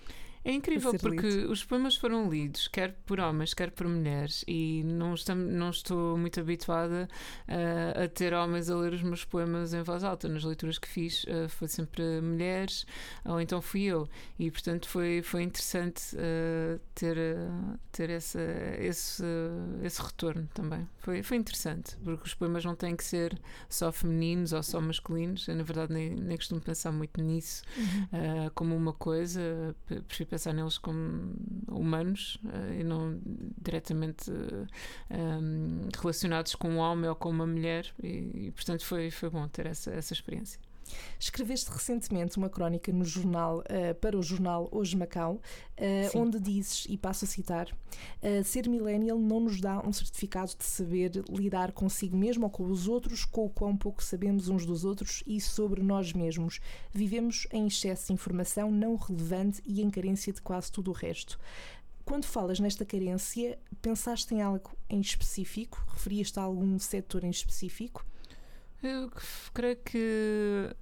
É 0.46 0.52
incrível 0.52 0.94
porque 0.96 1.26
lido. 1.26 1.50
os 1.50 1.64
poemas 1.64 1.96
foram 1.96 2.30
lidos, 2.30 2.68
quer 2.68 2.92
por 3.04 3.18
homens, 3.18 3.52
quer 3.52 3.72
por 3.72 3.88
mulheres, 3.88 4.44
e 4.46 4.84
não, 4.84 5.12
estou, 5.12 5.34
não 5.34 5.70
estou 5.70 6.16
muito 6.16 6.38
habituada 6.38 7.08
uh, 7.48 8.04
a 8.04 8.08
ter 8.08 8.32
homens 8.32 8.70
a 8.70 8.76
ler 8.76 8.92
os 8.92 9.02
meus 9.02 9.24
poemas 9.24 9.74
em 9.74 9.82
voz 9.82 10.04
alta. 10.04 10.28
Nas 10.28 10.44
leituras 10.44 10.78
que 10.78 10.86
fiz, 10.86 11.24
uh, 11.24 11.48
foi 11.48 11.66
sempre 11.66 12.20
mulheres, 12.20 12.86
ou 13.24 13.40
então 13.40 13.60
fui 13.60 13.82
eu, 13.86 14.08
e 14.38 14.48
portanto 14.48 14.88
foi, 14.88 15.20
foi 15.20 15.42
interessante 15.42 16.14
uh, 16.14 16.78
ter, 16.94 17.16
ter 17.90 18.10
essa, 18.10 18.40
esse, 18.78 19.24
esse 19.82 20.00
retorno 20.00 20.48
também. 20.54 20.88
Foi, 20.98 21.24
foi 21.24 21.38
interessante, 21.38 21.96
porque 22.04 22.22
os 22.22 22.34
poemas 22.34 22.64
não 22.64 22.76
têm 22.76 22.94
que 22.94 23.02
ser 23.02 23.36
só 23.68 23.90
femininos 23.90 24.52
ou 24.52 24.62
só 24.62 24.80
masculinos. 24.80 25.48
Eu, 25.48 25.56
na 25.56 25.64
verdade, 25.64 25.92
nem, 25.92 26.10
nem 26.10 26.36
costumo 26.36 26.60
pensar 26.60 26.92
muito 26.92 27.20
nisso 27.20 27.64
uhum. 27.76 28.50
como 28.54 28.76
uma 28.76 28.92
coisa. 28.92 29.74
Prefiro 30.06 30.35
pensar 30.36 30.52
neles 30.52 30.76
como 30.76 31.34
humanos 31.68 32.38
uh, 32.44 32.72
e 32.78 32.84
não 32.84 33.18
diretamente 33.60 34.30
eh, 34.30 35.16
um, 35.16 35.88
relacionados 35.98 36.54
com 36.54 36.68
um 36.68 36.76
homem 36.76 37.08
ou 37.08 37.16
com 37.16 37.30
uma 37.30 37.46
mulher 37.46 37.86
e, 38.02 38.46
e 38.46 38.52
portanto 38.54 38.84
foi, 38.84 39.10
foi 39.10 39.30
bom 39.30 39.48
ter 39.48 39.66
essa, 39.66 39.90
essa 39.90 40.12
experiência. 40.12 40.60
Escreveste 41.18 41.70
recentemente 41.70 42.36
uma 42.36 42.48
crónica 42.48 42.92
no 42.92 43.04
jornal 43.04 43.58
uh, 43.58 43.94
para 44.00 44.18
o 44.18 44.22
jornal 44.22 44.68
Hoje 44.70 44.96
Macau, 44.96 45.34
uh, 45.34 46.18
onde 46.18 46.38
dizes, 46.40 46.86
e 46.88 46.96
passo 46.96 47.24
a 47.24 47.28
citar: 47.28 47.68
uh, 47.70 48.44
ser 48.44 48.68
millennial 48.68 49.18
não 49.18 49.40
nos 49.40 49.60
dá 49.60 49.80
um 49.80 49.92
certificado 49.92 50.52
de 50.58 50.64
saber 50.64 51.24
lidar 51.28 51.72
consigo 51.72 52.16
mesmo 52.16 52.44
ou 52.44 52.50
com 52.50 52.64
os 52.66 52.88
outros, 52.88 53.24
com 53.24 53.46
o 53.46 53.50
quão 53.50 53.76
pouco 53.76 54.02
sabemos 54.02 54.48
uns 54.48 54.66
dos 54.66 54.84
outros 54.84 55.22
e 55.26 55.40
sobre 55.40 55.82
nós 55.82 56.12
mesmos. 56.12 56.60
Vivemos 56.92 57.46
em 57.52 57.66
excesso 57.66 58.08
de 58.08 58.12
informação 58.12 58.70
não 58.70 58.96
relevante 58.96 59.62
e 59.64 59.80
em 59.80 59.90
carência 59.90 60.32
de 60.32 60.40
quase 60.42 60.70
tudo 60.70 60.90
o 60.90 60.94
resto. 60.94 61.38
Quando 62.06 62.24
falas 62.24 62.60
nesta 62.60 62.84
carência, 62.84 63.58
pensaste 63.82 64.32
em 64.32 64.40
algo 64.40 64.70
em 64.88 65.00
específico? 65.00 65.84
Referias-te 65.88 66.38
a 66.38 66.42
algum 66.44 66.78
setor 66.78 67.24
em 67.24 67.30
específico? 67.30 68.06
Eu 68.86 69.10
creio 69.52 69.76
que, 69.76 70.76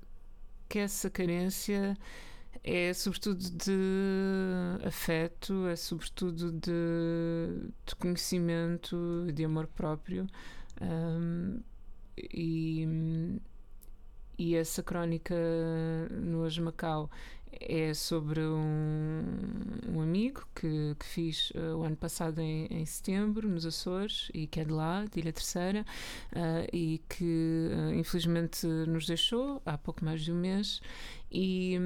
que 0.68 0.78
essa 0.78 1.08
carência 1.08 1.96
é 2.62 2.92
sobretudo 2.92 3.38
de 3.50 4.86
afeto, 4.86 5.66
é 5.68 5.76
sobretudo 5.76 6.52
de, 6.52 7.70
de 7.86 7.94
conhecimento, 7.96 9.26
de 9.32 9.44
amor 9.44 9.66
próprio. 9.68 10.26
Um, 10.82 11.60
e, 12.18 13.40
e 14.38 14.54
essa 14.54 14.82
crónica 14.82 15.34
no 16.10 16.44
Asmacau 16.44 17.10
é 17.60 17.94
sobre 17.94 18.40
um, 18.40 19.22
um 19.88 20.00
amigo 20.00 20.46
que, 20.54 20.96
que 20.98 21.06
fiz 21.06 21.50
uh, 21.50 21.76
o 21.78 21.82
ano 21.82 21.96
passado 21.96 22.40
em, 22.40 22.66
em, 22.70 22.84
setembro, 22.84 23.48
nos 23.48 23.64
Açores, 23.66 24.30
e 24.34 24.46
que 24.46 24.60
é 24.60 24.64
de 24.64 24.72
lá, 24.72 25.04
de 25.04 25.20
Ilha 25.20 25.32
Terceira, 25.32 25.84
uh, 26.32 26.68
e 26.72 27.00
que 27.08 27.70
uh, 27.72 27.94
infelizmente 27.94 28.66
nos 28.66 29.06
deixou 29.06 29.60
há 29.64 29.78
pouco 29.78 30.04
mais 30.04 30.22
de 30.22 30.32
um 30.32 30.36
mês. 30.36 30.80
E, 31.36 31.76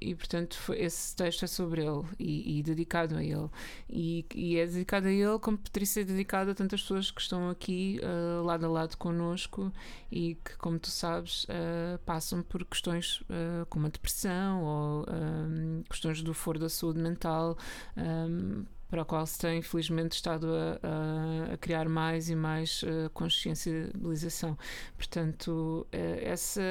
e 0.00 0.16
portanto, 0.16 0.58
esse 0.74 1.14
texto 1.14 1.44
é 1.44 1.46
sobre 1.46 1.82
ele 1.82 2.02
e, 2.18 2.58
e 2.58 2.62
dedicado 2.64 3.16
a 3.16 3.22
ele. 3.22 3.48
E, 3.88 4.26
e, 4.34 4.56
é 4.56 4.66
dedicado 4.66 5.06
a 5.06 5.12
ele 5.12 5.38
como 5.38 5.56
poderia 5.56 5.86
ser 5.86 6.04
dedicado 6.04 6.50
a 6.50 6.54
tantas 6.56 6.82
pessoas 6.82 7.12
que 7.12 7.20
estão 7.20 7.48
aqui 7.48 8.00
uh, 8.02 8.42
lado 8.42 8.66
a 8.66 8.68
lado 8.68 8.96
connosco 8.96 9.72
e 10.10 10.34
que, 10.44 10.56
como 10.56 10.76
tu 10.76 10.90
sabes, 10.90 11.44
uh, 11.44 11.98
passam 12.04 12.42
por 12.42 12.64
questões 12.64 13.20
uh, 13.20 13.64
como 13.68 13.86
a 13.86 13.90
depressão 13.90 14.64
ou 14.64 15.06
um, 15.08 15.84
questões 15.88 16.20
do 16.20 16.34
foro 16.34 16.58
da 16.58 16.68
saúde 16.68 16.98
mental. 16.98 17.56
Um, 17.96 18.64
para 18.90 19.02
o 19.02 19.04
qual 19.04 19.24
se 19.24 19.38
tem, 19.38 19.58
infelizmente, 19.60 20.12
estado 20.12 20.48
a, 20.52 21.50
a, 21.50 21.54
a 21.54 21.56
criar 21.56 21.88
mais 21.88 22.28
e 22.28 22.34
mais 22.34 22.82
uh, 22.82 23.08
consciencialização. 23.14 24.58
Portanto, 24.96 25.86
uh, 25.86 26.18
essa, 26.20 26.62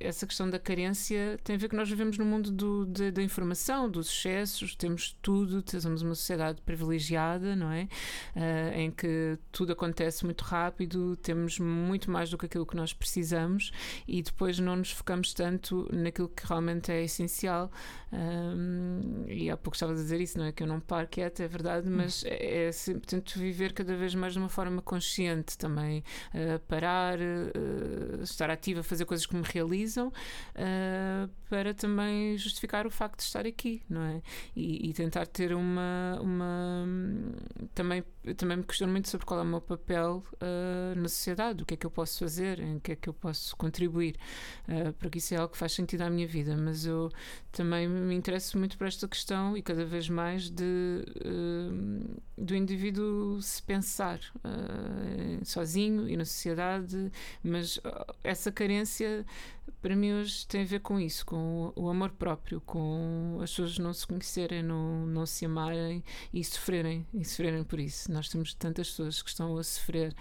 essa 0.00 0.26
questão 0.26 0.50
da 0.50 0.58
carência 0.58 1.38
tem 1.44 1.54
a 1.54 1.58
ver 1.58 1.68
que 1.68 1.76
nós 1.76 1.88
vivemos 1.88 2.18
no 2.18 2.24
mundo 2.24 2.50
do, 2.50 2.84
de, 2.84 3.12
da 3.12 3.22
informação, 3.22 3.88
dos 3.88 4.08
excessos, 4.08 4.74
temos 4.74 5.16
tudo, 5.22 5.62
somos 5.80 6.02
uma 6.02 6.14
sociedade 6.14 6.60
privilegiada, 6.62 7.54
não 7.54 7.70
é? 7.70 7.88
Uh, 8.34 8.78
em 8.78 8.90
que 8.90 9.38
tudo 9.52 9.72
acontece 9.72 10.24
muito 10.24 10.42
rápido, 10.42 11.16
temos 11.16 11.58
muito 11.60 12.10
mais 12.10 12.28
do 12.28 12.36
que 12.36 12.46
aquilo 12.46 12.66
que 12.66 12.76
nós 12.76 12.92
precisamos 12.92 13.70
e 14.06 14.20
depois 14.20 14.58
não 14.58 14.76
nos 14.76 14.90
focamos 14.90 15.32
tanto 15.32 15.88
naquilo 15.92 16.28
que 16.28 16.46
realmente 16.46 16.90
é 16.90 17.04
essencial. 17.04 17.70
Um, 18.12 19.24
e 19.26 19.50
há 19.50 19.56
pouco 19.56 19.74
estava 19.74 19.92
a 19.92 19.94
dizer 19.94 20.20
isso, 20.20 20.36
não 20.38 20.44
é? 20.44 20.52
Que 20.52 20.62
eu 20.62 20.66
não 20.66 20.80
paro 20.80 21.08
quieta, 21.08 21.42
verdade, 21.52 21.88
hum. 21.88 21.96
mas 21.96 22.24
é, 22.24 22.68
é 22.68 22.72
sempre, 22.72 23.06
tento 23.06 23.38
viver 23.38 23.72
cada 23.72 23.94
vez 23.94 24.14
mais 24.14 24.32
de 24.32 24.38
uma 24.38 24.48
forma 24.48 24.80
consciente 24.82 25.56
também. 25.56 26.02
Uh, 26.34 26.58
parar, 26.66 27.18
uh, 27.18 28.22
estar 28.22 28.50
ativa, 28.50 28.82
fazer 28.82 29.04
coisas 29.04 29.26
que 29.26 29.36
me 29.36 29.42
realizam, 29.44 30.08
uh, 30.08 31.30
para 31.48 31.74
também 31.74 32.36
justificar 32.38 32.86
o 32.86 32.90
facto 32.90 33.18
de 33.18 33.24
estar 33.24 33.46
aqui, 33.46 33.82
não 33.88 34.02
é? 34.02 34.22
E, 34.56 34.88
e 34.88 34.92
tentar 34.92 35.26
ter 35.26 35.54
uma. 35.54 36.18
uma 36.20 36.86
também, 37.74 38.02
também 38.36 38.56
me 38.58 38.64
questiono 38.64 38.92
muito 38.92 39.08
sobre 39.08 39.26
qual 39.26 39.40
é 39.40 39.42
o 39.42 39.46
meu 39.46 39.60
papel 39.60 40.22
na 40.96 41.08
sociedade, 41.08 41.62
o 41.62 41.66
que 41.66 41.74
é 41.74 41.76
que 41.76 41.86
eu 41.86 41.90
posso 41.90 42.18
fazer, 42.18 42.60
em 42.60 42.78
que 42.78 42.92
é 42.92 42.96
que 42.96 43.08
eu 43.08 43.14
posso 43.14 43.56
contribuir, 43.56 44.16
porque 44.98 45.18
isso 45.18 45.34
é 45.34 45.38
algo 45.38 45.52
que 45.52 45.58
faz 45.58 45.72
sentido 45.72 46.02
à 46.02 46.10
minha 46.10 46.26
vida, 46.26 46.56
mas 46.56 46.86
eu 46.86 47.10
também 47.50 47.88
me 47.88 48.14
interesso 48.14 48.58
muito 48.58 48.78
por 48.78 48.86
esta 48.86 49.06
questão 49.06 49.56
e 49.56 49.62
cada 49.62 49.84
vez 49.84 50.08
mais 50.08 50.48
de, 50.48 51.04
uh, 51.24 52.20
do 52.36 52.56
indivíduo 52.56 53.40
se 53.42 53.62
pensar 53.62 54.18
uh, 54.38 55.44
sozinho 55.44 56.08
e 56.08 56.16
na 56.16 56.24
sociedade, 56.24 57.12
mas 57.42 57.76
uh, 57.78 58.14
essa 58.24 58.50
carência 58.50 59.24
para 59.80 59.96
mim 59.96 60.12
hoje 60.12 60.46
tem 60.46 60.62
a 60.62 60.64
ver 60.66 60.80
com 60.80 60.98
isso, 60.98 61.26
com 61.26 61.72
o 61.74 61.88
amor 61.88 62.10
próprio, 62.10 62.60
com 62.60 63.38
as 63.42 63.50
pessoas 63.50 63.78
não 63.78 63.92
se 63.92 64.06
conhecerem, 64.06 64.62
não, 64.62 65.06
não 65.06 65.26
se 65.26 65.44
amarem 65.44 66.04
e 66.32 66.42
sofrerem, 66.44 67.06
e 67.12 67.24
sofrerem 67.24 67.64
por 67.64 67.80
isso. 67.80 68.10
Nós 68.12 68.28
temos 68.28 68.54
tantas 68.54 68.90
pessoas 68.90 69.20
que 69.22 69.28
estão 69.28 69.56
a 69.56 69.62
sofrer 69.62 70.14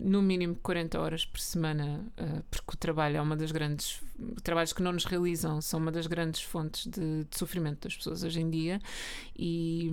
no 0.00 0.22
mínimo 0.22 0.56
40 0.56 0.98
horas 0.98 1.24
por 1.24 1.38
semana, 1.38 2.04
uh, 2.18 2.42
porque 2.50 2.74
o 2.74 2.76
trabalho 2.76 3.16
é 3.18 3.20
uma 3.20 3.36
das 3.36 3.52
grandes. 3.52 4.02
Trabalhos 4.42 4.72
que 4.72 4.82
não 4.82 4.92
nos 4.92 5.04
realizam 5.04 5.60
são 5.60 5.80
uma 5.80 5.90
das 5.90 6.06
grandes 6.06 6.42
fontes 6.42 6.86
de, 6.86 7.24
de 7.24 7.36
sofrimento 7.36 7.80
das 7.82 7.96
pessoas 7.96 8.22
hoje 8.22 8.40
em 8.40 8.48
dia, 8.48 8.80
e, 9.36 9.90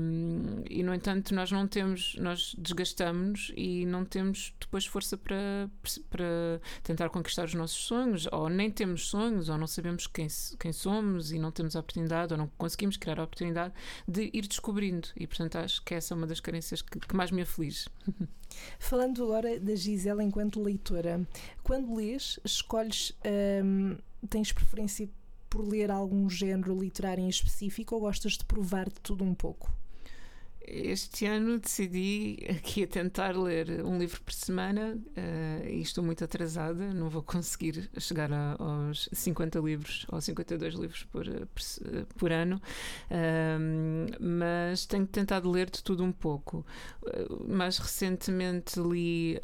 e 0.70 0.84
no 0.84 0.94
entanto, 0.94 1.34
nós 1.34 1.52
não 1.52 1.68
temos, 1.68 2.16
nós 2.20 2.56
desgastamos 2.58 3.52
e 3.56 3.86
não 3.86 4.06
temos 4.06 4.54
depois 4.60 4.86
força 4.86 5.18
para, 5.18 5.70
para 6.10 6.62
tentar 6.84 7.10
conquistar 7.10 7.46
os 7.46 7.54
nossos 7.54 7.84
sonhos, 7.84 8.28
ou 8.32 8.48
nem 8.48 8.70
temos 8.70 9.08
sonhos, 9.08 9.50
ou 9.50 9.58
não 9.58 9.68
sabemos 9.68 10.08
quem, 10.08 10.28
quem 10.60 10.72
somos 10.72 11.32
e 11.32 11.40
não 11.40 11.52
temos 11.52 11.76
a 11.76 11.80
oportunidade, 11.80 12.34
ou 12.34 12.38
não 12.38 12.48
conseguimos 12.58 12.98
criar 12.98 13.20
a 13.20 13.24
oportunidade 13.24 13.74
de 14.08 14.30
ir 14.34 14.48
descobrindo. 14.48 15.10
E 15.16 15.26
portanto 15.28 15.58
acho 15.58 15.84
que 15.84 15.96
essa 15.96 16.14
é 16.14 16.18
uma 16.18 16.28
das 16.28 16.40
carências 16.40 16.82
que, 16.82 17.00
que 17.00 17.16
mais 17.16 17.32
me 17.32 17.42
aflige. 17.42 17.88
Falando 18.80 19.24
agora 19.24 19.60
da 19.60 19.76
Gisela 19.76 20.24
enquanto 20.24 20.62
leitora, 20.62 21.26
quando 21.64 21.96
lês, 21.96 22.40
escolhes, 22.44 23.14
hum, 23.64 23.98
tens 24.30 24.52
preferência 24.52 25.10
por 25.50 25.68
ler 25.68 25.92
algum 25.92 26.30
género 26.30 26.80
literário 26.80 27.24
em 27.24 27.30
específico 27.30 27.96
ou 27.96 28.02
gostas 28.02 28.34
de 28.34 28.46
provar 28.46 28.90
de 28.90 29.00
tudo 29.02 29.24
um 29.24 29.34
pouco? 29.34 29.72
Este 30.64 31.26
ano 31.26 31.60
decidi 31.60 32.38
aqui 32.48 32.84
a 32.84 32.88
tentar 32.88 33.36
ler 33.36 33.84
um 33.84 33.98
livro 33.98 34.22
por 34.22 34.32
semana 34.32 34.96
uh, 34.96 35.68
e 35.68 35.82
estou 35.82 36.04
muito 36.04 36.24
atrasada, 36.24 36.94
não 36.94 37.10
vou 37.10 37.24
conseguir 37.24 37.90
chegar 37.98 38.32
a, 38.32 38.56
aos 38.60 39.10
50 39.12 39.60
livros 39.60 40.06
ou 40.10 40.22
52 40.22 40.76
livros 40.76 41.04
por, 41.06 41.28
eh, 41.28 41.46
por, 41.54 41.62
eh, 41.98 42.06
por 42.16 42.32
ano, 42.32 42.62
uh, 43.10 44.24
mas 44.24 44.86
tenho 44.86 45.08
tentado 45.08 45.50
ler 45.50 45.70
de 45.70 45.84
tudo 45.84 46.04
um 46.04 46.12
pouco. 46.12 46.66
Uh, 47.02 47.52
mais 47.52 47.78
recentemente 47.78 48.80
li 48.80 49.40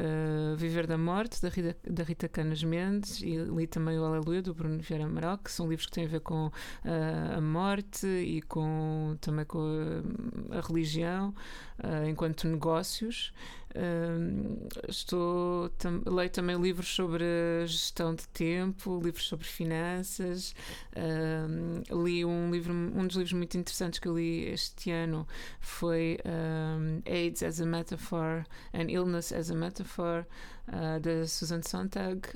Viver 0.57 0.85
da 0.85 0.97
Morte, 0.97 1.41
da 1.41 1.49
Rita, 1.49 1.75
da 1.83 2.03
Rita 2.03 2.27
Canas 2.27 2.63
Mendes, 2.63 3.21
e 3.21 3.37
li 3.37 3.65
também 3.65 3.97
o 3.97 4.03
Aleluia, 4.03 4.41
do 4.41 4.53
Bruno 4.53 4.79
Vieira 4.79 5.05
Amaral, 5.05 5.37
que 5.37 5.51
são 5.51 5.67
livros 5.67 5.87
que 5.87 5.93
têm 5.93 6.05
a 6.05 6.07
ver 6.07 6.19
com 6.21 6.51
a 6.83 7.41
morte 7.41 8.05
e 8.07 8.41
com, 8.43 9.17
também 9.19 9.45
com 9.45 9.59
a, 10.51 10.57
a 10.57 10.61
religião 10.61 11.06
uh, 11.15 12.07
enquanto 12.07 12.47
negócios. 12.47 13.33
Uh, 13.75 14.67
estou 14.87 15.69
tam, 15.77 16.01
leio 16.05 16.29
também 16.29 16.59
livros 16.59 16.87
sobre 16.87 17.23
gestão 17.67 18.15
de 18.15 18.27
tempo, 18.29 18.99
livros 19.03 19.27
sobre 19.27 19.45
finanças. 19.45 20.55
Uh, 20.95 22.03
li 22.03 22.25
um 22.25 22.51
livro, 22.51 22.73
um 22.73 23.05
dos 23.05 23.15
livros 23.15 23.33
muito 23.33 23.57
interessantes 23.57 23.99
que 23.99 24.07
eu 24.07 24.17
li 24.17 24.45
este 24.45 24.91
ano 24.91 25.27
foi 25.59 26.17
AIDS 27.05 27.43
as 27.43 27.61
a 27.61 27.65
Metaphor 27.65 28.45
and 28.73 28.89
Illness 28.89 29.31
as 29.31 29.51
a 29.51 29.55
Metaphor, 29.55 30.25
da 31.01 31.27
Susan 31.27 31.61
Sontag. 31.61 32.27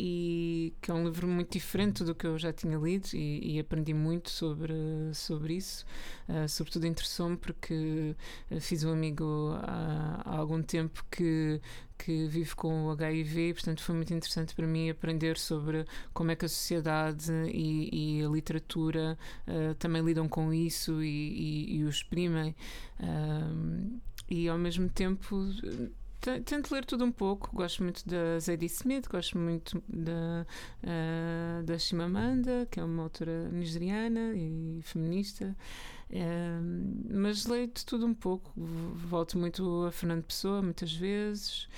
E 0.00 0.72
que 0.80 0.92
é 0.92 0.94
um 0.94 1.04
livro 1.04 1.26
muito 1.26 1.50
diferente 1.50 2.04
do 2.04 2.14
que 2.14 2.24
eu 2.24 2.38
já 2.38 2.52
tinha 2.52 2.78
lido 2.78 3.08
e, 3.14 3.56
e 3.56 3.58
aprendi 3.58 3.92
muito 3.92 4.30
sobre, 4.30 4.72
sobre 5.12 5.54
isso. 5.54 5.84
Uh, 6.28 6.48
sobretudo 6.48 6.86
interessou-me 6.86 7.36
porque 7.36 8.14
ah, 8.48 8.60
fiz 8.60 8.84
um 8.84 8.92
amigo 8.92 9.58
há, 9.60 10.22
há, 10.24 10.36
algum 10.36 10.62
tempo 10.62 11.04
que, 11.10 11.60
que 11.98 12.28
vive 12.28 12.54
com 12.54 12.86
o 12.86 12.90
HIV, 12.92 13.54
portanto 13.54 13.82
foi 13.82 13.96
muito 13.96 14.14
interessante 14.14 14.54
para 14.54 14.68
mim 14.68 14.88
aprender 14.88 15.36
sobre 15.36 15.84
como 16.14 16.30
é 16.30 16.36
que 16.36 16.44
a 16.44 16.48
sociedade 16.48 17.32
e, 17.52 18.20
e 18.20 18.24
a 18.24 18.28
literatura 18.28 19.18
uh, 19.48 19.74
também 19.74 20.00
lidam 20.00 20.28
com 20.28 20.54
isso 20.54 21.02
e, 21.02 21.08
e, 21.08 21.78
e 21.78 21.84
o 21.84 21.88
exprimem. 21.88 22.54
Uh, 23.00 23.98
e 24.30 24.48
ao 24.48 24.58
mesmo 24.58 24.88
tempo 24.88 25.46
Tento 26.20 26.72
ler 26.74 26.84
tudo 26.84 27.04
um 27.04 27.12
pouco. 27.12 27.54
Gosto 27.54 27.82
muito 27.82 28.06
da 28.08 28.38
Zadie 28.40 28.66
Smith, 28.66 29.08
gosto 29.08 29.38
muito 29.38 29.82
da, 29.88 30.46
uh, 30.82 31.62
da 31.62 31.78
Shimamanda, 31.78 32.66
que 32.70 32.80
é 32.80 32.84
uma 32.84 33.04
autora 33.04 33.48
nigeriana 33.50 34.34
e 34.34 34.80
feminista. 34.82 35.56
Uh, 36.10 37.14
mas 37.14 37.46
leio 37.46 37.68
de 37.68 37.84
tudo 37.84 38.04
um 38.06 38.14
pouco. 38.14 38.52
Volto 38.56 39.38
muito 39.38 39.84
a 39.84 39.92
Fernando 39.92 40.24
Pessoa, 40.24 40.60
muitas 40.60 40.92
vezes. 40.92 41.68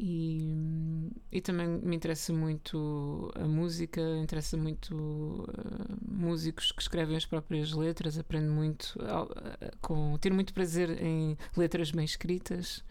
E, 0.00 1.10
e 1.32 1.40
também 1.40 1.66
me 1.66 1.96
interessa 1.96 2.32
muito 2.32 3.32
a 3.34 3.44
música, 3.44 4.00
interessa 4.22 4.56
muito 4.56 4.94
uh, 4.94 5.98
músicos 6.08 6.70
que 6.70 6.80
escrevem 6.80 7.16
as 7.16 7.26
próprias 7.26 7.72
letras, 7.72 8.16
aprendo 8.16 8.52
muito, 8.52 8.96
uh, 9.00 9.76
com, 9.80 10.16
ter 10.18 10.32
muito 10.32 10.54
prazer 10.54 11.02
em 11.02 11.36
letras 11.56 11.90
bem 11.90 12.04
escritas. 12.04 12.84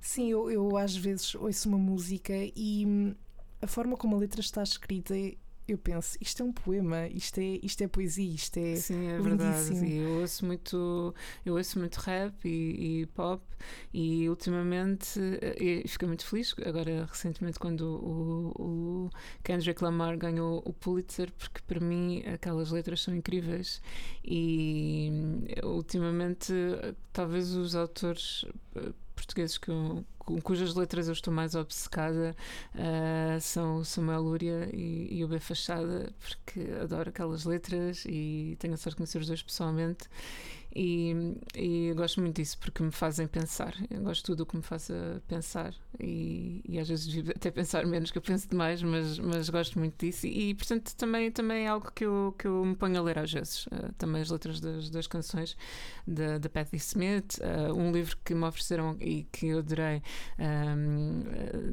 Sim, 0.00 0.30
eu, 0.30 0.50
eu 0.50 0.74
às 0.78 0.96
vezes 0.96 1.34
ouço 1.34 1.68
uma 1.68 1.76
música 1.76 2.32
e 2.56 2.86
hum, 2.86 3.14
a 3.60 3.66
forma 3.66 3.94
como 3.94 4.16
a 4.16 4.18
letra 4.18 4.40
está 4.40 4.62
escrita 4.62 5.14
eu 5.68 5.76
penso, 5.78 6.16
isto 6.20 6.42
é 6.42 6.46
um 6.46 6.52
poema, 6.52 7.06
isto 7.08 7.38
é, 7.38 7.60
isto 7.62 7.82
é 7.84 7.88
poesia, 7.88 8.34
isto 8.34 8.56
é 8.56 8.76
Sim, 8.76 9.06
é 9.06 9.18
lindíssimo. 9.18 9.80
verdade. 9.80 9.96
Eu 9.96 10.20
ouço 10.20 10.46
muito, 10.46 11.14
eu 11.44 11.56
ouço 11.56 11.78
muito 11.78 11.96
rap 11.96 12.34
e, 12.44 13.02
e 13.02 13.06
pop 13.06 13.42
e 13.92 14.28
ultimamente 14.28 15.20
e 15.60 15.86
fiquei 15.86 16.08
muito 16.08 16.24
feliz 16.24 16.54
agora 16.64 17.06
recentemente 17.06 17.58
quando 17.58 17.82
o, 17.82 18.62
o, 18.62 19.10
Kendrick 19.42 19.82
Lamar 19.82 20.16
ganhou 20.16 20.62
o 20.64 20.72
Pulitzer 20.72 21.32
porque 21.32 21.60
para 21.66 21.80
mim 21.80 22.22
aquelas 22.26 22.70
letras 22.70 23.02
são 23.02 23.14
incríveis 23.14 23.82
e 24.24 25.10
ultimamente 25.62 26.52
talvez 27.12 27.52
os 27.52 27.74
autores 27.74 28.44
eh, 28.76 28.92
portugueses 29.14 29.58
que 29.58 29.70
eu 29.70 30.04
com 30.28 30.38
cujas 30.42 30.74
letras 30.74 31.08
eu 31.08 31.14
estou 31.14 31.32
mais 31.32 31.54
obcecada 31.54 32.36
uh, 32.74 33.40
são 33.40 33.82
Samuel 33.82 34.20
Lúria 34.20 34.68
e, 34.74 35.08
e 35.10 35.24
o 35.24 35.28
B 35.28 35.38
Fachada, 35.38 36.12
porque 36.20 36.70
adoro 36.82 37.08
aquelas 37.08 37.46
letras 37.46 38.04
e 38.04 38.54
tenho 38.58 38.74
a 38.74 38.76
sorte 38.76 38.90
de 38.90 38.96
conhecer 38.96 39.18
os 39.22 39.26
dois 39.26 39.42
pessoalmente. 39.42 40.06
E, 40.74 41.34
e 41.54 41.92
gosto 41.94 42.20
muito 42.20 42.36
disso 42.36 42.58
porque 42.58 42.82
me 42.82 42.90
fazem 42.90 43.26
pensar. 43.26 43.74
Eu 43.90 44.02
gosto 44.02 44.20
de 44.20 44.26
tudo 44.26 44.42
o 44.42 44.46
que 44.46 44.56
me 44.56 44.62
faça 44.62 45.22
pensar 45.26 45.74
e, 45.98 46.62
e, 46.68 46.78
às 46.78 46.88
vezes 46.88 47.28
até 47.30 47.50
pensar 47.50 47.86
menos 47.86 48.10
que 48.10 48.18
eu 48.18 48.22
penso 48.22 48.48
demais, 48.48 48.82
mas, 48.82 49.18
mas 49.18 49.48
gosto 49.48 49.78
muito 49.78 49.98
disso. 49.98 50.26
E, 50.26 50.50
e, 50.50 50.54
portanto 50.54 50.94
também, 50.94 51.30
também 51.30 51.64
é 51.64 51.68
algo 51.68 51.90
que 51.92 52.04
eu, 52.04 52.34
que 52.38 52.46
eu 52.46 52.64
me 52.64 52.76
ponho 52.76 52.98
a 52.98 53.02
ler 53.02 53.18
às 53.18 53.32
vezes. 53.32 53.66
Uh, 53.66 53.92
também 53.96 54.22
as 54.22 54.30
letras 54.30 54.60
das, 54.60 54.90
das 54.90 55.06
canções 55.06 55.56
da, 56.06 56.38
da 56.38 56.48
Patti 56.48 56.76
Smith, 56.76 57.38
uh, 57.38 57.72
um 57.74 57.90
livro 57.90 58.16
que 58.24 58.34
me 58.34 58.44
ofereceram 58.44 58.96
e 59.00 59.24
que 59.32 59.46
eu 59.46 59.58
adorei 59.58 60.02
um, 60.38 61.22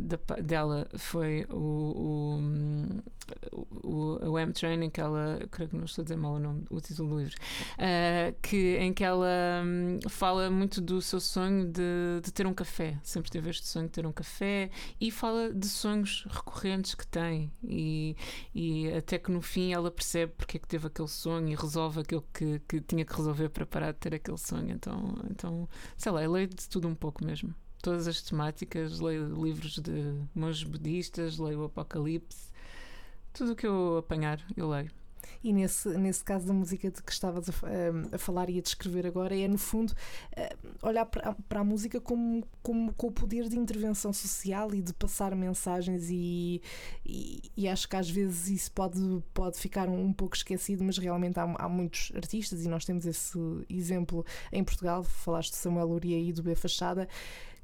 da, 0.07 0.17
dela 0.41 0.87
foi 0.97 1.45
o, 1.49 1.57
o, 1.57 3.01
o, 3.51 4.31
o 4.31 4.39
M 4.39 4.53
Training, 4.53 4.89
que 4.89 5.01
ela, 5.01 5.39
creio 5.51 5.69
que 5.69 5.75
não 5.75 5.85
estou 5.85 6.01
a 6.01 6.05
dizer 6.05 6.17
mal 6.17 6.33
o 6.33 6.39
nome, 6.39 6.65
o 6.69 6.79
título 6.79 7.09
do 7.09 7.19
livro, 7.19 7.35
uh, 7.73 8.35
que, 8.41 8.77
em 8.77 8.93
que 8.93 9.03
ela 9.03 9.27
um, 9.63 9.99
fala 10.09 10.49
muito 10.49 10.81
do 10.81 11.01
seu 11.01 11.19
sonho 11.19 11.65
de, 11.65 12.21
de 12.23 12.31
ter 12.31 12.45
um 12.45 12.53
café, 12.53 12.99
sempre 13.03 13.31
teve 13.31 13.49
este 13.49 13.67
sonho 13.67 13.85
de 13.85 13.91
ter 13.91 14.05
um 14.05 14.11
café 14.11 14.69
e 14.99 15.11
fala 15.11 15.53
de 15.53 15.67
sonhos 15.67 16.25
recorrentes 16.29 16.95
que 16.95 17.07
tem 17.07 17.51
e, 17.63 18.15
e 18.53 18.91
até 18.93 19.17
que 19.17 19.31
no 19.31 19.41
fim 19.41 19.73
ela 19.73 19.91
percebe 19.91 20.33
porque 20.37 20.57
é 20.57 20.59
que 20.59 20.67
teve 20.67 20.87
aquele 20.87 21.07
sonho 21.07 21.49
e 21.49 21.55
resolve 21.55 22.01
aquilo 22.01 22.25
que, 22.33 22.59
que 22.67 22.81
tinha 22.81 23.05
que 23.05 23.15
resolver 23.15 23.49
para 23.49 23.65
parar 23.65 23.91
de 23.91 23.99
ter 23.99 24.13
aquele 24.13 24.37
sonho. 24.37 24.71
Então, 24.71 25.15
então 25.29 25.67
sei 25.97 26.11
lá, 26.11 26.21
leio 26.27 26.47
de 26.47 26.67
tudo 26.69 26.87
um 26.87 26.95
pouco 26.95 27.23
mesmo. 27.25 27.53
Todas 27.81 28.07
as 28.07 28.21
temáticas, 28.21 28.99
leio 28.99 29.27
livros 29.43 29.77
de 29.77 30.15
monges 30.33 30.63
budistas, 30.63 31.37
leio 31.37 31.61
o 31.61 31.65
Apocalipse, 31.65 32.49
tudo 33.35 33.51
o 33.51 33.55
que 33.55 33.67
eu 33.67 33.97
apanhar, 33.97 34.39
eu 34.55 34.67
leio. 34.69 34.89
E 35.43 35.53
nesse, 35.53 35.89
nesse 35.89 36.23
caso 36.23 36.47
da 36.47 36.53
música 36.53 36.89
de 36.89 37.03
que 37.03 37.11
estavas 37.11 37.49
a, 37.49 37.51
a, 37.51 38.15
a 38.15 38.17
falar 38.17 38.49
e 38.49 38.57
a 38.57 38.61
descrever 38.61 39.05
agora, 39.05 39.37
é 39.37 39.47
no 39.47 39.57
fundo 39.57 39.93
eh, 40.35 40.55
olhar 40.81 41.05
para, 41.05 41.35
para 41.47 41.59
a 41.59 41.63
música 41.63 41.99
como, 41.99 42.43
como 42.63 42.93
com 42.93 43.07
o 43.07 43.11
poder 43.11 43.47
de 43.47 43.57
intervenção 43.57 44.11
social 44.11 44.73
e 44.73 44.81
de 44.81 44.93
passar 44.93 45.35
mensagens, 45.35 46.09
e, 46.09 46.61
e, 47.05 47.51
e 47.55 47.67
acho 47.67 47.87
que 47.87 47.95
às 47.95 48.09
vezes 48.09 48.47
isso 48.47 48.71
pode, 48.71 48.99
pode 49.33 49.59
ficar 49.59 49.87
um, 49.87 50.05
um 50.05 50.13
pouco 50.13 50.35
esquecido, 50.35 50.83
mas 50.83 50.97
realmente 50.97 51.39
há, 51.39 51.43
há, 51.43 51.69
muitos 51.69 52.11
artistas, 52.15 52.63
e 52.65 52.67
nós 52.67 52.85
temos 52.85 53.05
esse 53.05 53.37
exemplo 53.69 54.25
em 54.51 54.63
Portugal. 54.63 55.03
Falaste 55.03 55.51
de 55.51 55.57
Samuel 55.57 55.89
Uria 55.89 56.19
e 56.19 56.31
do 56.31 56.41
B 56.41 56.55
Fachada 56.55 57.07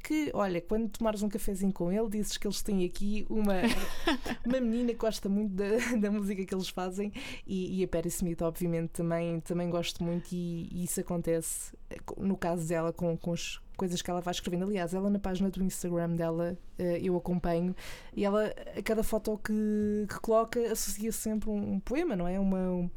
que, 0.02 0.32
olha, 0.34 0.62
quando 0.62 0.89
tomares 0.89 1.22
um 1.22 1.30
cafezinho 1.30 1.72
com 1.72 1.91
ele, 1.91 2.10
dizes 2.10 2.38
que 2.38 2.47
eles 2.47 2.62
têm 2.62 2.86
aqui 2.86 3.26
uma, 3.30 3.56
uma 4.45 4.60
menina 4.60 4.89
que 4.91 4.99
gosta 4.99 5.30
muito 5.30 5.54
da, 5.54 5.95
da 5.99 6.12
música 6.12 6.45
que 6.45 6.54
eles 6.54 6.70
fazem 6.70 7.12
e, 7.45 7.80
e 7.80 7.84
a 7.84 7.88
Perry 7.88 8.10
Smith, 8.10 8.41
obviamente, 8.41 8.89
também, 8.89 9.39
também 9.41 9.70
gosto 9.70 10.04
muito 10.04 10.32
e, 10.34 10.68
e 10.72 10.84
isso 10.84 10.99
acontece 10.99 11.74
no 12.18 12.38
caso 12.38 12.68
dela 12.68 12.93
com, 12.93 13.18
com 13.18 13.34
as 13.34 13.60
coisas 13.76 14.02
que 14.02 14.10
ela 14.10 14.22
vai 14.22 14.32
escrevendo. 14.32 14.66
Aliás, 14.66 14.93
ela 14.93 15.10
na 15.10 15.20
página 15.20 15.49
do 15.49 15.64
Instagram 15.64 16.16
dela 16.16 16.58
eh, 16.78 16.99
eu 17.02 17.16
acompanho 17.18 17.76
e 18.16 18.24
ela, 18.24 18.54
a 18.78 18.82
cada 18.84 19.04
foto 19.04 19.38
que, 19.38 20.06
que 20.08 20.20
coloca, 20.20 20.60
associa 20.72 21.12
sempre 21.12 21.49
um, 21.49 21.74
um 21.74 21.80
poema, 21.80 22.16
não 22.16 22.28
é? 22.28 22.39
Uma, 22.39 22.60
um, 22.60 22.89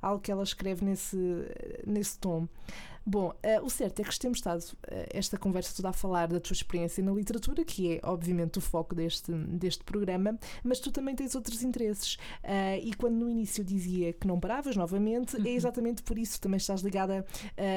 algo 0.00 0.20
que 0.20 0.30
ela 0.30 0.42
escreve 0.42 0.84
nesse, 0.84 1.16
nesse 1.86 2.18
tom. 2.18 2.46
Bom, 3.08 3.28
uh, 3.28 3.64
o 3.64 3.70
certo 3.70 4.00
é 4.00 4.04
que 4.04 4.18
temos 4.18 4.38
estado 4.38 4.58
uh, 4.60 5.06
esta 5.10 5.38
conversa 5.38 5.72
toda 5.76 5.90
a 5.90 5.92
falar 5.92 6.26
da 6.26 6.40
tua 6.40 6.54
experiência 6.54 7.04
na 7.04 7.12
literatura, 7.12 7.64
que 7.64 7.94
é 7.94 8.00
obviamente 8.02 8.58
o 8.58 8.60
foco 8.60 8.96
deste, 8.96 9.30
deste 9.32 9.84
programa, 9.84 10.36
mas 10.64 10.80
tu 10.80 10.90
também 10.90 11.14
tens 11.14 11.36
outros 11.36 11.62
interesses. 11.62 12.14
Uh, 12.42 12.82
e 12.82 12.92
quando 12.94 13.14
no 13.14 13.30
início 13.30 13.62
dizia 13.62 14.12
que 14.12 14.26
não 14.26 14.40
paravas 14.40 14.74
novamente, 14.74 15.36
é 15.36 15.38
uhum. 15.38 15.46
é 15.46 15.50
exatamente 15.50 16.02
por 16.02 16.18
isso. 16.18 16.40
Também 16.40 16.56
estás 16.56 16.80
ligada 16.80 17.24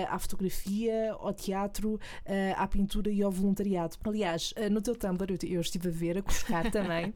à 0.10 0.18
fotografia, 0.18 1.14
ao 1.14 1.34
teatro, 1.34 2.00
à 2.56 2.68
pintura 2.68 3.12
e 3.12 3.22
ao 3.22 3.32
voluntariado. 3.32 3.96
Aliás, 4.04 4.54
no 4.72 4.82
teu 4.82 4.96
Tumblr 4.96 5.32
eu, 5.32 5.50
eu, 5.50 5.62
estive 5.62 5.90
a 5.90 5.92
ver, 5.92 6.18
a 6.18 6.22
buscar 6.22 6.70
também. 6.72 7.14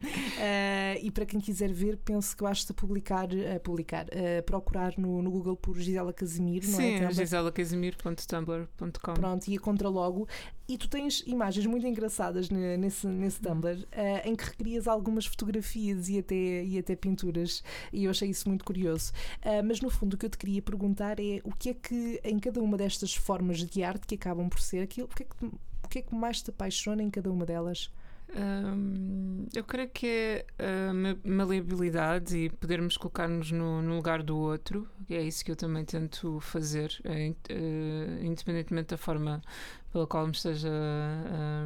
e 1.02 1.12
para 1.12 1.26
quem 1.26 1.40
quiser 1.40 1.72
ver, 1.72 1.98
penso 1.98 2.36
que 2.36 2.44
basta 2.44 2.74
publicar, 2.74 3.28
publicar 3.64 4.06
procurar 4.46 4.94
no, 4.98 5.22
no 5.22 5.32
Google 5.32 5.56
por 5.56 5.78
Gisela 5.78 6.14
Casimiro, 6.14 6.68
não 6.68 6.80
é? 6.80 7.10
Sim, 7.10 7.12
Gisela 7.12 7.52
Casimiro 7.52 7.98
www.tumblr.com. 8.04 9.14
Pronto, 9.14 9.48
e 9.48 9.56
encontra 9.56 9.90
logo. 9.90 10.28
E 10.68 10.78
tu 10.78 10.88
tens 10.88 11.22
imagens 11.26 11.66
muito 11.66 11.86
engraçadas 11.86 12.50
nesse, 12.50 13.08
nesse 13.08 13.42
Tumblr 13.42 13.80
uh, 13.80 13.86
em 14.28 14.36
que 14.36 14.46
recrias 14.46 14.88
algumas 14.88 15.26
fotografias 15.26 16.10
e 16.10 16.20
até, 16.20 16.64
e 16.64 16.78
até 16.78 16.96
pinturas, 16.96 17.64
e 17.92 18.06
eu 18.06 18.12
achei 18.12 18.30
isso 18.30 18.48
muito 18.48 18.64
curioso. 18.64 19.12
Uh, 19.40 19.64
mas 19.66 19.82
no 19.82 19.90
fundo, 19.90 20.14
o 20.14 20.18
que 20.18 20.26
eu 20.26 20.30
te 20.30 20.38
queria 20.38 20.62
perguntar 20.62 21.20
é 21.20 21.42
o 21.44 21.52
que 21.52 21.70
é 21.70 21.74
que 21.74 22.20
em 22.24 22.40
cada 22.40 22.62
uma 22.62 22.78
destas 22.78 23.14
formas 23.14 23.60
de 23.60 23.84
arte 23.84 24.08
que 24.08 24.16
acabam 24.16 24.50
por 24.50 24.60
ser 24.60 24.82
aquilo, 24.82 25.08
o 25.08 25.16
que 25.16 25.24
é 25.24 25.26
que, 25.26 25.46
o 25.46 25.88
que, 25.90 26.00
é 26.00 26.02
que 26.02 26.16
mais 26.16 26.42
te 26.42 26.50
apaixona 26.50 27.04
em 27.04 27.10
cada 27.10 27.32
uma 27.32 27.46
delas? 27.46 27.92
Eu 29.56 29.64
creio 29.64 29.90
que 29.90 30.08
é 30.08 30.46
a 30.90 30.94
maleabilidade 31.28 32.38
e 32.38 32.50
podermos 32.50 32.98
colocar-nos 32.98 33.52
no, 33.52 33.82
no, 33.82 33.96
lugar 33.96 34.24
do 34.24 34.38
outro, 34.38 34.90
é 35.10 35.22
isso 35.22 35.46
que 35.46 35.52
eu 35.52 35.56
também 35.56 35.86
tento 35.86 36.40
fazer, 36.40 37.00
é, 37.04 37.34
é, 37.50 38.26
independentemente 38.26 38.90
da 38.90 38.98
forma 38.98 39.42
pela 39.94 40.08
qual 40.08 40.26
me 40.26 40.34
esteja 40.34 40.70
a, 40.70 41.66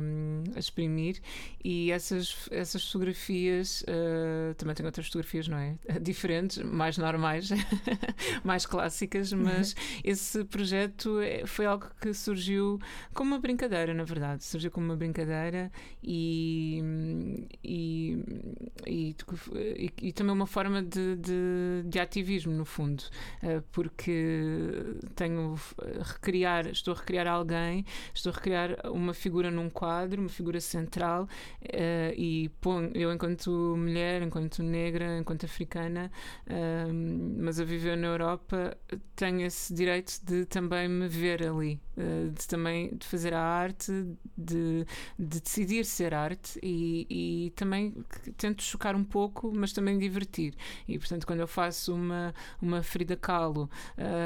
a 0.54 0.60
exprimir 0.60 1.22
e 1.64 1.92
essas, 1.92 2.48
essas 2.52 2.86
fotografias 2.86 3.84
uh, 3.84 4.54
também 4.56 4.76
tenho 4.76 4.88
outras 4.88 5.08
fotografias, 5.08 5.48
não 5.48 5.58
é? 5.58 5.76
Diferentes, 6.02 6.58
mais 6.58 6.98
normais, 6.98 7.50
mais 8.44 8.66
clássicas, 8.66 9.32
uhum. 9.32 9.44
mas 9.44 9.72
uhum. 9.72 10.02
esse 10.04 10.44
projeto 10.44 11.22
é, 11.22 11.46
foi 11.46 11.66
algo 11.66 11.90
que 12.02 12.14
surgiu 12.14 12.80
como 13.14 13.32
uma 13.32 13.40
brincadeira, 13.40 13.94
na 13.94 14.04
verdade. 14.04 14.44
Surgiu 14.44 14.72
como 14.72 14.88
uma 14.88 14.98
brincadeira 14.98 15.72
e, 16.04 16.82
e, 17.64 18.24
e, 18.86 19.16
e, 19.78 19.94
e 20.02 20.12
também 20.12 20.34
uma 20.34 20.48
forma 20.48 20.84
de, 20.84 21.16
de, 21.16 21.84
de 21.86 22.00
ativismo, 22.00 22.54
no 22.54 22.66
fundo, 22.66 23.04
uh, 23.44 23.64
porque 23.72 24.52
tenho 25.16 25.56
recriar, 26.02 26.68
estou 26.68 26.94
a 26.94 26.98
recriar 26.98 27.28
alguém 27.28 27.86
estou 28.18 28.32
a 28.32 28.36
recriar 28.36 28.78
uma 28.92 29.14
figura 29.14 29.50
num 29.50 29.70
quadro, 29.70 30.22
uma 30.22 30.30
figura 30.30 30.60
central, 30.60 31.24
uh, 31.24 32.14
e 32.16 32.52
eu, 32.94 33.12
enquanto 33.14 33.76
mulher, 33.78 34.22
enquanto 34.22 34.62
negra, 34.64 35.18
enquanto 35.18 35.46
africana, 35.46 36.12
uh, 36.48 36.94
mas 37.38 37.60
a 37.60 37.64
viver 37.64 37.96
na 37.98 38.08
Europa, 38.08 38.78
tenho 39.16 39.42
esse 39.42 39.74
direito 39.74 40.20
de 40.24 40.46
também 40.46 40.88
me 40.88 41.08
ver 41.08 41.44
ali, 41.44 41.80
uh, 41.98 42.32
de 42.32 42.48
também 42.48 42.96
de 42.96 43.06
fazer 43.06 43.34
a 43.34 43.42
arte, 43.42 43.92
de, 44.38 44.86
de 45.18 45.42
decidir 45.42 45.86
ser 45.86 46.14
arte 46.14 46.60
e, 46.62 47.08
e 47.10 47.50
também 47.52 47.94
tento 48.36 48.64
chocar 48.64 48.96
um 48.96 49.04
pouco, 49.04 49.52
mas 49.54 49.72
também 49.72 49.98
divertir. 49.98 50.54
E 50.88 50.98
portanto, 50.98 51.26
quando 51.26 51.40
eu 51.40 51.48
faço 51.48 51.94
uma, 51.94 52.34
uma 52.62 52.82
Frida 52.84 53.16
Kahlo 53.16 53.70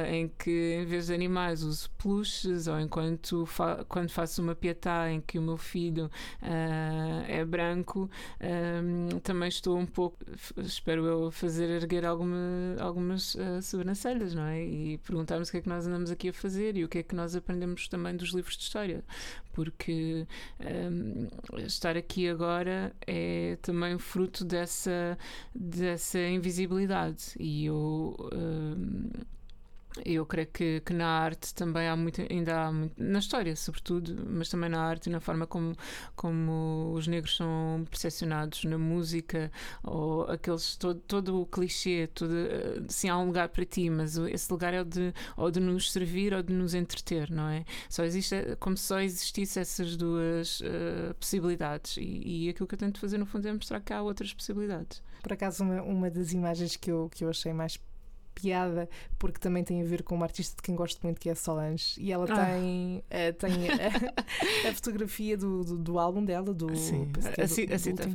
em 0.10 0.28
que 0.28 0.78
em 0.82 0.86
vez 0.86 1.08
de 1.08 1.14
animais 1.14 1.64
uso 1.64 1.90
peluches, 1.92 2.68
ou 2.68 2.80
enquanto 2.80 3.46
quando 3.88 4.10
faço 4.12 4.42
uma 4.42 4.56
pietá 4.56 5.12
em 5.12 5.22
que 5.22 5.38
o 5.38 5.42
meu 5.42 5.58
filho 5.58 6.06
uh, 6.42 7.26
é 7.28 7.44
branco, 7.46 8.10
um, 8.42 9.20
também 9.20 9.50
estou 9.50 9.78
um 9.78 9.86
pouco, 9.86 10.18
espero 10.58 11.06
eu, 11.06 11.32
fazer 11.32 11.70
erguer 11.70 12.06
alguma, 12.06 12.76
algumas 12.80 13.36
uh, 13.36 13.62
sobrancelhas, 13.62 14.34
não 14.34 14.44
é? 14.44 14.64
E 14.64 14.98
perguntarmos 15.00 15.50
o 15.50 15.52
que 15.52 15.58
é 15.58 15.62
que 15.62 15.70
nós 15.70 15.88
andamos 15.88 16.12
aqui 16.12 16.30
a 16.30 16.34
fazer 16.34 16.78
e 16.78 16.84
o 16.84 16.90
que 16.90 17.00
é 17.00 17.04
que 17.04 17.16
nós 17.16 17.36
aprendemos 17.36 17.88
também 17.88 18.16
dos 18.16 18.30
livros 18.34 18.58
de 18.58 18.64
história, 18.64 19.04
porque 19.54 20.26
um, 20.60 21.28
estar 21.66 21.98
aqui 21.98 22.30
agora 22.30 22.94
é 23.06 23.58
também 23.62 23.98
fruto 23.98 24.44
dessa, 24.46 25.18
dessa 25.54 26.20
invisibilidade 26.20 27.34
e 27.40 27.66
eu. 27.66 28.16
Um, 28.34 29.10
eu 30.06 30.26
creio 30.26 30.48
que, 30.48 30.82
que, 30.82 30.94
na 30.94 31.08
arte 31.08 31.54
também 31.54 31.88
há 31.88 31.96
muito, 31.96 32.22
ainda 32.30 32.68
há 32.68 32.72
muito, 32.72 33.02
na 33.02 33.20
história 33.20 33.56
sobretudo, 33.56 34.26
mas 34.28 34.50
também 34.50 34.70
na 34.70 34.82
arte 34.82 35.08
e 35.08 35.10
na 35.10 35.20
forma 35.20 35.46
como, 35.46 35.76
como 36.16 36.94
os 36.94 37.08
negros 37.08 37.36
são 37.36 37.86
percepcionados 37.90 38.64
na 38.64 38.78
música, 38.78 39.52
ou 39.84 40.24
aqueles, 40.24 40.76
todo, 40.78 41.00
todo 41.02 41.42
o 41.42 41.46
clichê, 41.46 42.08
todo, 42.14 42.32
sim, 42.88 43.10
há 43.10 43.18
um 43.18 43.28
lugar 43.28 43.50
para 43.50 43.66
ti, 43.66 43.90
mas 43.90 44.18
esse 44.18 44.52
lugar 44.52 44.74
é 44.74 44.82
o 44.82 44.86
de, 44.86 45.14
ou 45.36 45.52
de 45.52 45.60
nos 45.60 45.92
servir 45.92 46.34
ou 46.34 46.42
de 46.42 46.54
nos 46.54 46.74
entreter, 46.74 47.30
não 47.30 47.50
é? 47.50 47.66
Só 47.90 48.04
existe, 48.04 48.36
como 48.60 48.78
se 48.78 48.84
só 48.86 49.00
existisse 49.00 49.60
essas 49.60 49.98
duas 49.98 50.62
uh, 50.62 51.14
possibilidades, 51.20 51.98
e, 51.98 52.46
e 52.46 52.50
aquilo 52.50 52.68
que 52.68 52.76
eu 52.76 52.80
tento 52.80 53.00
fazer 53.00 53.18
no 53.18 53.26
fundo 53.26 53.48
é 53.48 53.54
mostrar 53.54 53.82
que 53.82 53.94
há 53.94 54.02
outras 54.02 54.34
possibilidades. 54.34 55.02
Por 55.22 55.34
acaso, 55.34 55.64
uma, 55.64 55.82
uma 55.84 56.10
das 56.10 56.34
imagens 56.34 56.76
que 56.76 56.92
eu, 56.92 57.10
que 57.14 57.24
eu 57.24 57.30
achei 57.30 57.54
mais 57.54 57.78
piada 58.34 58.90
porque 59.20 59.40
também 59.40 59.64
tem 59.64 59.82
a 59.82 59.86
ver 59.86 60.04
com 60.04 60.16
uma 60.16 60.26
artista 60.26 60.56
de 60.56 60.62
quem 60.62 60.76
gosto 60.76 61.00
muito 61.04 61.20
que 61.20 61.30
é 61.30 61.32
a 61.34 61.36
Solange 61.36 61.94
e 62.00 62.12
ela 62.12 62.26
Ah. 62.30 62.46
tem, 62.46 62.98
uh, 62.98 63.34
tem 63.38 63.70
a, 63.70 64.68
a 64.70 64.74
fotografia 64.74 65.38
do, 65.38 65.64
do, 65.64 65.78
do 65.78 66.00
álbum 66.00 66.24
dela 66.24 66.54
do, 66.54 66.76
Sim, 66.76 67.12
é 67.18 67.20
a, 67.20 67.30
do- 67.30 67.42
a 67.42 67.46
do 67.46 67.48
sit 67.50 67.72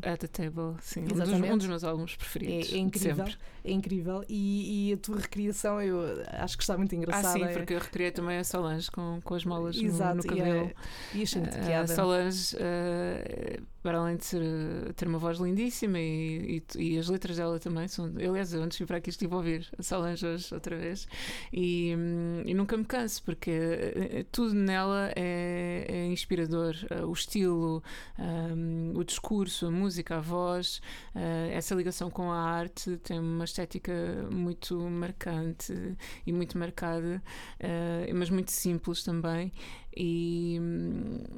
at 0.06 0.18
the 0.20 0.26
table, 0.28 0.74
sim. 0.80 1.00
Um 1.00 1.04
dos, 1.04 1.20
Exatamente. 1.20 1.52
um 1.54 1.58
dos 1.58 1.66
meus 1.66 1.84
álbuns 1.84 2.16
preferidos. 2.16 2.72
é, 2.72 2.76
é 2.76 2.78
incrível 2.78 3.26
é 3.64 3.72
incrível 3.72 4.24
e, 4.28 4.90
e 4.90 4.92
a 4.92 4.96
tua 4.96 5.18
recriação 5.18 5.80
eu 5.82 6.00
acho 6.28 6.56
que 6.56 6.62
está 6.62 6.76
muito 6.78 6.94
Ah, 6.94 6.98
engraçada 6.98 7.32
sim, 7.38 7.42
é- 7.44 7.48
porque 7.52 7.74
eu 7.74 7.78
recriei 7.78 8.10
também 8.10 8.38
a 8.38 8.44
Solange 8.44 8.90
com, 8.90 9.20
com 9.22 9.34
as 9.34 9.44
molas 9.44 9.76
no- 9.76 9.82
Exato, 9.86 10.16
no, 10.16 10.24
e, 10.24 10.38
cabelo. 10.38 10.66
é- 10.66 10.74
e 11.14 11.22
achei 11.22 11.40
muito 11.40 11.56
a 11.56 11.60
piada 11.60 11.94
Solange, 11.94 12.56
eh, 12.58 13.60
para 13.86 13.98
além 13.98 14.16
de 14.16 14.24
ser, 14.24 14.42
eh, 14.42 14.92
ter 14.94 15.06
uma 15.06 15.16
voz 15.16 15.38
lindíssima 15.38 16.00
e, 16.00 16.60
e, 16.74 16.94
e 16.94 16.98
as 16.98 17.08
letras 17.08 17.36
dela 17.36 17.56
também 17.60 17.86
são. 17.86 18.06
Aliás, 18.16 18.52
antes 18.52 18.78
de 18.78 18.82
vir 18.82 18.88
para 18.88 18.96
aqui 18.96 19.10
estive 19.10 19.32
a 19.32 19.36
ouvir 19.36 19.68
a 19.78 19.80
Solange 19.80 20.26
hoje 20.26 20.52
outra 20.52 20.76
vez 20.76 21.06
e, 21.52 21.94
hum, 21.96 22.42
e 22.44 22.52
nunca 22.52 22.76
me 22.76 22.84
canso 22.84 23.22
porque 23.22 23.52
eh, 23.52 24.26
tudo 24.32 24.54
nela 24.54 25.12
é, 25.14 25.86
é 25.88 26.06
inspirador. 26.06 26.74
Eh, 26.90 27.04
o 27.04 27.12
estilo, 27.12 27.80
hum, 28.18 28.92
o 28.96 29.04
discurso, 29.04 29.66
a 29.66 29.70
música, 29.70 30.16
a 30.16 30.20
voz, 30.20 30.82
eh, 31.14 31.50
essa 31.52 31.72
ligação 31.76 32.10
com 32.10 32.32
a 32.32 32.40
arte 32.40 32.96
tem 33.04 33.20
uma 33.20 33.44
estética 33.44 33.92
muito 34.32 34.80
marcante 34.80 35.96
e 36.26 36.32
muito 36.32 36.58
marcada, 36.58 37.22
eh, 37.60 38.10
mas 38.12 38.30
muito 38.30 38.50
simples 38.50 39.04
também. 39.04 39.52
E, 39.96 40.60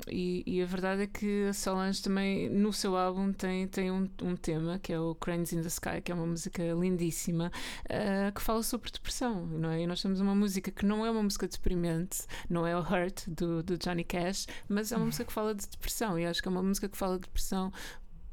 e, 0.08 0.42
e 0.44 0.62
a 0.62 0.66
verdade 0.66 1.02
é 1.02 1.06
que 1.06 1.46
a 1.46 1.52
Solange 1.52 2.02
também 2.02 2.48
no 2.48 2.72
seu 2.72 2.96
álbum 2.96 3.32
tem, 3.32 3.68
tem 3.68 3.90
um, 3.90 4.08
um 4.20 4.34
tema 4.34 4.80
que 4.80 4.92
é 4.92 4.98
o 4.98 5.14
Cranes 5.14 5.52
in 5.52 5.62
the 5.62 5.68
Sky, 5.68 6.00
que 6.02 6.10
é 6.10 6.14
uma 6.14 6.26
música 6.26 6.62
lindíssima 6.72 7.52
eh, 7.88 8.32
que 8.34 8.42
fala 8.42 8.64
sobre 8.64 8.90
depressão, 8.90 9.46
não 9.46 9.70
é? 9.70 9.82
E 9.82 9.86
nós 9.86 10.02
temos 10.02 10.20
uma 10.20 10.34
música 10.34 10.72
que 10.72 10.84
não 10.84 11.06
é 11.06 11.10
uma 11.10 11.22
música 11.22 11.46
deprimente, 11.46 12.22
não 12.50 12.66
é 12.66 12.76
o 12.76 12.80
Hurt 12.80 13.28
do, 13.28 13.62
do 13.62 13.78
Johnny 13.78 14.02
Cash, 14.02 14.48
mas 14.68 14.90
é 14.90 14.96
uma 14.96 15.06
música 15.06 15.24
que 15.24 15.32
fala 15.32 15.54
de 15.54 15.68
depressão 15.68 16.18
e 16.18 16.26
acho 16.26 16.42
que 16.42 16.48
é 16.48 16.50
uma 16.50 16.62
música 16.62 16.88
que 16.88 16.96
fala 16.96 17.14
de 17.14 17.22
depressão 17.22 17.72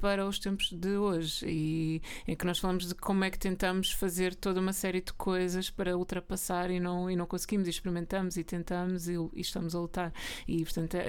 para 0.06 0.24
os 0.28 0.38
tempos 0.38 0.72
de 0.72 0.98
hoje 0.98 1.44
e 1.50 2.00
em 2.28 2.36
que 2.36 2.46
nós 2.46 2.60
falamos 2.60 2.88
de 2.88 2.94
como 2.94 3.24
é 3.24 3.32
que 3.32 3.40
tentamos 3.40 3.92
fazer 3.92 4.36
toda 4.36 4.60
uma 4.60 4.72
série 4.72 5.02
de 5.02 5.12
coisas 5.14 5.72
para 5.72 5.98
ultrapassar 5.98 6.70
e 6.70 6.80
não, 6.80 7.10
e 7.10 7.16
não 7.16 7.26
conseguimos, 7.26 7.66
e 7.66 7.72
experimentamos 7.72 8.38
e 8.38 8.44
tentamos 8.44 9.08
e, 9.10 9.14
e 9.34 9.42
estamos 9.42 9.74
a 9.74 9.80
lutar. 9.80 10.14
E 10.48 10.64
portanto, 10.64 10.94
é, 10.94 11.00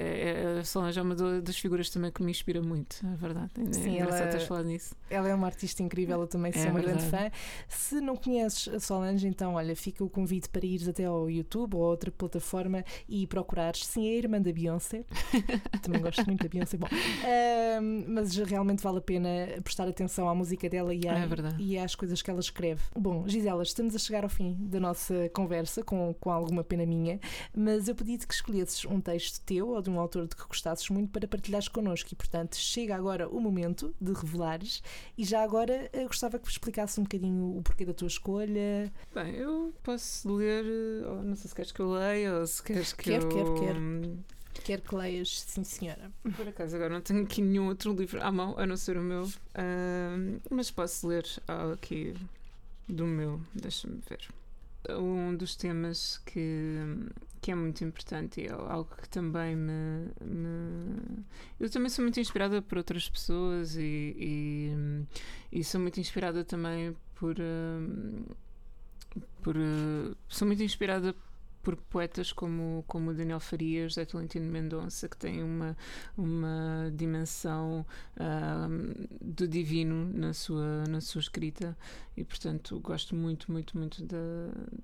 é, 0.55 0.59
a 0.61 0.63
Solange 0.65 0.97
é 0.97 1.01
uma 1.03 1.13
das 1.13 1.59
figuras 1.59 1.91
também 1.91 2.11
que 2.11 2.23
me 2.23 2.31
inspira 2.31 2.59
muito, 2.59 2.95
é 3.05 3.15
verdade. 3.17 3.51
É 3.69 3.71
Sim, 3.71 3.97
engraçado 3.99 4.29
ela- 4.35 4.39
falado 4.47 4.65
nisso. 4.65 4.95
Ela 5.11 5.29
é 5.29 5.35
uma 5.35 5.45
artista 5.45 5.83
incrível, 5.83 6.19
eu 6.21 6.27
também 6.27 6.51
É 6.55 6.59
sou 6.59 6.71
uma 6.71 6.79
grande 6.81 7.03
fã. 7.03 7.17
verdade. 7.17 7.35
Se 7.69 8.01
não 8.01 8.15
conheces 8.15 8.67
a 8.73 8.79
Solange, 8.79 9.27
então 9.27 9.53
olha, 9.53 9.75
fica 9.75 10.03
o 10.03 10.09
convite 10.09 10.49
para 10.49 10.65
ires 10.65 10.87
até 10.87 11.05
ao 11.05 11.29
YouTube 11.29 11.75
ou 11.75 11.85
a 11.85 11.89
outra 11.89 12.09
plataforma 12.09 12.83
e 13.07 13.27
procurares. 13.27 13.85
Sim, 13.85 14.07
é 14.07 14.13
a 14.13 14.17
irmã 14.17 14.41
da 14.41 14.51
Beyoncé. 14.51 15.05
também 15.83 16.01
gosto 16.01 16.25
muito 16.25 16.41
da 16.41 16.49
Beyoncé. 16.49 16.77
Bom, 16.77 16.87
ahm, 16.89 18.05
mas 18.07 18.35
realmente 18.37 18.81
vale 18.87 18.99
a 18.99 19.01
pena 19.01 19.29
prestar 19.63 19.87
atenção 19.87 20.29
à 20.29 20.33
música 20.35 20.69
dela 20.69 20.93
e, 20.93 21.07
à- 21.07 21.17
É 21.19 21.27
e 21.59 21.77
às 21.77 21.93
coisas 21.95 22.21
que 22.21 22.29
ela 22.29 22.39
escreve. 22.39 22.81
Bom, 22.95 23.27
Gisela, 23.27 23.63
estamos 23.63 23.95
a 23.95 23.99
chegar 23.99 24.23
ao 24.23 24.29
fim 24.29 24.55
da 24.59 24.79
nossa 24.79 25.29
conversa, 25.33 25.83
com, 25.83 26.13
com 26.19 26.31
alguma 26.31 26.63
pena 26.63 26.85
minha, 26.85 27.19
mas 27.55 27.87
eu 27.87 27.95
pedi-te 27.95 28.25
que 28.25 28.33
escolhesses 28.33 28.85
um 28.85 29.01
texto 29.01 29.41
teu 29.45 29.69
ou 29.69 29.81
de 29.81 29.89
um 29.89 29.99
autor 29.99 30.27
de 30.27 30.35
que 30.35 30.45
gostasses 30.47 30.89
muito 30.89 31.09
para 31.11 31.27
partilhares 31.27 31.67
connosco 31.67 32.09
e, 32.11 32.15
portanto, 32.15 32.55
chega 32.55 32.95
agora 32.95 33.27
o 33.27 33.39
momento 33.41 33.93
de 33.99 34.13
revelares 34.13 34.81
e 35.17 35.23
já 35.25 35.43
agora 35.43 35.89
eh, 35.91 36.05
gostava 36.05 36.39
que 36.39 36.45
me 36.45 36.51
explicasse 36.51 36.99
um 36.99 37.03
bocadinho 37.03 37.57
o 37.57 37.61
porquê 37.61 37.83
da 37.85 37.93
tua 37.93 38.07
escolha. 38.07 38.91
Bem, 39.13 39.35
eu 39.35 39.73
posso 39.83 40.33
ler, 40.33 40.63
eh, 40.65 41.07
ou 41.07 41.23
não 41.23 41.35
sei 41.35 41.49
se 41.49 41.55
queres 41.55 41.71
que 41.71 41.79
eu 41.81 41.91
leia 41.91 42.39
ou 42.39 42.47
se 42.47 42.63
queres 42.63 42.93
que 42.93 43.03
Quero, 43.03 43.25
eu. 43.25 43.29
quero, 43.29 43.53
quero. 43.55 43.79
Quero 44.01 44.36
que 44.61 44.95
leias, 44.95 45.41
sim 45.41 45.63
senhora. 45.63 46.11
Por 46.35 46.47
acaso 46.47 46.75
agora 46.75 46.93
não 46.93 47.01
tenho 47.01 47.23
aqui 47.23 47.41
nenhum 47.41 47.67
outro 47.67 47.93
livro 47.93 48.21
à 48.23 48.31
mão, 48.31 48.57
a 48.57 48.65
não 48.65 48.75
ser 48.77 48.97
o 48.97 49.01
meu, 49.01 49.23
Ahm, 49.55 50.39
mas 50.49 50.69
posso 50.71 51.07
ler 51.07 51.25
aqui 51.73 52.13
do 52.87 53.05
meu, 53.05 53.41
deixa-me 53.53 53.99
ver. 54.09 54.27
Um 54.89 55.35
dos 55.35 55.55
temas 55.55 56.19
que, 56.25 56.77
que 57.41 57.51
é 57.51 57.55
muito 57.55 57.83
importante 57.83 58.41
e 58.41 58.47
é 58.47 58.51
algo 58.51 58.89
que 59.01 59.09
também 59.09 59.55
me, 59.55 60.07
me- 60.21 61.25
Eu 61.59 61.69
também 61.69 61.89
sou 61.89 62.03
muito 62.03 62.19
inspirada 62.19 62.61
por 62.61 62.77
outras 62.77 63.09
pessoas 63.09 63.75
e, 63.75 64.15
e, 64.17 65.05
e 65.51 65.63
sou 65.63 65.81
muito 65.81 65.99
inspirada 65.99 66.43
também 66.45 66.95
por. 67.15 67.35
ahm, 67.39 68.23
por 69.41 69.55
ah, 69.57 70.15
sou 70.27 70.47
muito 70.47 70.63
inspirada 70.63 71.13
por 71.63 71.75
poetas 71.75 72.31
como, 72.31 72.83
como 72.87 73.13
Daniel 73.13 73.39
Farias, 73.39 73.93
José 73.93 74.05
Tolentino 74.05 74.49
Mendonça, 74.51 75.07
que 75.09 75.17
têm 75.17 75.43
uma, 75.43 75.75
uma 76.17 76.91
dimensão 76.95 77.85
ahm, 78.19 78.93
do 79.21 79.47
divino 79.47 80.05
na 80.13 80.33
sua, 80.33 80.85
na 80.87 81.01
sua 81.01 81.19
escrita. 81.21 81.77
E, 82.15 82.23
portanto, 82.23 82.79
gosto 82.79 83.15
muito, 83.15 83.51
muito, 83.51 83.77
muito 83.77 84.03
da, 84.03 84.17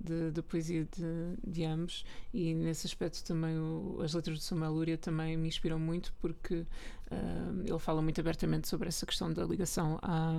da, 0.00 0.30
da 0.30 0.42
poesia 0.42 0.84
de, 0.84 1.50
de 1.50 1.64
ambos. 1.64 2.04
E, 2.32 2.54
nesse 2.54 2.86
aspecto, 2.86 3.24
também 3.24 3.58
o- 3.58 3.98
as 4.02 4.14
letras 4.14 4.38
de 4.38 4.44
Samuel 4.44 4.72
Lúria 4.72 4.98
também 4.98 5.36
me 5.36 5.48
inspiram 5.48 5.78
muito 5.78 6.12
porque 6.20 6.64
ahm, 7.10 7.62
ele 7.66 7.78
fala 7.78 8.00
muito 8.02 8.20
abertamente 8.20 8.68
sobre 8.68 8.88
essa 8.88 9.04
questão 9.06 9.32
da 9.32 9.44
ligação 9.44 9.98
à, 10.02 10.34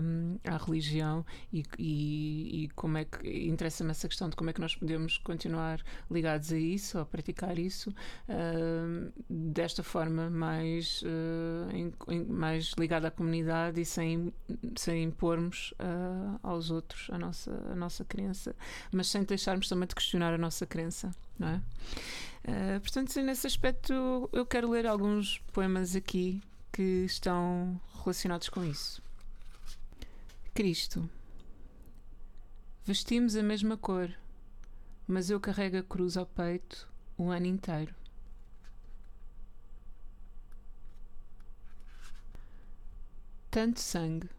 à 0.45 0.57
religião 0.57 1.25
e, 1.51 1.63
e, 1.77 2.63
e 2.65 2.69
como 2.69 2.97
é 2.97 3.05
que 3.05 3.47
interessa-me 3.47 3.91
essa 3.91 4.07
questão 4.07 4.29
de 4.29 4.35
como 4.35 4.49
é 4.49 4.53
que 4.53 4.61
nós 4.61 4.75
podemos 4.75 5.17
continuar 5.17 5.81
ligados 6.09 6.51
a 6.51 6.57
isso, 6.57 6.97
a 6.99 7.05
praticar 7.05 7.57
isso, 7.59 7.93
ah, 8.29 9.11
desta 9.29 9.83
forma 9.83 10.29
mais, 10.29 11.03
ah, 11.05 11.73
em- 11.73 11.93
em- 12.09 12.25
mais 12.25 12.71
ligada 12.77 13.07
à 13.07 13.11
comunidade 13.11 13.79
e 13.81 13.85
sem, 13.85 14.33
sem 14.75 15.03
impormos 15.03 15.73
ah, 15.79 16.39
aos 16.43 16.71
outros 16.71 17.09
a 17.11 17.17
nossa, 17.17 17.51
a 17.71 17.75
nossa 17.75 18.03
crença, 18.05 18.55
mas 18.91 19.07
sem 19.07 19.23
deixarmos 19.23 19.67
também 19.69 19.87
de 19.87 19.95
questionar 19.95 20.33
a 20.33 20.37
nossa 20.37 20.65
crença, 20.65 21.11
não 21.37 21.47
é? 21.47 21.61
Ah, 22.47 22.79
portanto, 22.79 23.19
nesse 23.21 23.47
aspecto, 23.47 24.29
eu 24.31 24.45
quero 24.45 24.69
ler 24.69 24.85
alguns 24.85 25.39
poemas 25.51 25.95
aqui 25.95 26.41
que 26.71 27.05
estão 27.05 27.79
relacionados 28.03 28.49
com 28.49 28.63
isso. 28.63 29.01
Cristo. 30.53 31.09
Vestimos 32.83 33.35
a 33.35 33.41
mesma 33.41 33.75
cor, 33.77 34.13
mas 35.07 35.29
eu 35.29 35.39
carrego 35.39 35.77
a 35.77 35.83
cruz 35.83 36.15
ao 36.15 36.25
peito 36.25 36.87
o 37.17 37.29
ano 37.31 37.47
inteiro. 37.47 37.95
Tanto 43.49 43.79
sangue. 43.79 44.29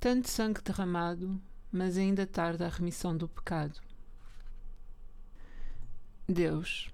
Tanto 0.00 0.30
sangue 0.30 0.62
derramado, 0.62 1.38
mas 1.70 1.98
ainda 1.98 2.26
tarda 2.26 2.66
a 2.66 2.70
remissão 2.70 3.16
do 3.16 3.28
pecado. 3.28 3.83
Deus. 6.28 6.90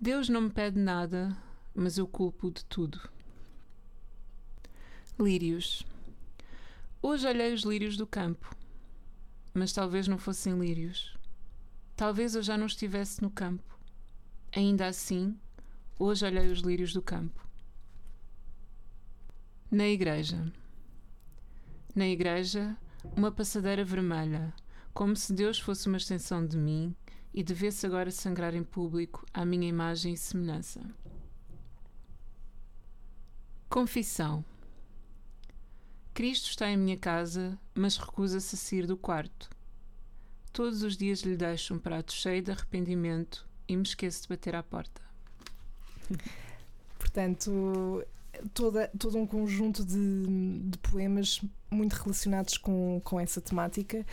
Deus 0.00 0.30
não 0.30 0.40
me 0.40 0.50
pede 0.50 0.78
nada, 0.78 1.36
mas 1.74 1.98
eu 1.98 2.06
culpo 2.08 2.50
de 2.50 2.64
tudo. 2.64 2.98
Lírios. 5.20 5.84
Hoje 7.02 7.28
olhei 7.28 7.52
os 7.52 7.64
lírios 7.64 7.98
do 7.98 8.06
campo, 8.06 8.56
mas 9.52 9.74
talvez 9.74 10.08
não 10.08 10.16
fossem 10.16 10.58
lírios. 10.58 11.14
Talvez 11.94 12.34
eu 12.34 12.42
já 12.42 12.56
não 12.56 12.64
estivesse 12.64 13.20
no 13.20 13.30
campo. 13.30 13.78
Ainda 14.56 14.86
assim, 14.86 15.38
hoje 15.98 16.24
olhei 16.24 16.50
os 16.50 16.60
lírios 16.60 16.94
do 16.94 17.02
campo. 17.02 17.46
Na 19.70 19.86
igreja. 19.86 20.50
Na 21.94 22.06
igreja, 22.08 22.74
uma 23.14 23.30
passadeira 23.30 23.84
vermelha, 23.84 24.54
como 24.94 25.14
se 25.14 25.34
Deus 25.34 25.58
fosse 25.58 25.88
uma 25.88 25.98
extensão 25.98 26.46
de 26.46 26.56
mim 26.56 26.96
e 27.34 27.42
devesse 27.42 27.86
agora 27.86 28.10
sangrar 28.10 28.54
em 28.54 28.62
público 28.62 29.24
à 29.32 29.44
minha 29.44 29.68
imagem 29.68 30.14
e 30.14 30.16
semelhança. 30.16 30.80
Confissão. 33.68 34.44
Cristo 36.12 36.50
está 36.50 36.68
em 36.68 36.76
minha 36.76 36.96
casa, 36.96 37.58
mas 37.74 37.96
recusa-se 37.96 38.54
a 38.54 38.58
sair 38.58 38.86
do 38.86 38.98
quarto. 38.98 39.48
Todos 40.52 40.82
os 40.82 40.96
dias 40.96 41.20
lhe 41.20 41.36
deixo 41.36 41.72
um 41.72 41.78
prato 41.78 42.12
cheio 42.12 42.42
de 42.42 42.50
arrependimento 42.50 43.48
e 43.66 43.74
me 43.74 43.82
esqueço 43.82 44.22
de 44.22 44.28
bater 44.28 44.54
à 44.54 44.62
porta. 44.62 45.00
Portanto, 46.98 48.04
toda, 48.52 48.90
todo 48.98 49.16
um 49.16 49.26
conjunto 49.26 49.84
de, 49.84 50.60
de 50.64 50.78
poemas 50.78 51.40
muito 51.70 51.94
relacionados 51.94 52.58
com, 52.58 53.00
com 53.02 53.18
essa 53.18 53.40
temática 53.40 54.04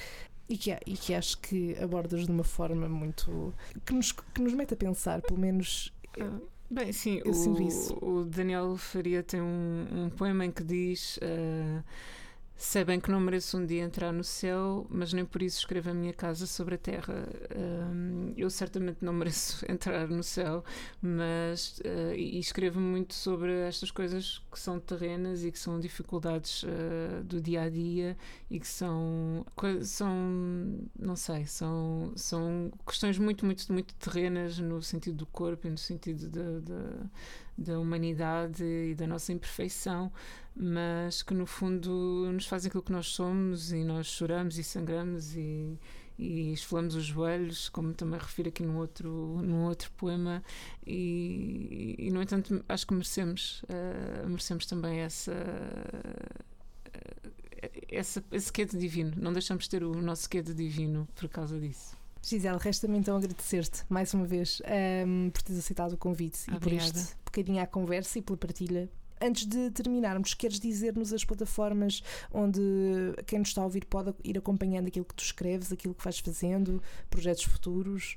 e 0.49 0.57
que, 0.57 0.75
e 0.85 0.97
que 0.97 1.13
acho 1.13 1.37
que 1.37 1.77
abordas 1.81 2.25
de 2.25 2.31
uma 2.31 2.43
forma 2.43 2.89
muito. 2.89 3.53
que 3.85 3.93
nos, 3.93 4.11
que 4.11 4.41
nos 4.41 4.53
mete 4.53 4.73
a 4.73 4.77
pensar, 4.77 5.21
pelo 5.21 5.39
menos. 5.39 5.93
Ah, 6.19 6.39
Bem, 6.71 6.91
sim, 6.91 7.21
o, 7.25 7.61
isso. 7.61 7.97
o 7.99 8.25
Daniel 8.25 8.77
Faria 8.77 9.23
tem 9.23 9.41
um, 9.41 9.87
um 9.91 10.09
poema 10.09 10.45
em 10.45 10.51
que 10.51 10.63
diz: 10.63 11.19
ah, 11.21 11.83
Sei 12.61 12.83
bem 12.83 12.99
que 12.99 13.09
não 13.09 13.21
mereço 13.21 13.57
um 13.57 13.65
dia 13.65 13.83
entrar 13.85 14.11
no 14.11 14.21
céu, 14.21 14.85
mas 14.89 15.13
nem 15.13 15.23
por 15.23 15.41
isso 15.41 15.59
escrevo 15.59 15.91
a 15.91 15.93
minha 15.93 16.11
casa 16.11 16.45
sobre 16.45 16.75
a 16.75 16.77
terra. 16.77 17.25
Eu 18.35 18.49
certamente 18.49 18.97
não 19.01 19.13
mereço 19.13 19.63
entrar 19.71 20.09
no 20.09 20.21
céu, 20.21 20.61
mas 21.01 21.79
uh, 21.79 22.13
e 22.13 22.37
escrevo 22.37 22.77
muito 22.81 23.13
sobre 23.13 23.53
estas 23.61 23.91
coisas 23.91 24.41
que 24.51 24.59
são 24.59 24.77
terrenas 24.77 25.45
e 25.45 25.53
que 25.53 25.57
são 25.57 25.79
dificuldades 25.79 26.63
uh, 26.63 27.23
do 27.23 27.39
dia 27.39 27.61
a 27.61 27.69
dia 27.69 28.17
e 28.51 28.59
que 28.59 28.67
são 28.67 29.45
são 29.81 30.13
não 30.97 31.15
sei 31.15 31.45
são 31.45 32.11
são 32.15 32.71
questões 32.85 33.17
muito 33.17 33.45
muito 33.45 33.71
muito 33.71 33.93
terrenas 33.95 34.59
no 34.59 34.81
sentido 34.81 35.15
do 35.15 35.25
corpo 35.25 35.65
e 35.65 35.69
no 35.69 35.77
sentido 35.77 36.27
da, 36.29 36.59
da, 37.59 37.73
da 37.73 37.79
humanidade 37.79 38.63
e 38.63 38.95
da 38.95 39.05
nossa 39.05 39.31
imperfeição 39.31 40.11
mas 40.61 41.21
que 41.23 41.33
no 41.33 41.45
fundo 41.45 42.29
nos 42.33 42.45
fazem 42.45 42.67
aquilo 42.67 42.83
que 42.83 42.91
nós 42.91 43.07
somos 43.07 43.71
e 43.71 43.83
nós 43.85 44.07
choramos 44.07 44.57
e 44.57 44.63
sangramos 44.63 45.33
e, 45.33 45.79
e 46.17 46.51
esfolamos 46.51 46.95
os 46.95 47.05
joelhos, 47.05 47.69
como 47.69 47.93
também 47.93 48.19
refiro 48.19 48.49
aqui 48.49 48.61
num 48.61 48.77
outro, 48.77 49.41
num 49.41 49.63
outro 49.63 49.89
poema, 49.91 50.43
e, 50.85 51.95
e 51.97 52.11
no 52.11 52.21
entanto 52.21 52.63
acho 52.67 52.85
que 52.85 52.93
merecemos, 52.93 53.63
uh, 53.63 54.27
merecemos 54.27 54.65
também 54.65 54.99
essa. 54.99 55.31
Uh, 55.31 56.59
essa, 57.91 58.23
esse 58.31 58.53
quê 58.53 58.65
de 58.65 58.77
divino, 58.77 59.13
não 59.17 59.33
deixamos 59.33 59.65
de 59.65 59.69
ter 59.69 59.83
o 59.83 60.01
nosso 60.01 60.29
quê 60.29 60.41
de 60.41 60.53
divino 60.53 61.07
por 61.15 61.27
causa 61.27 61.59
disso. 61.59 61.97
Gisele, 62.21 62.57
resta-me 62.59 62.97
então 62.97 63.17
agradecer-te 63.17 63.83
mais 63.89 64.13
uma 64.13 64.25
vez 64.25 64.61
um, 64.61 64.71
ehm, 64.71 65.29
por 65.29 65.41
teres 65.41 65.59
aceitado 65.59 65.93
o 65.93 65.97
convite 65.97 66.41
Obrigada. 66.53 66.89
e 66.89 66.91
por 66.91 66.99
este 66.99 67.15
bocadinho 67.25 67.63
à 67.63 67.67
conversa 67.67 68.19
e 68.19 68.21
pela 68.21 68.37
partilha 68.37 68.89
Antes 69.21 69.45
de 69.45 69.69
terminarmos, 69.71 70.33
queres 70.33 70.59
dizer-nos 70.59 71.11
as 71.11 71.25
plataformas 71.25 72.01
onde 72.31 72.61
quem 73.27 73.39
nos 73.39 73.49
está 73.49 73.61
a 73.61 73.65
ouvir 73.65 73.85
pode 73.85 74.13
ir 74.23 74.37
acompanhando 74.37 74.87
aquilo 74.87 75.03
que 75.03 75.13
tu 75.13 75.23
escreves, 75.23 75.73
aquilo 75.73 75.93
que 75.93 76.03
vais 76.03 76.19
fazendo, 76.19 76.81
projetos 77.09 77.43
futuros? 77.43 78.15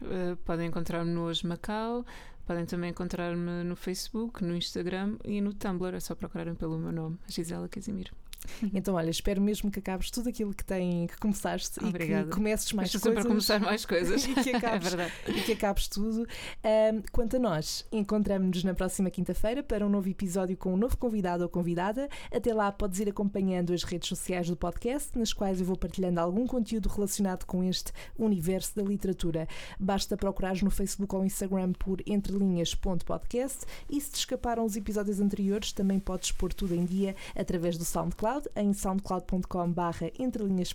Uh, 0.00 0.34
podem 0.38 0.68
encontrar-me 0.68 1.10
no 1.10 1.24
Hoje 1.24 1.46
Macau, 1.46 2.04
podem 2.46 2.64
também 2.64 2.90
encontrar-me 2.90 3.62
no 3.62 3.76
Facebook, 3.76 4.42
no 4.42 4.56
Instagram 4.56 5.18
e 5.22 5.40
no 5.42 5.52
Tumblr. 5.52 5.94
É 5.94 6.00
só 6.00 6.14
procurarem 6.14 6.54
pelo 6.54 6.78
meu 6.78 6.92
nome, 6.92 7.18
Gisela 7.28 7.68
Casimiro. 7.68 8.21
Então, 8.74 8.94
olha, 8.94 9.10
espero 9.10 9.40
mesmo 9.40 9.70
que 9.70 9.78
acabes 9.78 10.10
tudo 10.10 10.28
aquilo 10.28 10.54
que, 10.54 10.64
tem, 10.64 11.06
que 11.06 11.16
começaste 11.18 11.78
Obrigada. 11.84 12.22
e 12.22 12.24
que 12.24 12.30
comeces 12.30 12.72
mais 12.72 12.88
Estou 12.88 13.12
coisas. 13.12 13.22
sempre 13.22 13.28
a 13.28 13.30
começar 13.30 13.60
mais 13.60 13.84
coisas. 13.84 14.24
e, 14.26 14.34
que 14.34 14.50
acabes, 14.54 14.94
é 14.94 15.10
e 15.28 15.42
que 15.42 15.52
acabes 15.52 15.88
tudo. 15.88 16.22
Um, 16.22 17.02
quanto 17.10 17.36
a 17.36 17.38
nós, 17.38 17.86
encontramos-nos 17.92 18.64
na 18.64 18.74
próxima 18.74 19.10
quinta-feira 19.10 19.62
para 19.62 19.86
um 19.86 19.90
novo 19.90 20.08
episódio 20.08 20.56
com 20.56 20.74
um 20.74 20.76
novo 20.76 20.96
convidado 20.96 21.42
ou 21.42 21.48
convidada. 21.48 22.08
Até 22.32 22.54
lá, 22.54 22.70
podes 22.72 23.00
ir 23.00 23.08
acompanhando 23.08 23.72
as 23.72 23.82
redes 23.82 24.08
sociais 24.08 24.48
do 24.48 24.56
podcast, 24.56 25.16
nas 25.18 25.32
quais 25.32 25.60
eu 25.60 25.66
vou 25.66 25.76
partilhando 25.76 26.20
algum 26.20 26.46
conteúdo 26.46 26.88
relacionado 26.88 27.44
com 27.44 27.62
este 27.62 27.92
universo 28.18 28.76
da 28.76 28.82
literatura. 28.82 29.46
Basta 29.78 30.16
procurar 30.16 30.62
no 30.62 30.70
Facebook 30.70 31.14
ou 31.14 31.24
Instagram 31.24 31.72
por 31.72 32.00
entrelinhas.podcast 32.06 33.64
e 33.88 34.00
se 34.00 34.10
te 34.10 34.16
escaparam 34.16 34.64
os 34.64 34.76
episódios 34.76 35.20
anteriores, 35.20 35.72
também 35.72 35.98
podes 35.98 36.32
pôr 36.32 36.52
tudo 36.52 36.74
em 36.74 36.84
dia 36.84 37.14
através 37.34 37.76
do 37.76 37.84
SoundCloud 37.84 38.31
SoundCloud 38.32 38.48
em 38.56 38.72
soundcloud.com 38.72 39.72
barra 39.72 40.10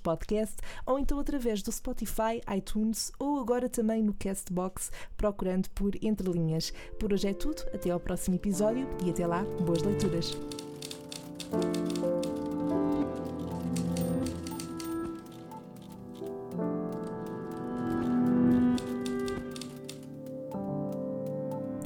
podcast 0.03 0.57
ou 0.85 0.99
então 0.99 1.19
através 1.19 1.61
do 1.61 1.71
Spotify, 1.71 2.41
iTunes 2.55 3.11
ou 3.17 3.39
agora 3.39 3.67
também 3.67 4.03
no 4.03 4.13
Castbox 4.13 4.91
procurando 5.15 5.69
por 5.71 5.93
Entre 6.01 6.29
Linhas. 6.29 6.71
Por 6.99 7.13
hoje 7.13 7.29
é 7.29 7.33
tudo, 7.33 7.63
até 7.73 7.89
ao 7.89 7.99
próximo 7.99 8.35
episódio 8.35 8.87
e 9.03 9.09
até 9.09 9.25
lá, 9.25 9.43
boas 9.61 9.81
leituras. 9.81 10.37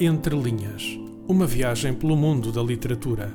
Entre 0.00 0.34
Linhas 0.34 0.98
Uma 1.28 1.46
viagem 1.46 1.94
pelo 1.94 2.16
mundo 2.16 2.50
da 2.50 2.60
literatura 2.60 3.32